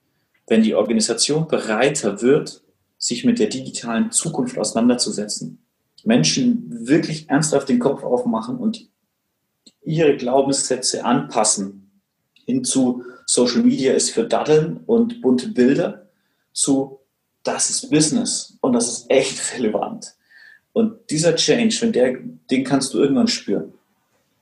Wenn 0.48 0.64
die 0.64 0.76
Organisation 0.76 1.48
bereiter 1.48 2.22
wird, 2.22 2.62
sich 2.98 3.26
mit 3.26 3.40
der 3.40 3.48
digitalen 3.48 4.12
Zukunft 4.12 4.58
auseinanderzusetzen, 4.58 5.60
Menschen 6.04 6.88
wirklich 6.88 7.30
ernsthaft 7.30 7.70
den 7.70 7.80
Kopf 7.80 8.04
aufmachen 8.04 8.58
und 8.58 8.90
ihre 9.84 10.16
Glaubenssätze 10.18 11.04
anpassen 11.04 11.86
hinzu 12.46 13.04
Social 13.26 13.64
Media 13.64 13.94
ist 13.94 14.12
für 14.12 14.24
Daddeln 14.24 14.82
und 14.86 15.22
bunte 15.22 15.50
Bilder 15.50 16.10
zu 16.54 17.00
das 17.44 17.70
ist 17.70 17.90
Business 17.90 18.58
und 18.62 18.74
das 18.74 18.88
ist 18.88 19.12
echt 19.12 19.58
relevant. 19.58 20.16
Und 20.74 21.10
dieser 21.10 21.36
Change, 21.36 21.78
wenn 21.82 21.92
der, 21.92 22.18
den 22.50 22.64
kannst 22.64 22.94
du 22.94 23.00
irgendwann 23.00 23.28
spüren. 23.28 23.74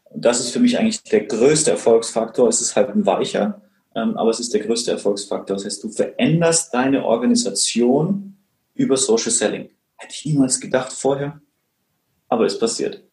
Und 0.05 0.23
das 0.23 0.39
ist 0.39 0.51
für 0.51 0.59
mich 0.59 0.79
eigentlich 0.79 1.03
der 1.03 1.25
größte 1.25 1.71
Erfolgsfaktor. 1.71 2.47
Es 2.47 2.61
ist 2.61 2.75
halt 2.75 2.89
ein 2.89 3.05
weicher, 3.05 3.61
aber 3.93 4.29
es 4.29 4.39
ist 4.39 4.53
der 4.53 4.61
größte 4.61 4.91
Erfolgsfaktor. 4.91 5.55
Das 5.55 5.65
heißt, 5.65 5.83
du 5.83 5.89
veränderst 5.89 6.73
deine 6.73 7.05
Organisation 7.05 8.37
über 8.73 8.97
Social 8.97 9.31
Selling. 9.31 9.69
Hätte 9.97 10.13
ich 10.13 10.25
niemals 10.25 10.59
gedacht 10.59 10.91
vorher, 10.91 11.41
aber 12.27 12.45
es 12.45 12.57
passiert 12.57 13.03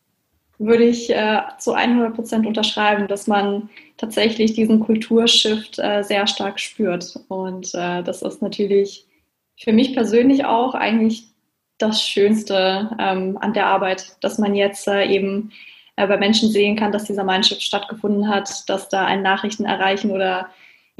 würde 0.60 0.84
ich 0.84 1.08
äh, 1.08 1.40
zu 1.58 1.72
100 1.72 2.14
Prozent 2.14 2.46
unterschreiben, 2.46 3.08
dass 3.08 3.26
man 3.26 3.70
tatsächlich 3.96 4.52
diesen 4.52 4.80
Kulturshift 4.80 5.78
äh, 5.78 6.02
sehr 6.02 6.26
stark 6.26 6.60
spürt. 6.60 7.18
Und 7.28 7.74
äh, 7.74 8.02
das 8.02 8.20
ist 8.20 8.42
natürlich 8.42 9.06
für 9.58 9.72
mich 9.72 9.94
persönlich 9.94 10.44
auch 10.44 10.74
eigentlich 10.74 11.24
das 11.78 12.02
Schönste 12.02 12.90
ähm, 12.98 13.38
an 13.40 13.54
der 13.54 13.66
Arbeit, 13.66 14.16
dass 14.20 14.38
man 14.38 14.54
jetzt 14.54 14.86
äh, 14.86 15.06
eben 15.06 15.50
äh, 15.96 16.06
bei 16.06 16.18
Menschen 16.18 16.50
sehen 16.50 16.76
kann, 16.76 16.92
dass 16.92 17.04
dieser 17.04 17.24
Mindshift 17.24 17.62
stattgefunden 17.62 18.28
hat, 18.28 18.68
dass 18.68 18.90
da 18.90 19.06
ein 19.06 19.22
Nachrichten 19.22 19.64
erreichen 19.64 20.10
oder 20.10 20.50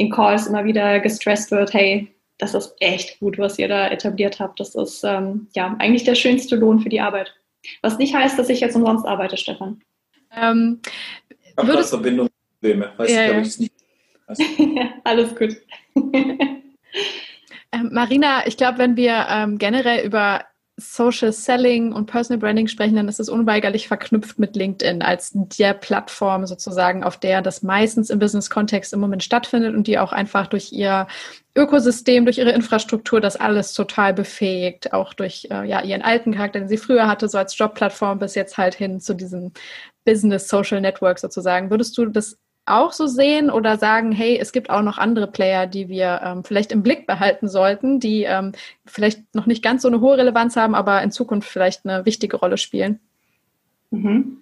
in 0.00 0.10
Calls 0.10 0.46
immer 0.46 0.64
wieder 0.64 0.98
gestresst 1.00 1.50
wird, 1.50 1.74
hey, 1.74 2.08
das 2.38 2.54
ist 2.54 2.74
echt 2.80 3.20
gut, 3.20 3.36
was 3.38 3.58
ihr 3.58 3.68
da 3.68 3.88
etabliert 3.88 4.40
habt. 4.40 4.58
Das 4.58 4.74
ist 4.74 5.04
ähm, 5.04 5.48
ja 5.54 5.76
eigentlich 5.78 6.04
der 6.04 6.14
schönste 6.14 6.56
Lohn 6.56 6.80
für 6.80 6.88
die 6.88 7.02
Arbeit. 7.02 7.34
Was 7.82 7.98
nicht 7.98 8.14
heißt, 8.14 8.38
dass 8.38 8.48
ich 8.48 8.60
jetzt 8.60 8.74
umsonst 8.74 9.04
arbeite, 9.04 9.36
Stefan. 9.36 9.82
Ähm, 10.34 10.80
ich 11.28 11.54
habe 11.58 11.68
gerade 11.68 11.84
Verbindungsprobleme. 11.84 12.92
Weiß 12.96 13.12
ja, 13.12 13.38
ich, 13.40 13.48
ich 13.48 13.58
nicht. 13.58 13.74
Alles 15.04 15.36
gut. 15.36 15.56
ähm, 15.94 17.90
Marina, 17.92 18.46
ich 18.46 18.56
glaube, 18.56 18.78
wenn 18.78 18.96
wir 18.96 19.26
ähm, 19.28 19.58
generell 19.58 20.06
über 20.06 20.46
Social 20.80 21.32
Selling 21.32 21.92
und 21.92 22.06
Personal 22.06 22.40
Branding 22.40 22.66
sprechen, 22.66 22.96
dann 22.96 23.08
ist 23.08 23.20
es 23.20 23.28
unweigerlich 23.28 23.86
verknüpft 23.86 24.38
mit 24.38 24.56
LinkedIn 24.56 25.02
als 25.02 25.30
der 25.34 25.74
Plattform 25.74 26.46
sozusagen, 26.46 27.04
auf 27.04 27.18
der 27.18 27.42
das 27.42 27.62
meistens 27.62 28.10
im 28.10 28.18
Business-Kontext 28.18 28.92
im 28.92 29.00
Moment 29.00 29.22
stattfindet 29.22 29.74
und 29.74 29.86
die 29.86 29.98
auch 29.98 30.12
einfach 30.12 30.46
durch 30.46 30.72
ihr 30.72 31.06
Ökosystem, 31.54 32.24
durch 32.24 32.38
ihre 32.38 32.52
Infrastruktur 32.52 33.20
das 33.20 33.36
alles 33.36 33.74
total 33.74 34.14
befähigt, 34.14 34.92
auch 34.92 35.14
durch 35.14 35.48
äh, 35.50 35.68
ja, 35.68 35.82
ihren 35.82 36.02
alten 36.02 36.32
Charakter, 36.32 36.58
den 36.58 36.68
sie 36.68 36.78
früher 36.78 37.06
hatte, 37.06 37.28
so 37.28 37.38
als 37.38 37.56
Jobplattform 37.56 38.18
bis 38.18 38.34
jetzt 38.34 38.58
halt 38.58 38.74
hin 38.74 39.00
zu 39.00 39.14
diesem 39.14 39.52
Business 40.04 40.48
Social 40.48 40.80
Network 40.80 41.18
sozusagen. 41.18 41.70
Würdest 41.70 41.96
du 41.98 42.06
das 42.06 42.38
auch 42.66 42.92
so 42.92 43.06
sehen 43.06 43.50
oder 43.50 43.76
sagen, 43.76 44.12
hey, 44.12 44.38
es 44.38 44.52
gibt 44.52 44.70
auch 44.70 44.82
noch 44.82 44.98
andere 44.98 45.26
Player, 45.26 45.66
die 45.66 45.88
wir 45.88 46.20
ähm, 46.24 46.44
vielleicht 46.44 46.72
im 46.72 46.82
Blick 46.82 47.06
behalten 47.06 47.48
sollten, 47.48 48.00
die 48.00 48.24
ähm, 48.24 48.52
vielleicht 48.86 49.34
noch 49.34 49.46
nicht 49.46 49.62
ganz 49.62 49.82
so 49.82 49.88
eine 49.88 50.00
hohe 50.00 50.18
Relevanz 50.18 50.56
haben, 50.56 50.74
aber 50.74 51.02
in 51.02 51.10
Zukunft 51.10 51.48
vielleicht 51.48 51.84
eine 51.84 52.04
wichtige 52.06 52.36
Rolle 52.36 52.58
spielen? 52.58 53.00
Mhm. 53.90 54.38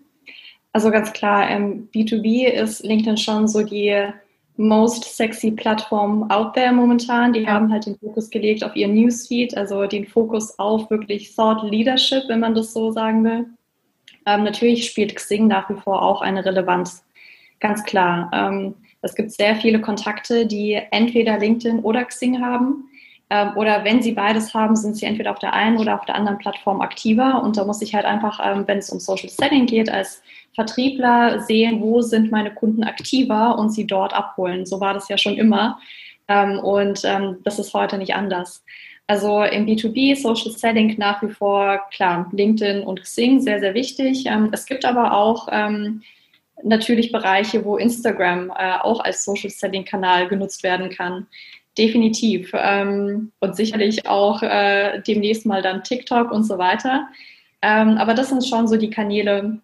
Also 0.73 0.91
ganz 0.91 1.13
klar, 1.13 1.49
ähm, 1.49 1.89
B2B 1.95 2.47
ist 2.47 2.85
LinkedIn 2.85 3.17
schon 3.17 3.49
so 3.49 3.63
die 3.63 4.13
most 4.59 5.05
sexy 5.05 5.53
Plattform 5.53 6.29
out 6.31 6.55
there 6.55 6.73
momentan. 6.73 7.33
Die 7.33 7.47
haben 7.47 7.73
halt 7.73 7.87
den 7.87 7.97
Fokus 7.97 8.29
gelegt 8.29 8.65
auf 8.65 8.77
ihr 8.77 8.89
Newsfeed, 8.89 9.57
also 9.57 9.87
den 9.87 10.07
Fokus 10.07 10.59
auf 10.59 10.91
wirklich 10.91 11.35
Thought 11.35 11.63
Leadership, 11.71 12.25
wenn 12.29 12.41
man 12.41 12.55
das 12.55 12.73
so 12.73 12.91
sagen 12.91 13.25
will. 13.25 13.47
Ähm, 14.27 14.45
natürlich 14.45 14.85
spielt 14.87 15.15
Xing 15.15 15.47
nach 15.47 15.71
wie 15.71 15.81
vor 15.81 16.03
auch 16.03 16.21
eine 16.21 16.45
Relevanz. 16.45 17.05
Ganz 17.61 17.85
klar. 17.85 18.31
Ähm, 18.33 18.75
es 19.03 19.15
gibt 19.15 19.33
sehr 19.33 19.57
viele 19.57 19.81
Kontakte, 19.81 20.47
die 20.47 20.81
entweder 20.91 21.39
LinkedIn 21.39 21.81
oder 21.81 22.05
Xing 22.05 22.41
haben. 22.41 22.85
Ähm, 23.31 23.51
oder 23.57 23.85
wenn 23.85 24.03
sie 24.03 24.13
beides 24.13 24.55
haben, 24.55 24.75
sind 24.75 24.97
sie 24.97 25.07
entweder 25.07 25.31
auf 25.31 25.39
der 25.39 25.53
einen 25.53 25.79
oder 25.79 25.95
auf 25.95 26.05
der 26.07 26.15
anderen 26.15 26.39
Plattform 26.39 26.81
aktiver. 26.81 27.43
Und 27.43 27.57
da 27.57 27.65
muss 27.65 27.83
ich 27.83 27.95
halt 27.95 28.05
einfach, 28.05 28.41
ähm, 28.43 28.65
wenn 28.67 28.79
es 28.79 28.91
um 28.91 29.01
Social 29.01 29.29
Selling 29.29 29.67
geht, 29.67 29.91
als 29.91 30.23
Vertriebler 30.55 31.41
sehen, 31.41 31.81
wo 31.81 32.01
sind 32.01 32.33
meine 32.33 32.53
Kunden 32.53 32.83
aktiver 32.85 33.59
und 33.59 33.71
sie 33.71 33.87
dort 33.87 34.15
abholen. 34.15 34.67
So 34.67 34.81
war 34.81 34.95
das 34.95 35.09
ja 35.09 35.19
schon 35.19 35.37
immer. 35.37 35.79
Ähm, 36.27 36.59
und 36.59 37.03
ähm, 37.05 37.37
das 37.45 37.59
ist 37.59 37.75
heute 37.75 37.99
nicht 37.99 38.15
anders. 38.15 38.65
Also 39.07 39.43
im 39.43 39.67
B2B 39.67 40.21
Social 40.21 40.53
Selling 40.53 40.97
nach 40.99 41.23
wie 41.23 41.31
vor, 41.31 41.81
klar, 41.91 42.29
LinkedIn 42.33 42.83
und 42.83 43.03
Xing 43.03 43.41
sehr, 43.41 43.61
sehr 43.61 43.75
wichtig. 43.75 44.27
Ähm, 44.27 44.51
es 44.53 44.67
gibt 44.67 44.85
aber 44.85 45.13
auch 45.13 45.49
ähm, 45.51 46.03
natürlich 46.63 47.13
Bereiche, 47.13 47.65
wo 47.65 47.77
Instagram 47.77 48.51
äh, 48.51 48.79
auch 48.81 49.01
als 49.01 49.25
Social 49.25 49.51
Selling 49.51 49.85
Kanal 49.85 50.29
genutzt 50.29 50.63
werden 50.63 50.91
kann. 50.91 51.27
Definitiv. 51.77 52.51
Ähm, 52.55 53.33
und 53.41 53.57
sicherlich 53.57 54.07
auch 54.07 54.43
äh, 54.43 55.01
demnächst 55.07 55.47
mal 55.47 55.63
dann 55.63 55.85
TikTok 55.85 56.31
und 56.31 56.45
so 56.45 56.59
weiter. 56.59 57.09
Ähm, 57.63 57.99
aber 57.99 58.15
das 58.15 58.29
sind 58.29 58.45
schon 58.45 58.69
so 58.69 58.77
die 58.77 58.91
Kanäle, 58.91 59.59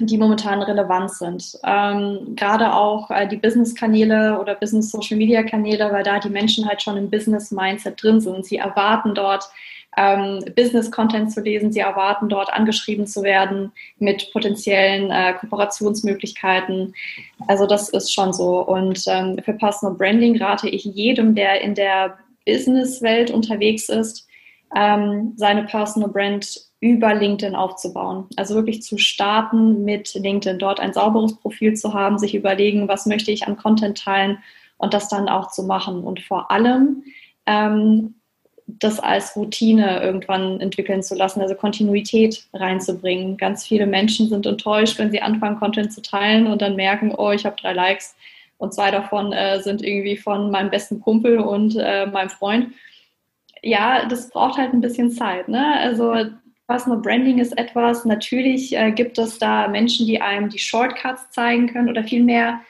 die 0.00 0.18
momentan 0.18 0.62
relevant 0.62 1.10
sind. 1.12 1.58
Ähm, 1.64 2.34
gerade 2.36 2.74
auch 2.74 3.10
äh, 3.10 3.26
die 3.28 3.36
Business-Kanäle 3.36 4.38
oder 4.40 4.54
Business-Social-Media-Kanäle, 4.54 5.92
weil 5.92 6.02
da 6.02 6.18
die 6.18 6.30
Menschen 6.30 6.66
halt 6.66 6.82
schon 6.82 6.96
im 6.96 7.10
Business-Mindset 7.10 8.02
drin 8.02 8.20
sind. 8.20 8.44
Sie 8.44 8.56
erwarten 8.56 9.14
dort 9.14 9.48
ähm, 9.96 10.44
Business-Content 10.56 11.32
zu 11.32 11.40
lesen. 11.40 11.72
Sie 11.72 11.80
erwarten 11.80 12.28
dort 12.28 12.52
angeschrieben 12.52 13.06
zu 13.06 13.22
werden 13.22 13.72
mit 13.98 14.32
potenziellen 14.32 15.10
äh, 15.10 15.34
Kooperationsmöglichkeiten. 15.34 16.94
Also 17.46 17.66
das 17.66 17.88
ist 17.88 18.12
schon 18.12 18.32
so. 18.32 18.60
Und 18.60 19.04
ähm, 19.06 19.38
für 19.44 19.52
Personal 19.52 19.96
Branding 19.96 20.40
rate 20.42 20.68
ich 20.68 20.84
jedem, 20.84 21.34
der 21.34 21.60
in 21.60 21.74
der 21.74 22.18
Business-Welt 22.46 23.30
unterwegs 23.30 23.88
ist, 23.88 24.26
ähm, 24.76 25.34
seine 25.36 25.64
Personal 25.64 26.10
Brand 26.10 26.60
über 26.84 27.14
LinkedIn 27.14 27.54
aufzubauen. 27.56 28.26
Also 28.36 28.54
wirklich 28.54 28.82
zu 28.82 28.98
starten 28.98 29.86
mit 29.86 30.12
LinkedIn, 30.12 30.58
dort 30.58 30.80
ein 30.80 30.92
sauberes 30.92 31.34
Profil 31.36 31.72
zu 31.72 31.94
haben, 31.94 32.18
sich 32.18 32.34
überlegen, 32.34 32.88
was 32.88 33.06
möchte 33.06 33.30
ich 33.30 33.46
an 33.48 33.56
Content 33.56 33.96
teilen 33.96 34.36
und 34.76 34.92
das 34.92 35.08
dann 35.08 35.30
auch 35.30 35.50
zu 35.50 35.62
machen. 35.62 36.04
Und 36.04 36.20
vor 36.20 36.50
allem 36.50 37.04
ähm, 37.46 38.16
das 38.66 39.00
als 39.00 39.34
Routine 39.34 40.02
irgendwann 40.02 40.60
entwickeln 40.60 41.02
zu 41.02 41.14
lassen, 41.14 41.40
also 41.40 41.54
Kontinuität 41.54 42.46
reinzubringen. 42.52 43.38
Ganz 43.38 43.66
viele 43.66 43.86
Menschen 43.86 44.28
sind 44.28 44.44
enttäuscht, 44.44 44.98
wenn 44.98 45.10
sie 45.10 45.22
anfangen, 45.22 45.58
Content 45.58 45.90
zu 45.90 46.02
teilen 46.02 46.46
und 46.46 46.60
dann 46.60 46.76
merken, 46.76 47.14
oh, 47.16 47.30
ich 47.30 47.46
habe 47.46 47.56
drei 47.58 47.72
Likes 47.72 48.14
und 48.58 48.74
zwei 48.74 48.90
davon 48.90 49.32
äh, 49.32 49.62
sind 49.62 49.82
irgendwie 49.82 50.18
von 50.18 50.50
meinem 50.50 50.68
besten 50.68 51.00
Kumpel 51.00 51.38
und 51.38 51.76
äh, 51.78 52.04
meinem 52.04 52.28
Freund. 52.28 52.74
Ja, 53.62 54.04
das 54.04 54.28
braucht 54.28 54.58
halt 54.58 54.74
ein 54.74 54.82
bisschen 54.82 55.10
Zeit. 55.12 55.48
Ne? 55.48 55.78
Also 55.80 56.12
Personal 56.66 57.00
Branding 57.00 57.38
ist 57.38 57.56
etwas, 57.58 58.04
natürlich 58.04 58.74
äh, 58.76 58.90
gibt 58.92 59.18
es 59.18 59.38
da 59.38 59.68
Menschen, 59.68 60.06
die 60.06 60.20
einem 60.20 60.48
die 60.48 60.58
Shortcuts 60.58 61.30
zeigen 61.30 61.66
können 61.66 61.90
oder 61.90 62.04
vielmehr 62.04 62.60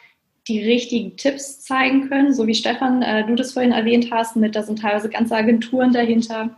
die 0.49 0.63
richtigen 0.63 1.17
Tipps 1.17 1.63
zeigen 1.63 2.09
können, 2.09 2.35
so 2.35 2.47
wie 2.47 2.55
Stefan, 2.55 3.03
äh, 3.03 3.25
du 3.27 3.35
das 3.35 3.53
vorhin 3.53 3.73
erwähnt 3.73 4.09
hast, 4.11 4.37
mit 4.37 4.57
da 4.57 4.63
sind 4.63 4.81
teilweise 4.81 5.09
ganze 5.09 5.37
Agenturen 5.37 5.93
dahinter. 5.93 6.57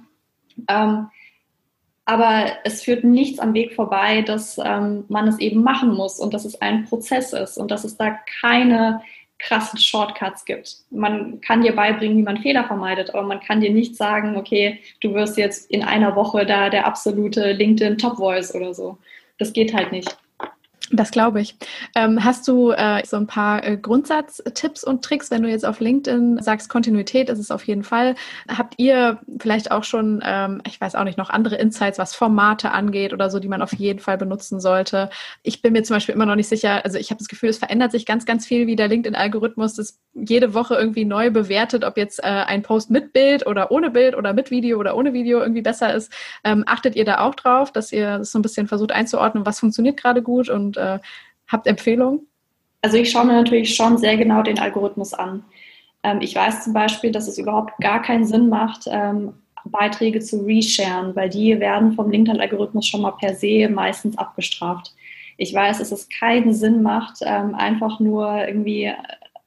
Ähm, 0.69 1.09
aber 2.07 2.53
es 2.65 2.83
führt 2.83 3.05
nichts 3.05 3.39
am 3.41 3.53
Weg 3.53 3.75
vorbei, 3.75 4.23
dass 4.23 4.59
ähm, 4.65 5.05
man 5.09 5.29
es 5.29 5.39
eben 5.39 5.63
machen 5.63 5.93
muss 5.93 6.21
und 6.21 6.35
dass 6.35 6.45
es 6.45 6.61
ein 6.61 6.85
Prozess 6.85 7.33
ist 7.33 7.59
und 7.59 7.71
dass 7.71 7.85
es 7.85 7.97
da 7.97 8.17
keine 8.41 9.03
krassen 9.39 9.79
Shortcuts 9.79 10.45
gibt. 10.45 10.77
Man 10.91 11.41
kann 11.41 11.63
dir 11.63 11.75
beibringen, 11.75 12.17
wie 12.19 12.23
man 12.23 12.39
Fehler 12.39 12.65
vermeidet, 12.65 13.15
aber 13.15 13.23
man 13.23 13.41
kann 13.41 13.61
dir 13.61 13.71
nicht 13.71 13.97
sagen, 13.97 14.37
okay, 14.37 14.81
du 15.01 15.15
wirst 15.15 15.37
jetzt 15.37 15.71
in 15.71 15.83
einer 15.83 16.17
Woche 16.17 16.47
da 16.47 16.71
der 16.71 16.87
absolute 16.87 17.53
LinkedIn 17.53 17.99
Top 17.99 18.17
Voice 18.17 18.55
oder 18.55 18.73
so. 18.75 18.99
das 19.39 19.53
geht 19.53 19.75
halt 19.75 19.93
nicht. 19.93 20.17
Das 20.93 21.11
glaube 21.11 21.41
ich. 21.41 21.57
Ähm, 21.97 22.23
hast 22.23 22.47
du 22.47 22.71
äh, 22.71 23.05
so 23.05 23.17
ein 23.17 23.27
paar 23.27 23.65
äh, 23.67 23.77
Grundsatztipps 23.77 24.85
und 24.85 25.05
Tricks, 25.05 25.31
wenn 25.31 25.43
du 25.43 25.49
jetzt 25.49 25.67
auf 25.67 25.81
LinkedIn 25.81 26.41
sagst, 26.41 26.69
Kontinuität 26.69 27.29
ist 27.29 27.41
es 27.41 27.51
auf 27.51 27.65
jeden 27.65 27.83
Fall. 27.83 28.15
Habt 28.49 28.75
ihr 28.77 29.19
vielleicht 29.41 29.73
auch 29.73 29.83
schon, 29.83 30.23
ähm, 30.25 30.63
ich 30.67 30.81
weiß 30.81 30.95
auch 30.95 31.03
nicht, 31.05 31.19
noch 31.19 31.31
andere 31.31 31.57
Insights, 31.57 31.99
was 31.99 32.15
Formate 32.15 32.71
angeht 32.71 33.13
oder 33.13 33.31
so, 33.31 33.41
die 33.41 33.49
man 33.49 33.63
auf 33.63 33.75
jeden 33.75 33.99
Fall 33.99 34.17
benutzen 34.17 34.61
sollte? 34.61 35.11
Ich 35.43 35.61
bin 35.61 35.73
mir 35.73 35.83
zum 35.83 35.97
Beispiel 35.97 36.15
immer 36.15 36.27
noch 36.27 36.37
nicht 36.37 36.49
sicher, 36.49 36.85
also 36.85 36.99
ich 36.99 37.11
habe 37.11 37.19
das 37.19 37.29
Gefühl, 37.29 37.49
es 37.49 37.59
verändert 37.59 37.91
sich 37.91 38.07
ganz, 38.07 38.25
ganz 38.25 38.47
viel, 38.47 38.69
wie 38.69 38.77
der 38.77 38.89
LinkedIn-Algorithmus 38.89 39.75
das 39.75 39.99
jede 40.15 40.55
Woche 40.55 40.77
irgendwie 40.77 41.05
neu 41.05 41.31
bewertet, 41.31 41.85
ob 41.85 41.97
jetzt 41.97 42.21
äh, 42.21 42.27
ein 42.27 42.63
Post 42.63 42.91
mit 42.91 43.13
Bild 43.13 43.47
oder 43.47 43.73
ohne 43.73 43.91
Bild 43.91 44.17
oder 44.17 44.33
mit 44.33 44.51
Video 44.51 44.79
oder 44.79 44.97
ohne 44.97 45.13
Video 45.13 45.41
irgendwie 45.41 45.63
besser 45.63 45.93
ist. 45.95 46.13
Ähm, 46.45 46.65
achtet 46.67 46.95
ihr 46.95 47.05
da 47.05 47.21
auch 47.21 47.35
drauf, 47.35 47.73
dass 47.73 47.93
ihr 47.93 48.19
das 48.19 48.31
so 48.31 48.39
ein 48.39 48.43
bisschen 48.43 48.69
versucht 48.69 48.93
einzuordnen, 48.93 49.45
was 49.45 49.61
funktioniert 49.61 49.97
gerade 49.97 50.23
gut 50.23 50.49
und 50.49 50.76
und 50.77 50.83
äh, 50.83 50.99
habt 51.49 51.67
Empfehlungen? 51.67 52.27
Also 52.83 52.97
ich 52.99 53.11
schaue 53.11 53.27
mir 53.27 53.33
natürlich 53.33 53.75
schon 53.75 53.99
sehr 53.99 54.17
genau 54.17 54.43
den 54.43 54.59
Algorithmus 54.59 55.15
an. 55.15 55.45
Ähm, 56.03 56.21
ich 56.21 56.35
weiß 56.35 56.65
zum 56.65 56.73
Beispiel, 56.73 57.11
dass 57.11 57.29
es 57.29 57.39
überhaupt 57.39 57.73
gar 57.81 58.03
keinen 58.03 58.25
Sinn 58.25 58.49
macht, 58.49 58.85
ähm, 58.87 59.33
Beiträge 59.65 60.21
zu 60.21 60.45
resharen, 60.45 61.17
weil 61.17 61.29
die 61.29 61.59
werden 61.59 61.93
vom 61.93 62.11
LinkedIn-Algorithmus 62.11 62.87
schon 62.87 63.03
mal 63.03 63.13
per 63.13 63.35
se 63.35 63.69
meistens 63.69 64.17
abgestraft. 64.17 64.95
Ich 65.39 65.53
weiß, 65.53 65.79
dass 65.79 65.93
es 65.93 66.09
keinen 66.09 66.55
Sinn 66.55 66.83
macht, 66.83 67.19
ähm, 67.23 67.55
einfach 67.55 68.01
nur 68.01 68.47
irgendwie 68.47 68.93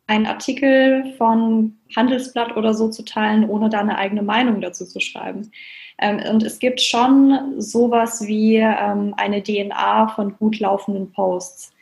einen 0.07 0.25
Artikel 0.25 1.13
von 1.17 1.77
Handelsblatt 1.95 2.57
oder 2.57 2.73
so 2.73 2.89
zu 2.89 3.05
teilen, 3.05 3.47
ohne 3.47 3.69
da 3.69 3.79
eine 3.79 3.97
eigene 3.97 4.23
Meinung 4.23 4.59
dazu 4.59 4.85
zu 4.85 4.99
schreiben. 4.99 5.51
Ähm, 5.99 6.21
und 6.31 6.43
es 6.43 6.59
gibt 6.59 6.81
schon 6.81 7.59
sowas 7.61 8.25
wie 8.25 8.55
ähm, 8.57 9.13
eine 9.17 9.43
DNA 9.43 10.09
von 10.09 10.35
gut 10.37 10.59
laufenden 10.59 11.11
Posts. 11.11 11.73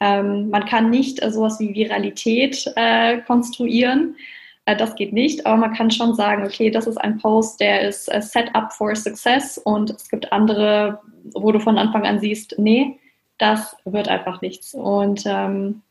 Ähm, 0.00 0.50
man 0.50 0.64
kann 0.64 0.90
nicht 0.90 1.22
äh, 1.22 1.30
sowas 1.30 1.58
wie 1.60 1.74
Viralität 1.74 2.70
äh, 2.76 3.18
konstruieren. 3.18 4.16
Äh, 4.64 4.76
das 4.76 4.94
geht 4.94 5.12
nicht, 5.12 5.44
aber 5.46 5.56
man 5.56 5.74
kann 5.74 5.90
schon 5.90 6.14
sagen, 6.14 6.44
okay, 6.44 6.70
das 6.70 6.86
ist 6.86 6.98
ein 6.98 7.18
Post, 7.18 7.60
der 7.60 7.88
ist 7.88 8.04
set 8.04 8.54
up 8.54 8.72
for 8.72 8.94
success 8.94 9.58
und 9.58 9.90
es 9.90 10.08
gibt 10.08 10.32
andere, 10.32 11.00
wo 11.34 11.52
du 11.52 11.58
von 11.58 11.78
Anfang 11.78 12.06
an 12.06 12.20
siehst, 12.20 12.54
nee, 12.58 12.98
das 13.38 13.76
wird 13.84 14.08
einfach 14.08 14.40
nichts. 14.40 14.74
Und 14.74 15.24
ähm, 15.26 15.82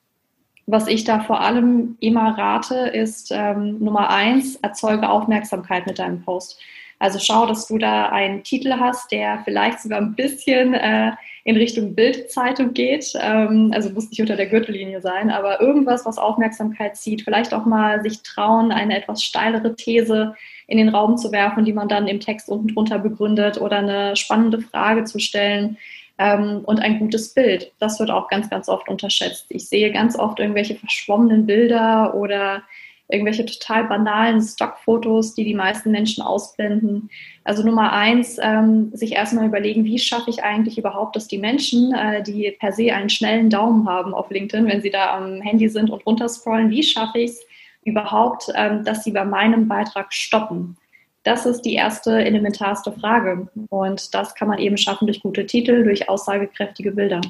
was 0.68 0.88
ich 0.88 1.06
da 1.06 1.22
vor 1.22 1.42
allem 1.42 1.98
immer 2.02 2.38
rate, 2.38 2.76
ist 2.76 3.32
ähm, 3.34 3.80
Nummer 3.80 4.10
eins, 4.10 4.58
erzeuge 4.58 5.10
Aufmerksamkeit 5.10 5.88
mit 5.88 6.00
deinem 6.00 6.22
Post. 6.24 6.60
Also 7.00 7.20
schau, 7.20 7.46
dass 7.46 7.68
du 7.68 7.78
da 7.78 8.10
einen 8.10 8.44
Titel 8.44 8.74
hast, 8.80 9.12
der 9.12 9.42
vielleicht 9.46 9.82
sogar 9.82 10.00
ein 10.00 10.16
bisschen 10.16 10.74
äh, 10.74 11.12
in 11.44 11.56
Richtung 11.56 11.94
Bildzeitung 11.94 12.74
geht. 12.74 13.14
Ähm, 13.22 13.72
also 13.74 13.90
muss 13.92 14.10
nicht 14.10 14.20
unter 14.20 14.36
der 14.36 14.48
Gürtellinie 14.48 15.00
sein, 15.00 15.30
aber 15.30 15.62
irgendwas, 15.62 16.06
was 16.06 16.18
Aufmerksamkeit 16.18 16.98
zieht. 16.98 17.22
Vielleicht 17.22 17.54
auch 17.54 17.66
mal 17.66 18.02
sich 18.02 18.22
trauen, 18.24 18.72
eine 18.72 18.98
etwas 18.98 19.24
steilere 19.24 19.76
These 19.76 20.36
in 20.68 20.78
den 20.78 20.90
Raum 20.90 21.18
zu 21.18 21.32
werfen, 21.32 21.66
die 21.66 21.74
man 21.74 21.88
dann 21.88 22.08
im 22.08 22.20
Text 22.20 22.50
unten 22.50 22.74
drunter 22.74 23.00
begründet 23.00 23.62
oder 23.62 23.78
eine 23.78 24.16
spannende 24.16 24.60
Frage 24.60 25.04
zu 25.04 25.20
stellen. 25.20 25.78
Ähm, 26.20 26.62
und 26.66 26.80
ein 26.80 26.98
gutes 26.98 27.36
Bild. 27.36 27.72
Das 27.78 28.00
wird 28.00 28.10
auch 28.10 28.28
ganz, 28.28 28.50
ganz 28.50 28.68
oft 28.68 28.90
unterschätzt. 28.90 29.46
Ich 29.50 29.70
sehe 29.70 29.92
ganz 29.92 30.18
oft 30.18 30.40
irgendwelche 30.40 30.74
verschwommenen 30.74 31.46
Bilder 31.46 32.16
oder 32.16 32.64
irgendwelche 33.10 33.46
total 33.46 33.86
banalen 33.86 34.42
Stockfotos, 34.42 35.34
die 35.34 35.46
die 35.46 35.54
meisten 35.54 35.92
Menschen 35.92 36.22
ausblenden. 36.22 37.10
Also 37.44 37.64
Nummer 37.64 37.94
eins, 37.94 38.38
ähm, 38.42 38.92
sich 38.94 39.14
erstmal 39.14 39.46
überlegen, 39.46 39.86
wie 39.86 40.00
schaffe 40.00 40.30
ich 40.30 40.44
eigentlich 40.44 40.78
überhaupt, 40.78 41.16
dass 41.16 41.28
die 41.28 41.38
Menschen, 41.38 41.94
äh, 41.94 42.22
die 42.22 42.56
per 42.60 42.74
se 42.74 42.94
einen 42.94 43.10
schnellen 43.10 43.50
Daumen 43.50 43.88
haben 43.88 44.14
auf 44.14 44.30
LinkedIn, 44.30 44.68
wenn 44.68 44.82
sie 44.82 44.90
da 44.90 45.16
am 45.16 45.42
Handy 45.42 45.70
sind 45.70 45.90
und 45.90 46.06
runterscrollen, 46.06 46.70
wie 46.70 46.84
schaffe 46.84 47.20
ich 47.20 47.32
es 47.32 47.46
überhaupt, 47.84 48.52
ähm, 48.56 48.84
dass 48.84 49.04
sie 49.04 49.12
bei 49.12 49.24
meinem 49.24 49.68
Beitrag 49.68 50.14
stoppen? 50.14 50.76
Das 51.24 51.46
ist 51.46 51.62
die 51.64 51.74
erste 51.74 52.24
elementarste 52.24 52.92
Frage. 52.92 53.48
Und 53.70 54.14
das 54.14 54.34
kann 54.36 54.48
man 54.48 54.60
eben 54.60 54.78
schaffen 54.78 55.08
durch 55.08 55.22
gute 55.22 55.46
Titel, 55.46 55.84
durch 55.84 56.08
aussagekräftige 56.08 56.92
Bilder. 56.92 57.22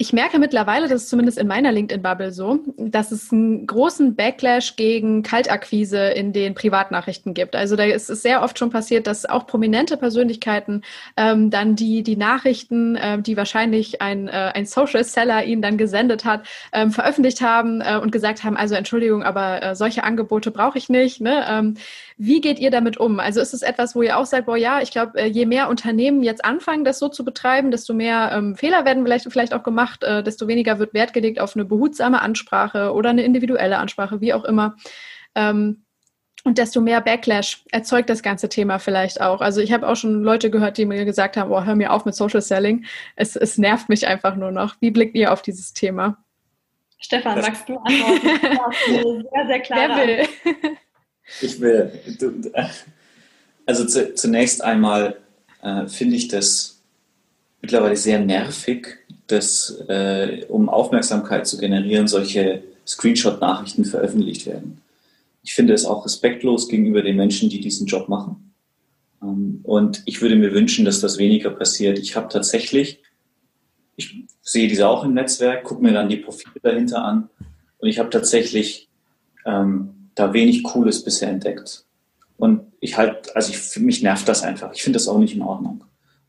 Ich 0.00 0.12
merke 0.12 0.38
mittlerweile, 0.38 0.86
das 0.86 1.02
ist 1.02 1.08
zumindest 1.08 1.38
in 1.38 1.48
meiner 1.48 1.72
LinkedIn-Bubble 1.72 2.30
so, 2.30 2.60
dass 2.76 3.10
es 3.10 3.32
einen 3.32 3.66
großen 3.66 4.14
Backlash 4.14 4.76
gegen 4.76 5.24
Kaltakquise 5.24 6.10
in 6.10 6.32
den 6.32 6.54
Privatnachrichten 6.54 7.34
gibt. 7.34 7.56
Also 7.56 7.74
da 7.74 7.82
ist 7.82 8.08
es 8.08 8.22
sehr 8.22 8.44
oft 8.44 8.60
schon 8.60 8.70
passiert, 8.70 9.08
dass 9.08 9.26
auch 9.26 9.48
prominente 9.48 9.96
Persönlichkeiten 9.96 10.82
ähm, 11.16 11.50
dann 11.50 11.74
die, 11.74 12.04
die 12.04 12.16
Nachrichten, 12.16 12.94
äh, 12.94 13.20
die 13.20 13.36
wahrscheinlich 13.36 14.00
ein, 14.00 14.28
äh, 14.28 14.52
ein 14.54 14.66
Social 14.66 15.02
Seller 15.02 15.42
ihnen 15.42 15.62
dann 15.62 15.76
gesendet 15.76 16.24
hat, 16.24 16.46
ähm, 16.72 16.92
veröffentlicht 16.92 17.40
haben 17.40 17.80
äh, 17.80 17.98
und 18.00 18.12
gesagt 18.12 18.44
haben, 18.44 18.56
also 18.56 18.76
Entschuldigung, 18.76 19.24
aber 19.24 19.64
äh, 19.64 19.74
solche 19.74 20.04
Angebote 20.04 20.52
brauche 20.52 20.78
ich 20.78 20.88
nicht. 20.88 21.20
Ne? 21.20 21.44
Ähm, 21.50 21.74
wie 22.18 22.40
geht 22.40 22.58
ihr 22.58 22.70
damit 22.70 22.98
um? 22.98 23.20
Also 23.20 23.40
ist 23.40 23.54
es 23.54 23.62
etwas, 23.62 23.94
wo 23.94 24.02
ihr 24.02 24.18
auch 24.18 24.26
sagt, 24.26 24.46
boah 24.46 24.56
ja, 24.56 24.80
ich 24.80 24.90
glaube, 24.90 25.18
äh, 25.18 25.26
je 25.26 25.46
mehr 25.46 25.68
Unternehmen 25.68 26.22
jetzt 26.22 26.44
anfangen, 26.44 26.84
das 26.84 26.98
so 26.98 27.08
zu 27.08 27.24
betreiben, 27.24 27.70
desto 27.70 27.94
mehr 27.94 28.32
ähm, 28.32 28.56
Fehler 28.56 28.84
werden 28.84 29.04
vielleicht, 29.04 29.32
vielleicht 29.32 29.54
auch 29.54 29.62
gemacht 29.62 29.88
macht, 29.88 30.04
äh, 30.04 30.22
desto 30.22 30.48
weniger 30.48 30.78
wird 30.78 30.94
Wert 30.94 31.12
gelegt 31.12 31.40
auf 31.40 31.54
eine 31.54 31.64
behutsame 31.64 32.20
Ansprache 32.20 32.92
oder 32.92 33.10
eine 33.10 33.22
individuelle 33.22 33.78
Ansprache, 33.78 34.20
wie 34.20 34.34
auch 34.34 34.44
immer. 34.44 34.76
Ähm, 35.34 35.84
und 36.44 36.58
desto 36.58 36.80
mehr 36.80 37.00
Backlash 37.00 37.64
erzeugt 37.70 38.08
das 38.10 38.22
ganze 38.22 38.48
Thema 38.48 38.78
vielleicht 38.78 39.20
auch. 39.20 39.40
Also 39.40 39.60
ich 39.60 39.72
habe 39.72 39.88
auch 39.88 39.96
schon 39.96 40.22
Leute 40.22 40.50
gehört, 40.50 40.78
die 40.78 40.86
mir 40.86 41.04
gesagt 41.04 41.36
haben, 41.36 41.50
oh, 41.50 41.64
hör 41.64 41.74
mir 41.74 41.92
auf 41.92 42.04
mit 42.04 42.14
Social 42.14 42.40
Selling. 42.40 42.86
Es, 43.16 43.36
es 43.36 43.58
nervt 43.58 43.88
mich 43.88 44.06
einfach 44.06 44.36
nur 44.36 44.50
noch. 44.50 44.76
Wie 44.80 44.90
blickt 44.90 45.14
ihr 45.14 45.32
auf 45.32 45.42
dieses 45.42 45.72
Thema? 45.72 46.18
Stefan, 47.00 47.36
das 47.36 47.46
magst 47.46 47.68
du 47.68 47.76
antworten? 47.76 49.26
sehr, 49.32 49.46
sehr 49.46 49.60
klar. 49.60 49.88
Wer 49.94 50.06
will? 50.06 50.76
Ich 51.40 51.60
will. 51.60 51.92
Also 53.66 53.84
zu, 53.84 54.14
zunächst 54.14 54.62
einmal 54.62 55.16
äh, 55.62 55.86
finde 55.86 56.16
ich 56.16 56.28
das 56.28 56.80
mittlerweile 57.60 57.96
sehr 57.96 58.20
nervig, 58.20 58.98
dass, 59.26 59.82
äh, 59.88 60.46
um 60.48 60.68
Aufmerksamkeit 60.68 61.46
zu 61.46 61.58
generieren, 61.58 62.08
solche 62.08 62.62
Screenshot-Nachrichten 62.86 63.84
veröffentlicht 63.84 64.46
werden. 64.46 64.80
Ich 65.42 65.54
finde 65.54 65.74
es 65.74 65.84
auch 65.84 66.04
respektlos 66.04 66.68
gegenüber 66.68 67.02
den 67.02 67.16
Menschen, 67.16 67.50
die 67.50 67.60
diesen 67.60 67.86
Job 67.86 68.08
machen. 68.08 68.54
Ähm, 69.22 69.60
und 69.62 70.02
ich 70.06 70.20
würde 70.22 70.36
mir 70.36 70.52
wünschen, 70.52 70.84
dass 70.84 71.00
das 71.00 71.18
weniger 71.18 71.50
passiert. 71.50 71.98
Ich 71.98 72.16
habe 72.16 72.28
tatsächlich, 72.28 73.00
ich 73.96 74.24
sehe 74.40 74.68
diese 74.68 74.88
auch 74.88 75.04
im 75.04 75.14
Netzwerk, 75.14 75.64
gucke 75.64 75.82
mir 75.82 75.92
dann 75.92 76.08
die 76.08 76.16
Profile 76.16 76.60
dahinter 76.62 77.04
an 77.04 77.28
und 77.78 77.88
ich 77.88 77.98
habe 77.98 78.10
tatsächlich 78.10 78.88
ähm, 79.44 79.97
da 80.18 80.32
wenig 80.32 80.62
Cooles 80.62 81.04
bisher 81.04 81.28
entdeckt. 81.28 81.84
Und 82.36 82.72
ich 82.80 82.96
halt, 82.96 83.34
also 83.34 83.50
ich, 83.50 83.58
für 83.58 83.80
mich 83.80 84.02
nervt 84.02 84.28
das 84.28 84.42
einfach. 84.42 84.72
Ich 84.72 84.82
finde 84.82 84.96
das 84.96 85.08
auch 85.08 85.18
nicht 85.18 85.34
in 85.34 85.42
Ordnung. 85.42 85.84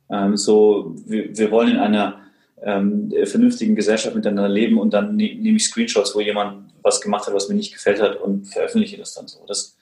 Ähm, 0.09 0.37
so, 0.37 0.95
wir, 1.05 1.37
wir 1.37 1.51
wollen 1.51 1.69
in 1.69 1.77
einer 1.77 2.21
ähm, 2.61 3.13
vernünftigen 3.25 3.75
Gesellschaft 3.75 4.15
miteinander 4.15 4.49
leben 4.49 4.79
und 4.79 4.93
dann 4.93 5.15
ne 5.15 5.35
nehme 5.35 5.57
ich 5.57 5.65
Screenshots, 5.65 6.15
wo 6.15 6.19
jemand 6.19 6.71
was 6.81 7.01
gemacht 7.01 7.27
hat, 7.27 7.33
was 7.33 7.49
mir 7.49 7.55
nicht 7.55 7.73
gefällt 7.73 8.01
hat 8.01 8.19
und 8.21 8.45
veröffentliche 8.45 8.97
das 8.97 9.13
dann 9.13 9.27
so. 9.27 9.45
Das, 9.47 9.77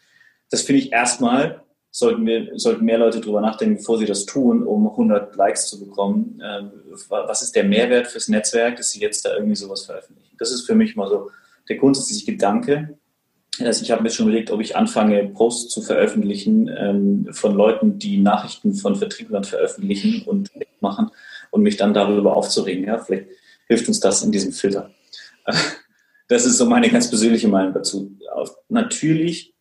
das 0.49 0.61
finde 0.61 0.81
ich 0.81 0.91
erstmal, 0.91 1.61
sollten, 1.91 2.25
wir, 2.25 2.59
sollten 2.59 2.85
mehr 2.85 2.97
Leute 2.97 3.21
drüber 3.21 3.41
nachdenken, 3.41 3.77
bevor 3.77 3.97
sie 3.97 4.05
das 4.05 4.25
tun, 4.25 4.63
um 4.63 4.87
100 4.87 5.35
Likes 5.35 5.67
zu 5.67 5.79
bekommen. 5.79 6.41
Ähm, 6.43 6.71
was 7.09 7.41
ist 7.41 7.55
der 7.55 7.63
Mehrwert 7.63 8.07
fürs 8.07 8.27
Netzwerk, 8.27 8.77
dass 8.77 8.91
sie 8.91 8.99
jetzt 8.99 9.25
da 9.25 9.33
irgendwie 9.33 9.55
sowas 9.55 9.85
veröffentlichen? 9.85 10.35
Das 10.37 10.51
ist 10.51 10.65
für 10.65 10.75
mich 10.75 10.95
mal 10.95 11.09
so 11.09 11.31
der 11.69 11.77
grundsätzliche 11.77 12.31
Gedanke. 12.31 12.96
Also 13.61 13.83
ich 13.83 13.91
habe 13.91 14.03
mir 14.03 14.09
schon 14.09 14.27
überlegt, 14.27 14.51
ob 14.51 14.61
ich 14.61 14.75
anfange, 14.75 15.23
Posts 15.29 15.73
zu 15.73 15.81
veröffentlichen 15.81 16.69
ähm, 16.75 17.27
von 17.31 17.55
Leuten, 17.55 17.97
die 17.97 18.17
Nachrichten 18.17 18.73
von 18.73 18.95
Vertrieblern 18.95 19.43
veröffentlichen 19.43 20.23
und 20.23 20.51
machen 20.79 21.09
und 21.51 21.63
mich 21.63 21.77
dann 21.77 21.93
darüber 21.93 22.35
aufzuregen. 22.35 22.85
Ja, 22.85 22.99
vielleicht 22.99 23.27
hilft 23.67 23.87
uns 23.87 23.99
das 23.99 24.23
in 24.23 24.31
diesem 24.31 24.51
Filter. 24.51 24.91
Das 26.29 26.45
ist 26.45 26.57
so 26.57 26.65
meine 26.65 26.89
ganz 26.89 27.09
persönliche 27.09 27.47
Meinung 27.47 27.73
dazu. 27.73 28.11
Natürlich, 28.67 29.53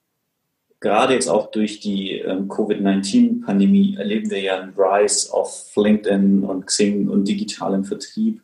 gerade 0.80 1.14
jetzt 1.14 1.28
auch 1.28 1.52
durch 1.52 1.78
die 1.78 2.18
ähm, 2.18 2.48
Covid-19-Pandemie 2.48 3.94
erleben 3.96 4.32
wir 4.32 4.40
ja 4.40 4.60
einen 4.60 4.74
Rise 4.76 5.32
auf 5.32 5.70
LinkedIn 5.76 6.42
und 6.42 6.66
Xing 6.66 7.08
und 7.08 7.28
digitalem 7.28 7.84
Vertrieb. 7.84 8.42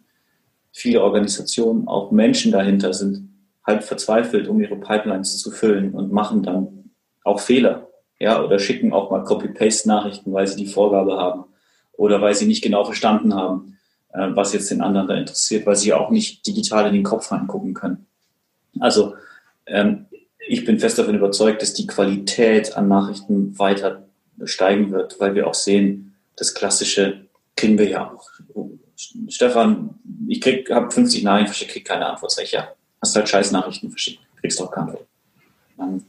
Viele 0.70 1.02
Organisationen, 1.02 1.88
auch 1.88 2.12
Menschen 2.12 2.52
dahinter 2.52 2.94
sind 2.94 3.31
halb 3.64 3.84
verzweifelt, 3.84 4.48
um 4.48 4.60
ihre 4.60 4.76
Pipelines 4.76 5.38
zu 5.38 5.50
füllen 5.50 5.92
und 5.92 6.12
machen 6.12 6.42
dann 6.42 6.90
auch 7.24 7.40
Fehler. 7.40 7.88
Ja, 8.18 8.42
oder 8.42 8.58
schicken 8.58 8.92
auch 8.92 9.10
mal 9.10 9.24
Copy-Paste-Nachrichten, 9.24 10.32
weil 10.32 10.46
sie 10.46 10.56
die 10.56 10.70
Vorgabe 10.70 11.16
haben 11.16 11.44
oder 11.92 12.20
weil 12.20 12.34
sie 12.34 12.46
nicht 12.46 12.62
genau 12.62 12.84
verstanden 12.84 13.34
haben, 13.34 13.78
äh, 14.12 14.28
was 14.30 14.52
jetzt 14.52 14.70
den 14.70 14.80
anderen 14.80 15.08
da 15.08 15.14
interessiert, 15.14 15.66
weil 15.66 15.76
sie 15.76 15.92
auch 15.92 16.10
nicht 16.10 16.46
digital 16.46 16.86
in 16.86 16.94
den 16.94 17.02
Kopf 17.02 17.32
reingucken 17.32 17.74
können. 17.74 18.06
Also 18.78 19.14
ähm, 19.66 20.06
ich 20.46 20.64
bin 20.64 20.78
fest 20.78 20.98
davon 20.98 21.16
überzeugt, 21.16 21.62
dass 21.62 21.74
die 21.74 21.86
Qualität 21.86 22.76
an 22.76 22.88
Nachrichten 22.88 23.58
weiter 23.58 24.06
steigen 24.44 24.92
wird, 24.92 25.18
weil 25.20 25.34
wir 25.34 25.46
auch 25.46 25.54
sehen, 25.54 26.14
das 26.36 26.54
Klassische 26.54 27.26
kriegen 27.56 27.78
wir 27.78 27.88
ja 27.88 28.10
auch 28.10 28.28
Stefan, 29.28 29.98
ich 30.28 30.44
habe 30.70 30.90
50 30.90 31.22
Nachrichten 31.24 31.48
verschickt, 31.48 31.72
krieg 31.72 31.84
keine 31.84 32.06
Antwort. 32.06 32.30
Sag 32.30 32.44
ich, 32.44 32.52
ja, 32.52 32.68
hast 33.02 33.16
halt 33.16 33.28
scheiß 33.28 33.50
Nachrichten 33.50 33.90
verschickt, 33.90 34.20
kriegst 34.40 34.62
auch 34.62 34.70
keine. 34.70 34.96
Ähm, 35.78 36.04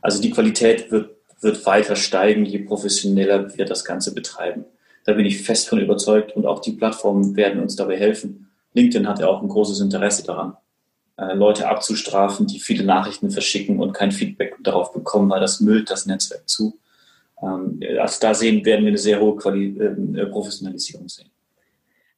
also 0.00 0.20
die 0.20 0.30
Qualität 0.30 0.90
wird, 0.90 1.16
wird 1.40 1.64
weiter 1.66 1.94
steigen, 1.94 2.44
je 2.44 2.60
professioneller 2.60 3.56
wir 3.56 3.64
das 3.64 3.84
Ganze 3.84 4.14
betreiben. 4.14 4.64
Da 5.04 5.12
bin 5.12 5.26
ich 5.26 5.42
fest 5.42 5.68
von 5.68 5.80
überzeugt 5.80 6.34
und 6.34 6.46
auch 6.46 6.60
die 6.60 6.72
Plattformen 6.72 7.36
werden 7.36 7.62
uns 7.62 7.76
dabei 7.76 7.96
helfen. 7.96 8.50
LinkedIn 8.74 9.08
hat 9.08 9.20
ja 9.20 9.28
auch 9.28 9.42
ein 9.42 9.48
großes 9.48 9.80
Interesse 9.80 10.24
daran, 10.24 10.56
äh, 11.16 11.34
Leute 11.34 11.68
abzustrafen, 11.68 12.46
die 12.46 12.60
viele 12.60 12.84
Nachrichten 12.84 13.30
verschicken 13.30 13.80
und 13.80 13.92
kein 13.92 14.12
Feedback 14.12 14.56
darauf 14.62 14.92
bekommen, 14.92 15.30
weil 15.30 15.40
das 15.40 15.60
müllt 15.60 15.90
das 15.90 16.06
Netzwerk 16.06 16.48
zu. 16.48 16.78
Ähm, 17.42 17.80
also 17.98 18.18
da 18.20 18.34
sehen, 18.34 18.64
werden 18.64 18.84
wir 18.84 18.88
eine 18.88 18.98
sehr 18.98 19.20
hohe 19.20 19.36
Quali 19.36 19.78
äh, 19.78 20.26
Professionalisierung 20.26 21.08
sehen. 21.08 21.30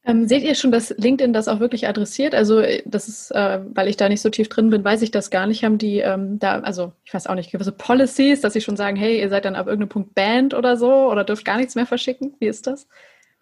Ähm, 0.06 0.26
seht 0.26 0.42
ihr 0.42 0.54
schon, 0.54 0.72
dass 0.72 0.94
LinkedIn 0.96 1.34
das 1.34 1.46
auch 1.46 1.60
wirklich 1.60 1.86
adressiert? 1.86 2.34
Also 2.34 2.62
das 2.86 3.06
ist, 3.06 3.30
äh, 3.32 3.60
weil 3.74 3.86
ich 3.88 3.98
da 3.98 4.08
nicht 4.08 4.22
so 4.22 4.30
tief 4.30 4.48
drin 4.48 4.70
bin, 4.70 4.82
weiß 4.82 5.02
ich 5.02 5.10
das 5.10 5.30
gar 5.30 5.46
nicht. 5.46 5.62
Haben 5.62 5.76
die 5.76 5.98
ähm, 5.98 6.38
da, 6.38 6.60
also 6.60 6.92
ich 7.04 7.12
weiß 7.12 7.26
auch 7.26 7.34
nicht, 7.34 7.52
gewisse 7.52 7.72
Policies, 7.72 8.40
dass 8.40 8.54
sie 8.54 8.62
schon 8.62 8.76
sagen, 8.76 8.96
hey, 8.96 9.20
ihr 9.20 9.28
seid 9.28 9.44
dann 9.44 9.56
ab 9.56 9.66
irgendeinem 9.66 9.90
Punkt 9.90 10.14
banned 10.14 10.54
oder 10.54 10.78
so 10.78 10.90
oder 10.90 11.22
dürft 11.22 11.44
gar 11.44 11.58
nichts 11.58 11.74
mehr 11.74 11.86
verschicken? 11.86 12.34
Wie 12.38 12.46
ist 12.46 12.66
das? 12.66 12.88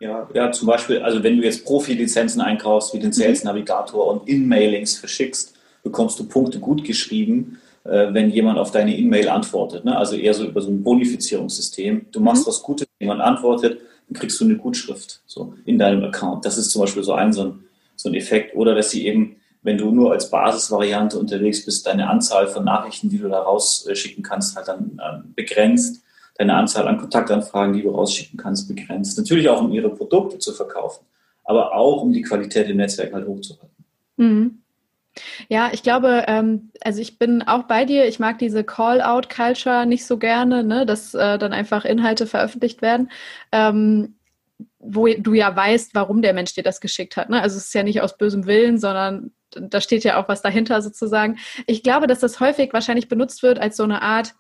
Ja, 0.00 0.28
ja, 0.34 0.50
zum 0.52 0.66
Beispiel, 0.66 1.00
also 1.00 1.22
wenn 1.22 1.36
du 1.36 1.44
jetzt 1.44 1.64
Profi-Lizenzen 1.64 2.40
einkaufst, 2.40 2.92
wie 2.94 2.98
den 2.98 3.09
mhm. 3.09 3.14
Sales 3.14 3.44
Navigator 3.44 4.06
und 4.09 4.28
In-Mailings 4.28 4.98
verschickst, 4.98 5.54
bekommst 5.82 6.18
du 6.18 6.28
Punkte 6.28 6.59
gut 6.59 6.84
geschrieben, 6.84 7.59
äh, 7.84 8.12
wenn 8.12 8.30
jemand 8.30 8.59
auf 8.59 8.70
deine 8.70 8.96
E-Mail 8.96 9.28
antwortet. 9.28 9.84
Ne? 9.84 9.96
Also 9.96 10.16
eher 10.16 10.34
so 10.34 10.44
über 10.44 10.61
so 10.61 10.70
ein 10.70 10.82
Bonifizierungssystem. 10.82 12.06
Du 12.12 12.20
machst 12.20 12.46
mhm. 12.46 12.48
was 12.48 12.62
Gutes, 12.62 12.88
jemand 13.00 13.20
antwortet, 13.20 13.80
kriegst 14.14 14.40
du 14.40 14.44
eine 14.44 14.56
Gutschrift 14.56 15.22
so 15.26 15.54
in 15.64 15.78
deinem 15.78 16.04
Account. 16.04 16.44
Das 16.44 16.59
ist 16.59 16.70
zum 16.70 16.82
Beispiel 16.82 17.04
so 17.04 17.12
ein, 17.12 17.32
so 17.32 17.44
ein, 17.44 17.64
so 17.96 18.09
ein 18.09 18.14
Effekt. 18.14 18.54
Oder 18.54 18.74
dass 18.74 18.90
sie 18.90 19.06
eben, 19.06 19.36
wenn 19.62 19.78
du 19.78 19.90
nur 19.90 20.12
als 20.12 20.30
Basisvariante 20.30 21.18
unterwegs 21.18 21.64
bist, 21.64 21.86
deine 21.86 22.09
Anzahl 22.09 22.48
von 22.48 22.64
Nachrichten, 22.64 23.09
die 23.09 23.18
du 23.18 23.28
da 23.28 23.40
rausschicken 23.40 24.22
kannst, 24.22 24.56
halt 24.56 24.68
dann 24.68 24.98
äh, 24.98 25.18
begrenzt. 25.34 26.02
Deine 26.36 26.54
Anzahl 26.54 26.86
an 26.86 26.98
Kontaktanfragen, 26.98 27.74
die 27.74 27.82
du 27.82 27.90
rausschicken 27.90 28.38
kannst, 28.38 28.68
begrenzt. 28.68 29.18
Natürlich 29.18 29.48
auch, 29.48 29.61
um 29.61 29.72
ihre 29.72 29.90
Produkte 29.90 30.38
zu 30.38 30.52
verkaufen, 30.52 31.04
aber 31.44 31.74
auch, 31.74 32.02
um 32.02 32.12
die 32.12 32.22
Qualität 32.22 32.68
im 32.68 32.76
Netzwerk 32.76 33.12
halt 33.12 33.26
hochzuhalten. 33.26 33.84
Mhm. 34.16 34.59
Ja, 35.48 35.70
ich 35.72 35.82
glaube, 35.82 36.24
ähm, 36.28 36.70
also 36.80 37.00
ich 37.00 37.18
bin 37.18 37.42
auch 37.42 37.64
bei 37.64 37.84
dir. 37.84 38.06
Ich 38.06 38.18
mag 38.18 38.38
diese 38.38 38.64
Call-out-Culture 38.64 39.86
nicht 39.86 40.06
so 40.06 40.18
gerne, 40.18 40.64
ne, 40.64 40.86
dass 40.86 41.14
äh, 41.14 41.38
dann 41.38 41.52
einfach 41.52 41.84
Inhalte 41.84 42.26
veröffentlicht 42.26 42.82
werden, 42.82 43.10
ähm, 43.52 44.16
wo 44.78 45.06
du 45.06 45.34
ja 45.34 45.54
weißt, 45.54 45.94
warum 45.94 46.22
der 46.22 46.34
Mensch 46.34 46.54
dir 46.54 46.62
das 46.62 46.80
geschickt 46.80 47.16
hat. 47.16 47.30
Ne? 47.30 47.40
Also 47.40 47.56
es 47.56 47.66
ist 47.66 47.74
ja 47.74 47.82
nicht 47.82 48.00
aus 48.00 48.16
bösem 48.16 48.46
Willen, 48.46 48.78
sondern 48.78 49.32
da 49.50 49.80
steht 49.80 50.04
ja 50.04 50.20
auch 50.20 50.28
was 50.28 50.42
dahinter 50.42 50.82
sozusagen. 50.82 51.38
Ich 51.66 51.82
glaube, 51.82 52.06
dass 52.06 52.20
das 52.20 52.40
häufig 52.40 52.72
wahrscheinlich 52.72 53.08
benutzt 53.08 53.42
wird 53.42 53.58
als 53.58 53.76
so 53.76 53.84
eine 53.84 54.02
Art 54.02 54.34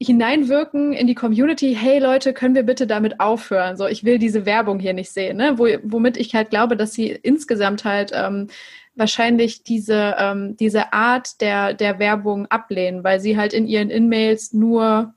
hineinwirken 0.00 0.92
in 0.92 1.06
die 1.06 1.14
Community, 1.14 1.76
hey 1.78 1.98
Leute, 1.98 2.32
können 2.32 2.54
wir 2.54 2.64
bitte 2.64 2.86
damit 2.86 3.20
aufhören? 3.20 3.76
So, 3.76 3.86
ich 3.86 4.04
will 4.04 4.18
diese 4.18 4.44
Werbung 4.46 4.80
hier 4.80 4.94
nicht 4.94 5.10
sehen, 5.10 5.36
ne? 5.36 5.58
Wo, 5.58 5.66
womit 5.84 6.16
ich 6.16 6.34
halt 6.34 6.50
glaube, 6.50 6.76
dass 6.76 6.92
sie 6.92 7.10
insgesamt 7.10 7.84
halt 7.84 8.10
ähm, 8.12 8.48
wahrscheinlich 8.94 9.62
diese, 9.62 10.14
ähm, 10.18 10.56
diese 10.56 10.92
Art 10.92 11.40
der, 11.40 11.74
der 11.74 11.98
Werbung 11.98 12.46
ablehnen, 12.46 13.04
weil 13.04 13.20
sie 13.20 13.36
halt 13.36 13.52
in 13.52 13.66
ihren 13.66 13.90
In-Mails 13.90 14.52
nur 14.52 15.14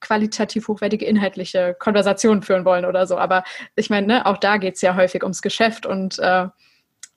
qualitativ 0.00 0.68
hochwertige 0.68 1.04
inhaltliche 1.04 1.74
Konversationen 1.78 2.42
führen 2.42 2.64
wollen 2.64 2.84
oder 2.84 3.06
so. 3.06 3.18
Aber 3.18 3.44
ich 3.74 3.90
meine, 3.90 4.06
ne, 4.06 4.26
auch 4.26 4.36
da 4.36 4.58
geht 4.58 4.76
es 4.76 4.80
ja 4.80 4.94
häufig 4.94 5.22
ums 5.22 5.42
Geschäft 5.42 5.86
und 5.86 6.18
äh, 6.18 6.46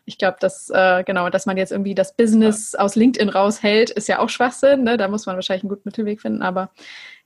ich 0.06 0.18
glaube, 0.18 0.38
dass 0.40 0.70
äh, 0.70 1.04
genau, 1.04 1.30
dass 1.30 1.46
man 1.46 1.58
jetzt 1.58 1.72
irgendwie 1.72 1.96
das 1.96 2.16
Business 2.16 2.74
aus 2.76 2.96
LinkedIn 2.96 3.30
raushält, 3.30 3.92
ist 3.92 4.08
ja 4.08 4.20
auch 4.20 4.30
Schwachsinn. 4.30 4.84
Ne? 4.84 4.98
Da 4.98 5.08
muss 5.08 5.26
man 5.26 5.36
wahrscheinlich 5.36 5.64
einen 5.64 5.70
guten 5.70 5.84
Mittelweg 5.86 6.22
finden. 6.22 6.42
Aber 6.42 6.72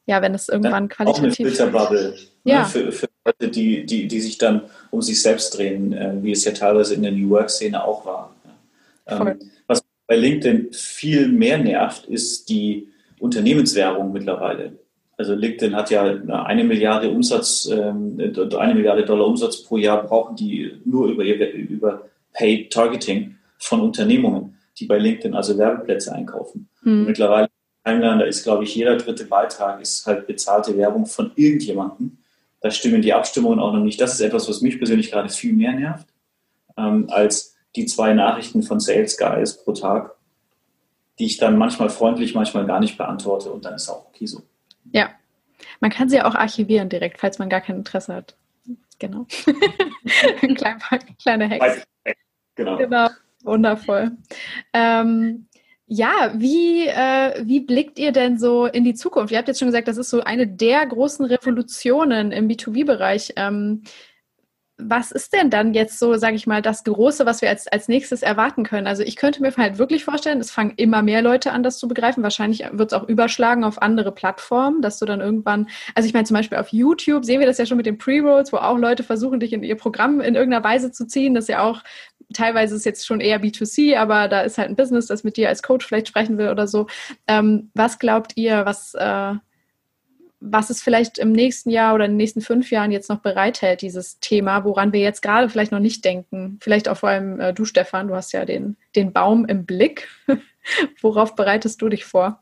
ja, 0.05 0.21
wenn 0.21 0.35
es 0.35 0.49
irgendwann 0.49 0.83
ja, 0.83 0.95
qualitativ. 0.95 1.19
Auch 1.19 1.23
eine 1.23 1.49
Filterbubble. 1.49 2.15
Ne, 2.43 2.51
ja. 2.51 2.59
Ne, 2.59 2.65
für, 2.65 2.91
für 2.91 3.07
Leute, 3.25 3.49
die, 3.49 3.85
die, 3.85 4.07
die 4.07 4.21
sich 4.21 4.37
dann 4.37 4.63
um 4.91 5.01
sich 5.01 5.21
selbst 5.21 5.57
drehen, 5.57 5.93
äh, 5.93 6.13
wie 6.21 6.31
es 6.31 6.43
ja 6.43 6.51
teilweise 6.51 6.93
in 6.93 7.03
der 7.03 7.11
New 7.11 7.29
Work-Szene 7.29 7.83
auch 7.83 8.05
war. 8.05 8.34
Ähm, 9.07 9.39
was 9.67 9.83
bei 10.07 10.15
LinkedIn 10.15 10.73
viel 10.73 11.27
mehr 11.27 11.57
nervt, 11.57 12.05
ist 12.05 12.49
die 12.49 12.89
Unternehmenswerbung 13.19 14.11
mittlerweile. 14.11 14.79
Also 15.17 15.33
LinkedIn 15.33 15.75
hat 15.75 15.89
ja 15.91 16.03
eine 16.03 16.63
Milliarde 16.63 17.09
Umsatz, 17.09 17.69
ähm, 17.71 18.19
eine 18.57 18.75
Milliarde 18.75 19.05
Dollar 19.05 19.27
Umsatz 19.27 19.63
pro 19.63 19.77
Jahr 19.77 20.03
brauchen 20.03 20.35
die 20.35 20.73
nur 20.83 21.07
über, 21.07 21.23
über 21.23 22.09
Paid 22.33 22.71
Targeting 22.71 23.35
von 23.57 23.81
Unternehmungen, 23.81 24.57
die 24.77 24.85
bei 24.85 24.97
LinkedIn 24.97 25.33
also 25.33 25.57
Werbeplätze 25.57 26.13
einkaufen. 26.13 26.67
Mhm. 26.83 27.05
Mittlerweile 27.05 27.47
da 27.85 28.21
ist, 28.21 28.43
glaube 28.43 28.63
ich, 28.63 28.75
jeder 28.75 28.97
dritte 28.97 29.25
Beitrag 29.25 29.79
ist 29.79 30.07
halt 30.07 30.25
bezahlte 30.25 30.75
Werbung 30.75 31.05
von 31.05 31.31
irgendjemandem. 31.35 32.17
Da 32.59 32.71
stimmen 32.71 33.03
die 33.03 33.13
Abstimmungen 33.13 33.59
auch 33.59 33.73
noch 33.73 33.83
nicht. 33.83 34.01
Das 34.01 34.13
ist 34.13 34.21
etwas, 34.21 34.49
was 34.49 34.61
mich 34.61 34.79
persönlich 34.79 35.11
gerade 35.11 35.29
viel 35.29 35.53
mehr 35.53 35.73
nervt, 35.73 36.07
ähm, 36.77 37.07
als 37.09 37.54
die 37.75 37.85
zwei 37.85 38.13
Nachrichten 38.13 38.63
von 38.63 38.79
Sales 38.79 39.17
Guys 39.17 39.63
pro 39.63 39.73
Tag, 39.73 40.15
die 41.19 41.25
ich 41.25 41.37
dann 41.37 41.57
manchmal 41.57 41.89
freundlich, 41.89 42.33
manchmal 42.33 42.65
gar 42.65 42.79
nicht 42.79 42.97
beantworte 42.97 43.51
und 43.51 43.65
dann 43.65 43.75
ist 43.75 43.89
auch 43.89 44.07
okay 44.07 44.25
so. 44.25 44.41
Ja, 44.91 45.09
man 45.79 45.91
kann 45.91 46.09
sie 46.09 46.21
auch 46.21 46.35
archivieren 46.35 46.89
direkt, 46.89 47.19
falls 47.19 47.39
man 47.39 47.49
gar 47.49 47.61
kein 47.61 47.77
Interesse 47.77 48.13
hat. 48.13 48.35
Genau. 48.99 49.27
Klein, 50.55 50.79
kleine 51.21 51.49
Hex. 51.49 51.85
Genau. 52.55 52.77
genau. 52.77 53.09
Wundervoll. 53.43 54.11
Ähm, 54.73 55.47
ja, 55.87 56.33
wie, 56.35 56.87
äh, 56.87 57.45
wie 57.45 57.59
blickt 57.59 57.99
ihr 57.99 58.11
denn 58.11 58.39
so 58.39 58.65
in 58.65 58.83
die 58.83 58.95
Zukunft? 58.95 59.31
Ihr 59.31 59.37
habt 59.37 59.47
jetzt 59.47 59.59
schon 59.59 59.67
gesagt, 59.67 59.87
das 59.87 59.97
ist 59.97 60.09
so 60.09 60.21
eine 60.21 60.47
der 60.47 60.85
großen 60.85 61.25
Revolutionen 61.25 62.31
im 62.31 62.47
B2B-Bereich. 62.47 63.33
Ähm, 63.35 63.83
was 64.77 65.11
ist 65.11 65.31
denn 65.33 65.49
dann 65.49 65.73
jetzt 65.73 65.99
so, 65.99 66.15
sage 66.15 66.35
ich 66.35 66.47
mal, 66.47 66.61
das 66.61 66.83
Große, 66.83 67.25
was 67.25 67.41
wir 67.41 67.49
als, 67.49 67.67
als 67.67 67.87
nächstes 67.87 68.21
erwarten 68.21 68.63
können? 68.63 68.87
Also 68.87 69.03
ich 69.03 69.15
könnte 69.15 69.41
mir 69.41 69.55
halt 69.55 69.77
wirklich 69.77 70.03
vorstellen, 70.03 70.41
es 70.41 70.51
fangen 70.51 70.73
immer 70.75 71.01
mehr 71.01 71.21
Leute 71.21 71.53
an, 71.53 71.63
das 71.63 71.79
zu 71.79 71.87
begreifen. 71.87 72.23
Wahrscheinlich 72.23 72.65
wird 72.71 72.91
es 72.91 72.97
auch 72.97 73.07
überschlagen 73.07 73.63
auf 73.63 73.81
andere 73.81 74.11
Plattformen, 74.11 74.81
dass 74.81 74.99
du 74.99 75.05
dann 75.05 75.21
irgendwann, 75.21 75.69
also 75.95 76.07
ich 76.07 76.13
meine 76.13 76.25
zum 76.25 76.35
Beispiel 76.35 76.57
auf 76.57 76.69
YouTube 76.69 77.23
sehen 77.23 77.39
wir 77.39 77.47
das 77.47 77.57
ja 77.57 77.65
schon 77.65 77.77
mit 77.77 77.85
den 77.85 77.97
Pre-Rolls, 77.97 78.51
wo 78.51 78.57
auch 78.57 78.77
Leute 78.77 79.03
versuchen, 79.03 79.39
dich 79.39 79.53
in 79.53 79.63
ihr 79.63 79.77
Programm 79.77 80.19
in 80.19 80.35
irgendeiner 80.35 80.63
Weise 80.63 80.91
zu 80.91 81.07
ziehen. 81.07 81.35
Das 81.35 81.45
ist 81.45 81.49
ja 81.49 81.61
auch, 81.61 81.81
teilweise 82.33 82.75
ist 82.75 82.85
jetzt 82.85 83.05
schon 83.05 83.21
eher 83.21 83.41
B2C, 83.41 83.97
aber 83.97 84.27
da 84.27 84.41
ist 84.41 84.57
halt 84.57 84.69
ein 84.69 84.75
Business, 84.75 85.07
das 85.07 85.23
mit 85.23 85.37
dir 85.37 85.47
als 85.47 85.63
Coach 85.63 85.85
vielleicht 85.85 86.09
sprechen 86.09 86.37
will 86.37 86.49
oder 86.49 86.67
so. 86.67 86.87
Ähm, 87.27 87.71
was 87.73 87.97
glaubt 87.97 88.33
ihr, 88.35 88.65
was... 88.65 88.93
Äh, 88.93 89.35
was 90.39 90.69
es 90.69 90.81
vielleicht 90.81 91.17
im 91.17 91.31
nächsten 91.31 91.69
Jahr 91.69 91.95
oder 91.95 92.05
in 92.05 92.11
den 92.11 92.17
nächsten 92.17 92.41
fünf 92.41 92.71
Jahren 92.71 92.91
jetzt 92.91 93.09
noch 93.09 93.19
bereithält, 93.19 93.81
dieses 93.81 94.19
Thema, 94.19 94.63
woran 94.63 94.93
wir 94.93 94.99
jetzt 94.99 95.21
gerade 95.21 95.49
vielleicht 95.49 95.71
noch 95.71 95.79
nicht 95.79 96.03
denken. 96.05 96.59
Vielleicht 96.61 96.87
auch 96.87 96.97
vor 96.97 97.09
allem 97.09 97.39
äh, 97.39 97.53
du, 97.53 97.65
Stefan, 97.65 98.07
du 98.07 98.15
hast 98.15 98.31
ja 98.33 98.45
den, 98.45 98.77
den 98.95 99.13
Baum 99.13 99.45
im 99.45 99.65
Blick. 99.65 100.07
Worauf 101.01 101.35
bereitest 101.35 101.81
du 101.81 101.89
dich 101.89 102.05
vor? 102.05 102.41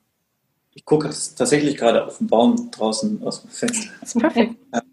Ich 0.74 0.86
gucke 0.86 1.10
tatsächlich 1.10 1.78
gerade 1.78 2.06
auf 2.06 2.18
den 2.18 2.28
Baum 2.28 2.72
draußen 2.72 3.22
aus 3.24 3.42
dem 3.42 3.52
Fenster. 3.52 3.92
Das 4.00 4.16
ist 4.16 4.22
perfekt. 4.22 4.56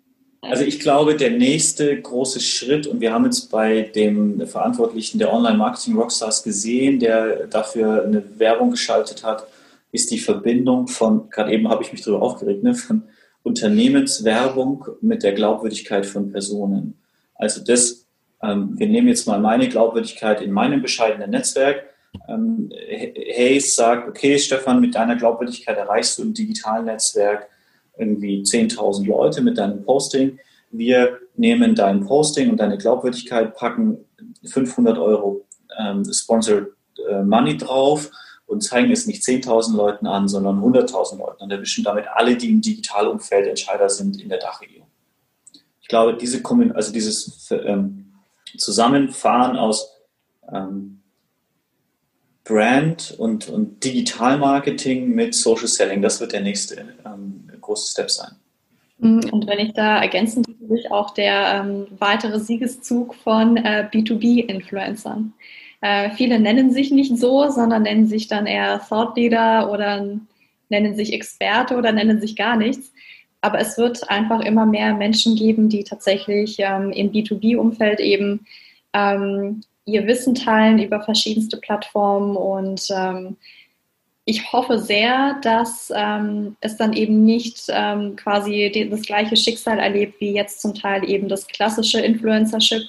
Also 0.43 0.65
ich 0.65 0.81
glaube, 0.81 1.17
der 1.17 1.31
nächste 1.31 2.01
große 2.01 2.41
Schritt, 2.41 2.87
und 2.87 3.01
wir 3.01 3.13
haben 3.13 3.25
jetzt 3.27 3.51
bei 3.51 3.83
dem 3.83 4.47
Verantwortlichen 4.47 5.19
der 5.19 5.33
Online-Marketing-Rockstars 5.33 6.43
gesehen, 6.43 6.99
der 6.99 7.47
dafür 7.47 8.05
eine 8.05 8.39
Werbung 8.39 8.71
geschaltet 8.71 9.23
hat, 9.23 9.47
ist 9.93 10.11
die 10.11 10.19
Verbindung 10.19 10.87
von, 10.87 11.31
gerade 11.31 11.53
eben 11.53 11.69
habe 11.69 11.83
ich 11.83 11.93
mich 11.93 12.03
darüber 12.03 12.23
aufgeregt, 12.23 12.63
ne, 12.63 12.75
von 12.75 13.03
Unternehmenswerbung 13.43 14.87
mit 15.01 15.23
der 15.23 15.33
Glaubwürdigkeit 15.33 16.07
von 16.07 16.31
Personen. 16.31 16.99
Also 17.35 17.65
das, 17.65 18.07
ähm, 18.43 18.79
wir 18.79 18.87
nehmen 18.87 19.09
jetzt 19.09 19.27
mal 19.27 19.41
meine 19.41 19.69
Glaubwürdigkeit 19.69 20.43
in 20.43 20.53
meinem 20.53 20.83
bescheidenen 20.83 21.31
Netzwerk. 21.31 21.85
Ähm, 22.29 22.71
Hayes 23.37 23.75
sagt, 23.75 24.09
okay, 24.09 24.39
Stefan, 24.39 24.81
mit 24.81 24.95
deiner 24.95 25.17
Glaubwürdigkeit 25.17 25.77
erreichst 25.77 26.19
du 26.19 26.23
im 26.23 26.35
digitalen 26.35 26.85
Netzwerk 26.85 27.49
irgendwie 27.99 28.43
10.000 28.43 29.07
Leute 29.07 29.41
mit 29.43 29.59
deinem 29.59 29.83
Posting. 29.85 30.39
Wir 30.71 31.19
nehmen 31.37 31.75
dein 31.75 32.05
Posting 32.05 32.51
und 32.51 32.59
deine 32.59 32.79
Glaubwürdigkeit, 32.79 33.57
packen 33.57 33.99
500 34.45 34.99
Euro 34.99 35.47
ähm, 35.79 36.05
Sponsored 36.05 36.69
äh, 37.09 37.23
Money 37.23 37.57
drauf 37.57 38.11
und 38.51 38.63
zeigen 38.63 38.91
es 38.91 39.07
nicht 39.07 39.23
10.000 39.23 39.77
Leuten 39.77 40.07
an, 40.09 40.27
sondern 40.27 40.61
100.000 40.61 41.19
Leuten 41.19 41.45
und 41.45 41.51
erwischen 41.53 41.85
damit 41.85 42.07
alle, 42.13 42.37
die 42.37 42.51
im 42.51 42.61
Digitalumfeld 42.61 43.47
Entscheider 43.47 43.89
sind 43.89 44.21
in 44.21 44.29
der 44.29 44.39
Dachregion. 44.39 44.87
Ich 45.81 45.87
glaube, 45.87 46.17
diese, 46.17 46.43
also 46.75 46.93
dieses 46.93 47.49
ähm, 47.53 48.13
Zusammenfahren 48.59 49.57
aus 49.57 49.97
ähm, 50.53 51.01
Brand 52.43 53.15
und, 53.19 53.49
und 53.49 53.85
Digitalmarketing 53.85 55.15
mit 55.15 55.37
Social 55.37 55.69
Selling, 55.69 56.03
das 56.03 56.21
wird 56.21 56.33
der 56.33 56.41
nächste 56.41 56.85
ähm, 57.07 57.49
große 57.61 57.93
Step 57.93 58.11
sein. 58.11 58.33
Mhm. 58.99 59.31
Und 59.31 59.47
wenn 59.47 59.61
ich 59.61 59.75
da 59.75 60.03
ergänzend 60.03 60.49
natürlich 60.49 60.91
auch 60.91 61.15
der 61.15 61.63
ähm, 61.65 61.87
weitere 62.01 62.41
Siegeszug 62.41 63.15
von 63.15 63.57
äh, 63.59 63.89
B2B-Influencern. 63.93 65.35
Äh, 65.81 66.11
viele 66.11 66.39
nennen 66.39 66.73
sich 66.73 66.91
nicht 66.91 67.17
so, 67.17 67.49
sondern 67.49 67.83
nennen 67.83 68.07
sich 68.07 68.29
dann 68.29 68.47
eher 68.47 68.81
Thought 68.87 69.17
Leader 69.17 69.71
oder 69.71 70.07
nennen 70.69 70.95
sich 70.95 71.13
Experte 71.13 71.77
oder 71.77 71.93
nennen 71.93 72.21
sich 72.21 72.37
gar 72.37 72.57
nichts. 72.57 72.93
Aber 73.41 73.59
es 73.59 73.79
wird 73.79 74.09
einfach 74.11 74.41
immer 74.41 74.67
mehr 74.67 74.95
Menschen 74.95 75.37
geben, 75.37 75.69
die 75.69 75.85
tatsächlich 75.85 76.57
ähm, 76.59 76.93
im 76.93 77.11
B2B-Umfeld 77.11 78.01
eben 78.01 78.47
ähm, 78.93 79.63
ihr 79.87 80.07
Wissen 80.07 80.35
teilen 80.35 80.79
über 80.79 81.01
verschiedenste 81.01 81.57
Plattformen 81.57 82.37
und 82.37 82.87
ähm, 82.95 83.37
ich 84.31 84.53
hoffe 84.53 84.79
sehr, 84.79 85.41
dass 85.43 85.93
ähm, 85.95 86.57
es 86.61 86.77
dann 86.77 86.93
eben 86.93 87.25
nicht 87.25 87.65
ähm, 87.69 88.15
quasi 88.17 88.71
die, 88.73 88.89
das 88.89 89.03
gleiche 89.03 89.37
Schicksal 89.37 89.79
erlebt 89.79 90.21
wie 90.21 90.33
jetzt 90.33 90.61
zum 90.61 90.75
Teil 90.75 91.09
eben 91.09 91.29
das 91.29 91.47
klassische 91.47 92.01
Influencership. 92.01 92.83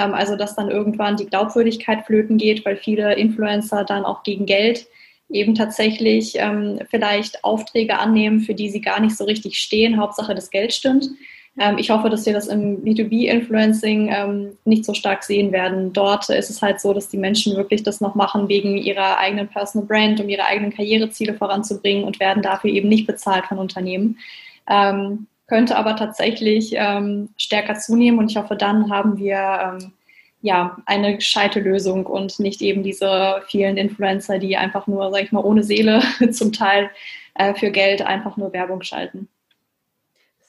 Ähm, 0.00 0.14
also 0.14 0.36
dass 0.36 0.56
dann 0.56 0.70
irgendwann 0.70 1.16
die 1.16 1.26
Glaubwürdigkeit 1.26 2.06
flöten 2.06 2.38
geht, 2.38 2.64
weil 2.64 2.76
viele 2.76 3.14
Influencer 3.14 3.84
dann 3.84 4.04
auch 4.04 4.22
gegen 4.22 4.46
Geld 4.46 4.86
eben 5.28 5.54
tatsächlich 5.54 6.34
ähm, 6.36 6.80
vielleicht 6.90 7.44
Aufträge 7.44 7.98
annehmen, 7.98 8.40
für 8.40 8.54
die 8.54 8.68
sie 8.68 8.80
gar 8.80 9.00
nicht 9.00 9.16
so 9.16 9.24
richtig 9.24 9.58
stehen. 9.58 10.00
Hauptsache 10.00 10.34
das 10.34 10.50
Geld 10.50 10.72
stimmt. 10.72 11.08
Ähm, 11.58 11.78
ich 11.78 11.90
hoffe, 11.90 12.10
dass 12.10 12.26
wir 12.26 12.32
das 12.32 12.48
im 12.48 12.82
B2B-Influencing 12.82 14.10
ähm, 14.12 14.58
nicht 14.64 14.84
so 14.84 14.94
stark 14.94 15.22
sehen 15.22 15.52
werden. 15.52 15.92
Dort 15.92 16.28
ist 16.30 16.50
es 16.50 16.62
halt 16.62 16.80
so, 16.80 16.92
dass 16.92 17.08
die 17.08 17.18
Menschen 17.18 17.56
wirklich 17.56 17.82
das 17.82 18.00
noch 18.00 18.14
machen 18.14 18.48
wegen 18.48 18.76
ihrer 18.76 19.18
eigenen 19.18 19.48
Personal 19.48 19.86
Brand, 19.86 20.20
um 20.20 20.28
ihre 20.28 20.44
eigenen 20.44 20.72
Karriereziele 20.72 21.34
voranzubringen 21.34 22.04
und 22.04 22.18
werden 22.18 22.42
dafür 22.42 22.70
eben 22.70 22.88
nicht 22.88 23.06
bezahlt 23.06 23.46
von 23.46 23.58
Unternehmen. 23.58 24.18
Könnte 25.50 25.76
aber 25.76 25.96
tatsächlich 25.96 26.74
ähm, 26.76 27.30
stärker 27.36 27.74
zunehmen. 27.74 28.20
Und 28.20 28.30
ich 28.30 28.36
hoffe, 28.36 28.54
dann 28.54 28.88
haben 28.88 29.18
wir 29.18 29.78
ähm, 29.80 29.92
ja, 30.42 30.76
eine 30.86 31.16
gescheite 31.16 31.58
Lösung 31.58 32.06
und 32.06 32.38
nicht 32.38 32.62
eben 32.62 32.84
diese 32.84 33.42
vielen 33.48 33.76
Influencer, 33.76 34.38
die 34.38 34.56
einfach 34.56 34.86
nur, 34.86 35.10
sag 35.10 35.24
ich 35.24 35.32
mal, 35.32 35.44
ohne 35.44 35.64
Seele 35.64 36.02
zum 36.30 36.52
Teil 36.52 36.88
äh, 37.34 37.52
für 37.54 37.72
Geld 37.72 38.00
einfach 38.00 38.36
nur 38.36 38.52
Werbung 38.52 38.82
schalten. 38.82 39.28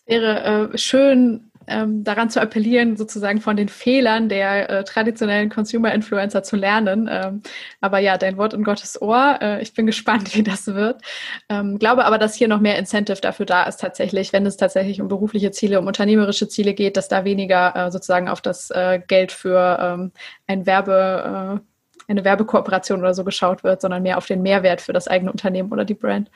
Wäre 0.06 0.72
äh, 0.72 0.78
schön, 0.78 1.51
ähm, 1.72 2.04
daran 2.04 2.30
zu 2.30 2.42
appellieren, 2.42 2.98
sozusagen 2.98 3.42
von 3.42 3.56
den 3.56 3.70
Fehlern 3.70 4.30
der 4.30 4.70
äh, 4.70 4.84
traditionellen 4.84 5.50
Consumer-Influencer 5.50 6.44
zu 6.44 6.56
lernen. 6.56 7.10
Ähm, 7.12 7.42
aber 7.80 8.00
ja, 8.00 8.18
dein 8.18 8.38
Wort 8.38 8.54
in 8.54 8.64
Gottes 8.64 9.02
Ohr. 9.02 9.40
Äh, 9.42 9.62
ich 9.62 9.74
bin 9.74 9.86
gespannt, 9.86 10.36
wie 10.36 10.44
das 10.44 10.68
wird. 10.68 11.02
Ähm, 11.50 11.80
glaube 11.80 12.06
aber, 12.06 12.18
dass 12.18 12.36
hier 12.36 12.48
noch 12.48 12.60
mehr 12.60 12.78
Incentive 12.78 13.22
dafür 13.22 13.46
da 13.46 13.64
ist 13.64 13.80
tatsächlich, 13.80 14.34
wenn 14.34 14.46
es 14.46 14.58
tatsächlich 14.58 15.02
um 15.02 15.08
berufliche 15.08 15.52
Ziele, 15.52 15.80
um 15.80 15.88
unternehmerische 15.88 16.48
Ziele 16.48 16.74
geht, 16.74 16.98
dass 16.98 17.08
da 17.08 17.26
weniger 17.26 17.76
äh, 17.76 17.92
sozusagen 17.92 18.30
auf 18.30 18.42
das 18.42 18.70
äh, 18.72 19.00
Geld 19.08 19.32
für 19.32 19.80
ähm, 19.82 20.12
ein 20.48 20.66
Werbe, 20.66 21.60
äh, 21.60 22.12
eine 22.12 22.24
Werbekooperation 22.26 23.00
oder 23.00 23.14
so 23.14 23.24
geschaut 23.24 23.64
wird, 23.64 23.82
sondern 23.82 24.04
mehr 24.04 24.18
auf 24.18 24.26
den 24.26 24.42
Mehrwert 24.42 24.82
für 24.82 24.94
das 24.94 25.08
eigene 25.08 25.32
Unternehmen 25.32 25.72
oder 25.72 25.86
die 25.86 25.94
Brand. 25.94 26.30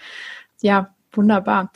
Ja, 0.62 0.96
Wunderbar. 1.16 1.72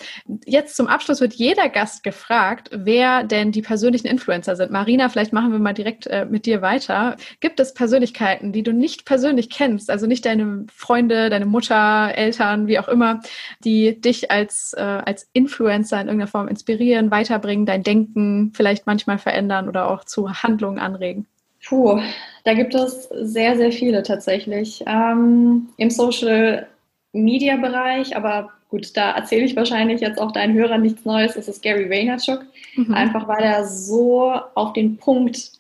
Jetzt 0.46 0.76
zum 0.76 0.88
Abschluss 0.88 1.22
wird 1.22 1.34
jeder 1.34 1.70
Gast 1.70 2.04
gefragt, 2.04 2.70
wer 2.74 3.24
denn 3.24 3.52
die 3.52 3.62
persönlichen 3.62 4.08
Influencer 4.08 4.56
sind. 4.56 4.72
Marina, 4.72 5.10
vielleicht 5.10 5.34
machen 5.34 5.52
wir 5.52 5.60
mal 5.60 5.74
direkt 5.74 6.08
äh, 6.08 6.26
mit 6.26 6.46
dir 6.46 6.62
weiter. 6.62 7.16
Gibt 7.40 7.60
es 7.60 7.74
Persönlichkeiten, 7.74 8.52
die 8.52 8.64
du 8.64 8.74
nicht 8.74 9.06
persönlich 9.06 9.50
kennst, 9.50 9.90
also 9.90 10.08
nicht 10.08 10.26
deine 10.26 10.66
Freunde, 10.74 11.30
deine 11.30 11.46
Mutter, 11.46 12.12
Eltern, 12.16 12.68
wie 12.68 12.80
auch 12.80 12.88
immer, 12.88 13.22
die 13.64 14.00
dich 14.00 14.32
als, 14.32 14.74
äh, 14.74 14.82
als 14.82 15.30
Influencer 15.34 16.02
in 16.02 16.08
irgendeiner 16.08 16.32
Form 16.32 16.48
inspirieren, 16.48 17.12
weiterbringen, 17.12 17.66
dein 17.66 17.84
Denken 17.84 18.52
vielleicht 18.54 18.88
manchmal 18.88 19.18
verändern 19.18 19.68
oder 19.68 19.90
auch 19.90 20.04
zu 20.04 20.30
Handlungen 20.32 20.80
anregen? 20.80 21.26
Puh, 21.68 22.00
da 22.46 22.54
gibt 22.54 22.74
es 22.74 23.10
sehr, 23.12 23.58
sehr 23.58 23.72
viele 23.72 24.04
tatsächlich. 24.04 24.84
Ähm, 24.88 25.70
Im 25.78 25.90
Social 25.90 26.68
Media 27.12 27.58
Bereich, 27.58 28.16
aber 28.16 28.52
gut, 28.70 28.96
da 28.96 29.12
erzähle 29.12 29.46
ich 29.46 29.56
wahrscheinlich 29.56 30.00
jetzt 30.00 30.20
auch 30.20 30.32
deinen 30.32 30.54
Hörern 30.54 30.82
nichts 30.82 31.04
Neues. 31.04 31.34
Das 31.34 31.48
ist 31.48 31.62
Gary 31.62 31.90
Vaynerchuk. 31.90 32.46
Mhm. 32.76 32.94
Einfach 32.94 33.28
weil 33.28 33.44
er 33.44 33.66
so 33.66 34.32
auf 34.56 34.74
den 34.74 34.98
Punkt 34.98 35.52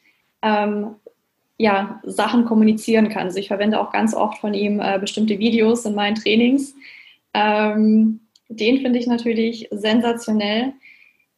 ähm, 0.41 0.95
ja, 1.57 1.99
Sachen 2.03 2.45
kommunizieren 2.45 3.09
kann. 3.09 3.27
Also 3.27 3.39
ich 3.39 3.49
verwende 3.49 3.79
auch 3.79 3.91
ganz 3.91 4.13
oft 4.13 4.37
von 4.37 4.53
ihm 4.53 4.79
äh, 4.79 4.97
bestimmte 4.99 5.37
Videos 5.39 5.83
in 5.85 5.93
meinen 5.93 6.15
Trainings. 6.15 6.73
Ähm, 7.33 8.21
den 8.47 8.79
finde 8.81 8.97
ich 8.97 9.07
natürlich 9.07 9.67
sensationell. 9.71 10.73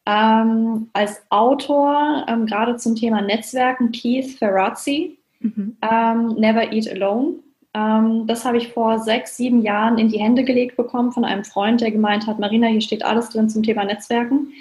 Ähm, 0.06 0.88
als 0.92 1.22
Autor, 1.30 2.24
ähm, 2.28 2.46
gerade 2.46 2.76
zum 2.76 2.94
Thema 2.96 3.20
Netzwerken, 3.20 3.92
Keith 3.92 4.30
Ferrazzi, 4.38 5.18
mhm. 5.40 5.76
Ähm, 5.82 6.28
Never 6.38 6.72
Eat 6.72 6.88
Alone. 6.88 7.34
Ähm, 7.74 8.26
das 8.26 8.44
habe 8.44 8.58
ich 8.58 8.68
vor 8.68 8.98
sechs, 8.98 9.36
sieben 9.36 9.62
Jahren 9.62 9.98
in 9.98 10.08
die 10.08 10.18
Hände 10.18 10.44
gelegt 10.44 10.76
bekommen 10.76 11.12
von 11.12 11.24
einem 11.24 11.44
Freund, 11.44 11.80
der 11.80 11.90
gemeint 11.90 12.26
hat, 12.26 12.38
Marina, 12.38 12.66
hier 12.66 12.82
steht 12.82 13.04
alles 13.04 13.30
drin 13.30 13.48
zum 13.48 13.62
Thema 13.62 13.84
Netzwerken. 13.84 14.52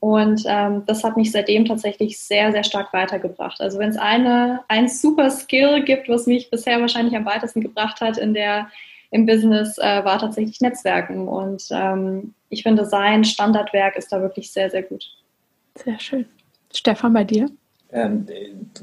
Und 0.00 0.44
ähm, 0.46 0.84
das 0.86 1.02
hat 1.02 1.16
mich 1.16 1.32
seitdem 1.32 1.64
tatsächlich 1.64 2.20
sehr, 2.20 2.52
sehr 2.52 2.62
stark 2.62 2.92
weitergebracht. 2.92 3.60
Also 3.60 3.78
wenn 3.78 3.88
es 3.88 3.96
eine, 3.96 4.60
ein 4.68 4.88
super 4.88 5.28
Skill 5.30 5.82
gibt, 5.82 6.08
was 6.08 6.26
mich 6.26 6.50
bisher 6.50 6.80
wahrscheinlich 6.80 7.16
am 7.16 7.24
weitesten 7.24 7.62
gebracht 7.62 8.00
hat 8.00 8.16
in 8.16 8.32
der, 8.32 8.68
im 9.10 9.26
Business, 9.26 9.76
äh, 9.78 10.04
war 10.04 10.18
tatsächlich 10.18 10.60
Netzwerken. 10.60 11.26
Und 11.26 11.64
ähm, 11.70 12.34
ich 12.48 12.62
finde, 12.62 12.84
sein 12.84 13.24
Standardwerk 13.24 13.96
ist 13.96 14.12
da 14.12 14.20
wirklich 14.20 14.52
sehr, 14.52 14.70
sehr 14.70 14.82
gut. 14.82 15.04
Sehr 15.74 15.98
schön. 15.98 16.26
Stefan, 16.72 17.12
bei 17.14 17.24
dir? 17.24 17.50
Ähm, 17.90 18.26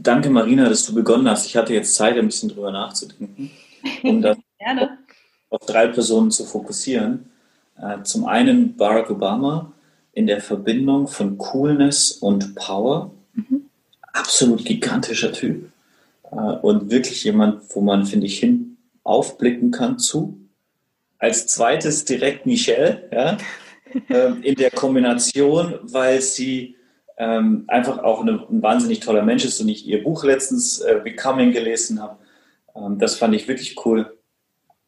danke, 0.01 0.29
Marina, 0.31 0.67
dass 0.67 0.85
du 0.85 0.93
begonnen 0.95 1.29
hast. 1.29 1.45
Ich 1.45 1.55
hatte 1.55 1.73
jetzt 1.73 1.95
Zeit, 1.95 2.17
ein 2.17 2.25
bisschen 2.25 2.49
drüber 2.49 2.71
nachzudenken 2.71 3.51
um 4.03 4.21
das 4.21 4.37
auf 5.49 5.65
drei 5.65 5.87
Personen 5.87 6.31
zu 6.31 6.45
fokussieren. 6.45 7.29
Äh, 7.81 8.03
zum 8.03 8.25
einen 8.25 8.75
Barack 8.75 9.09
Obama 9.09 9.71
in 10.13 10.27
der 10.27 10.41
Verbindung 10.41 11.07
von 11.07 11.37
Coolness 11.37 12.13
und 12.13 12.55
Power. 12.55 13.11
Mhm. 13.33 13.65
Absolut 14.13 14.65
gigantischer 14.65 15.33
Typ. 15.33 15.69
Äh, 16.31 16.35
und 16.35 16.89
wirklich 16.89 17.23
jemand, 17.23 17.63
wo 17.75 17.81
man, 17.81 18.05
finde 18.05 18.27
ich, 18.27 18.39
hin 18.39 18.77
aufblicken 19.03 19.71
kann 19.71 19.99
zu. 19.99 20.37
Als 21.19 21.47
zweites 21.47 22.05
direkt 22.05 22.45
Michelle, 22.45 23.07
ja, 23.11 23.37
ähm, 24.09 24.41
in 24.41 24.55
der 24.55 24.71
Kombination, 24.71 25.75
weil 25.83 26.21
sie 26.21 26.75
ähm, 27.17 27.65
einfach 27.67 27.99
auch 27.99 28.21
eine, 28.21 28.45
ein 28.49 28.61
wahnsinnig 28.61 28.99
toller 28.99 29.21
Mensch 29.21 29.45
ist 29.45 29.61
und 29.61 29.69
ich 29.69 29.87
ihr 29.87 30.03
Buch 30.03 30.23
letztens 30.25 30.79
äh, 30.79 30.99
Becoming 31.01 31.51
gelesen 31.51 32.01
habe 32.01 32.17
das 32.97 33.15
fand 33.15 33.33
ich 33.35 33.47
wirklich 33.47 33.75
cool. 33.85 34.17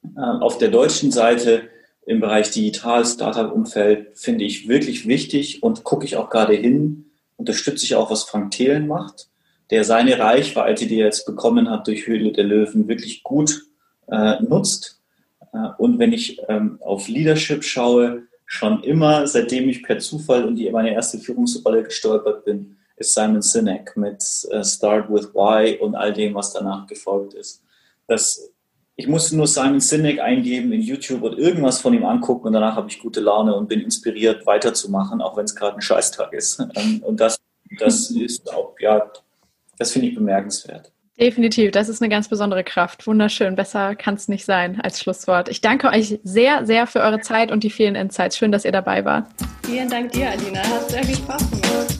Ähm, 0.04 0.42
auf 0.42 0.58
der 0.58 0.70
deutschen 0.70 1.12
Seite 1.12 1.70
im 2.06 2.20
Bereich 2.20 2.52
Digital, 2.52 3.06
Startup-Umfeld 3.06 4.18
finde 4.18 4.46
ich 4.46 4.68
wirklich 4.68 5.08
wichtig 5.08 5.64
und 5.64 5.84
gucke 5.84 6.06
ich 6.06 6.16
auch 6.16 6.30
gerade 6.30 6.54
hin, 6.54 7.12
unterstütze 7.36 7.86
ich 7.86 7.96
auch, 7.96 8.10
was 8.10 8.24
Frank 8.24 8.52
Thelen 8.52 8.88
macht, 8.88 9.30
der 9.70 9.84
seine 9.84 10.18
Reichweite, 10.18 10.88
die 10.88 11.00
er 11.00 11.08
jetzt 11.08 11.26
bekommen 11.26 11.70
hat 11.70 11.88
durch 11.88 12.08
Höhle 12.08 12.32
der 12.32 12.46
Löwen, 12.46 12.88
wirklich 12.88 13.24
gut 13.24 13.64
äh, 14.10 14.42
nutzt. 14.42 15.02
Äh, 15.54 15.70
und 15.78 16.00
wenn 16.00 16.14
ich 16.14 16.40
ähm, 16.48 16.80
auf 16.82 17.08
Leadership 17.08 17.64
schaue, 17.64 18.24
schon 18.46 18.82
immer, 18.84 19.28
seitdem 19.28 19.68
ich 19.68 19.84
per 19.84 20.00
Zufall 20.00 20.48
in 20.48 20.56
die 20.56 20.72
meine 20.72 20.94
erste 20.94 21.20
Führungsrolle 21.20 21.84
gestolpert 21.84 22.46
bin, 22.46 22.78
ist 22.96 23.14
Simon 23.14 23.42
Sinek 23.42 23.98
mit 23.98 24.24
äh, 24.52 24.64
Start 24.64 25.12
with 25.12 25.34
Why 25.34 25.78
und 25.80 25.96
all 25.96 26.14
dem, 26.14 26.34
was 26.34 26.54
danach 26.54 26.88
gefolgt 26.88 27.34
ist 27.34 27.62
dass 28.08 28.51
ich 28.99 29.08
musste 29.08 29.38
nur 29.38 29.45
Simon 29.45 29.80
Sinek 29.80 30.20
eingeben 30.20 30.74
in 30.74 30.82
YouTube 30.82 31.22
und 31.22 31.38
irgendwas 31.38 31.80
von 31.80 31.93
ihm 31.93 32.03
angucken 32.03 32.47
und 32.47 32.53
danach 32.53 32.76
habe 32.76 32.89
ich 32.89 32.99
gute 32.99 33.20
Laune 33.20 33.55
und 33.55 33.70
bin 33.70 33.80
inspiriert 33.80 34.47
weiterzumachen, 34.47 35.22
auch 35.22 35.38
wenn 35.38 35.45
es 35.45 35.55
gerade 35.55 35.78
ein 35.78 35.82
Scheißtag 35.82 36.34
ist. 36.34 36.60
Ähm, 36.76 37.03
und 37.03 37.20
das, 37.20 37.39
das 37.80 38.10
ist 38.16 38.51
auch, 38.51 38.74
ja, 38.80 39.08
das 39.78 39.91
finde 39.91 40.08
ich 40.08 40.16
bemerkenswert. 40.16 40.91
Definitiv, 41.20 41.72
das 41.72 41.89
ist 41.89 42.01
eine 42.01 42.10
ganz 42.10 42.28
besondere 42.28 42.64
Kraft. 42.64 43.05
Wunderschön, 43.05 43.55
besser 43.55 43.95
kann 43.95 44.16
es 44.16 44.28
nicht 44.28 44.45
sein 44.45 44.82
als 44.82 44.99
Schlusswort. 44.99 45.49
Ich 45.49 45.62
danke 45.62 45.89
euch 45.89 46.20
sehr, 46.24 46.66
sehr 46.66 46.88
für 46.88 46.99
eure 46.99 47.22
Zeit 47.22 47.51
und 47.51 47.64
die 47.64 47.70
vielen 47.70 47.95
Insights. 47.95 48.38
Schön, 48.38 48.51
dass 48.51 48.66
ihr 48.66 48.72
dabei 48.72 49.05
wart. 49.05 49.28
Vielen 49.64 49.89
Dank 49.89 50.12
dir, 50.12 50.30
Alina. 50.32 50.60
Hat 50.60 50.89
sehr 50.89 51.03
viel 51.03 51.16
Spaß 51.16 51.51
gemacht. 51.51 51.97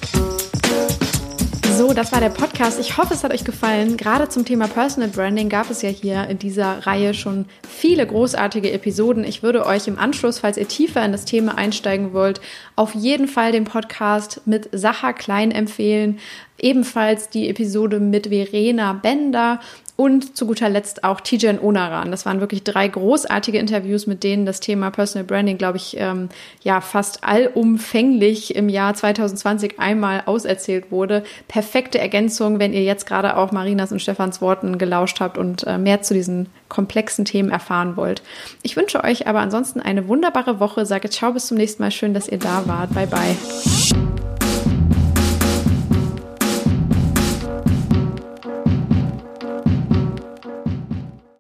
So, 1.78 1.94
das 1.94 2.12
war 2.12 2.20
der 2.20 2.30
Podcast. 2.30 2.80
Ich 2.80 2.98
hoffe, 2.98 3.14
es 3.14 3.24
hat 3.24 3.32
euch 3.32 3.44
gefallen. 3.44 3.98
Gerade 3.98 4.30
zum 4.30 4.46
Thema 4.46 4.68
Personal 4.68 5.10
Branding 5.10 5.48
gab 5.48 5.70
es 5.70 5.84
ja 5.84 5.90
hier 5.90 6.28
in 6.28 6.40
dieser 6.40 6.88
Reihe 6.88 7.14
schon 7.14 7.46
viele 7.70 8.08
großartige 8.08 8.72
Episoden. 8.72 9.24
Ich 9.24 9.44
würde 9.44 9.64
euch 9.64 9.88
im 9.88 10.00
Anschluss, 10.00 10.40
falls 10.40 10.58
ihr 10.58 10.68
tiefer 10.68 11.06
in 11.06 11.12
das 11.12 11.26
Thema 11.26 11.56
einsteigen 11.56 12.14
wollt, 12.14 12.42
auf 12.76 12.96
jeden 12.96 13.28
Fall 13.28 13.52
den 13.52 13.66
Podcast 13.66 14.42
mit 14.46 14.70
Sacha 14.72 15.14
Klein 15.14 15.52
empfehlen. 15.52 16.18
ebenfalls 16.60 17.30
die 17.30 17.48
Episode 17.48 18.00
mit 18.00 18.30
Verena 18.30 18.94
Bender 18.94 19.60
und 19.98 20.38
zu 20.38 20.46
guter 20.46 20.70
Letzt 20.70 21.04
auch 21.04 21.20
Tijan 21.20 21.60
Onaran. 21.60 22.12
Das 22.12 22.26
waren 22.26 22.40
wirklich 22.40 22.64
drei 22.64 22.88
großartige 22.88 23.58
Interviews, 23.58 24.06
mit 24.06 24.24
denen 24.24 24.46
das 24.46 24.60
Thema 24.60 24.92
Personal 24.92 25.26
Branding, 25.26 25.58
glaube 25.58 25.78
ich, 25.78 25.98
ähm, 26.00 26.30
ja 26.62 26.82
fast 26.82 27.24
allumfänglich 27.24 28.56
im 28.56 28.70
Jahr 28.70 28.94
2020 28.94 29.80
einmal 29.80 30.22
auserzählt 30.28 30.92
wurde. 30.92 31.24
Perfekte 31.48 31.98
Ergänzung, 31.98 32.60
wenn 32.60 32.74
ihr 32.74 32.84
jetzt 32.84 33.08
gerade 33.08 33.36
auch 33.36 33.52
Marinas 33.52 33.92
und 33.92 34.00
Stefans 34.00 34.40
Worten 34.40 34.78
gelauscht 34.78 35.20
habt 35.20 35.38
und 35.40 35.66
äh, 35.66 35.80
mehr 35.80 36.04
zu 36.04 36.14
diesen 36.14 36.48
komplexen 36.70 37.26
Themen 37.26 37.50
erfahren 37.50 37.98
wollt. 37.98 38.22
Ich 38.62 38.78
wünsche 38.78 39.04
euch 39.04 39.26
aber 39.26 39.40
ansonsten 39.40 39.82
eine 39.82 40.08
wunderbare 40.08 40.60
Woche. 40.60 40.86
Sage 40.86 41.10
ciao 41.10 41.34
bis 41.34 41.48
zum 41.48 41.58
nächsten 41.58 41.82
Mal. 41.82 41.92
Schön, 41.92 42.14
dass 42.14 42.28
ihr 42.28 42.40
da 42.40 42.68
wart. 42.68 42.94
Bye 42.94 43.08
bye. 43.08 44.47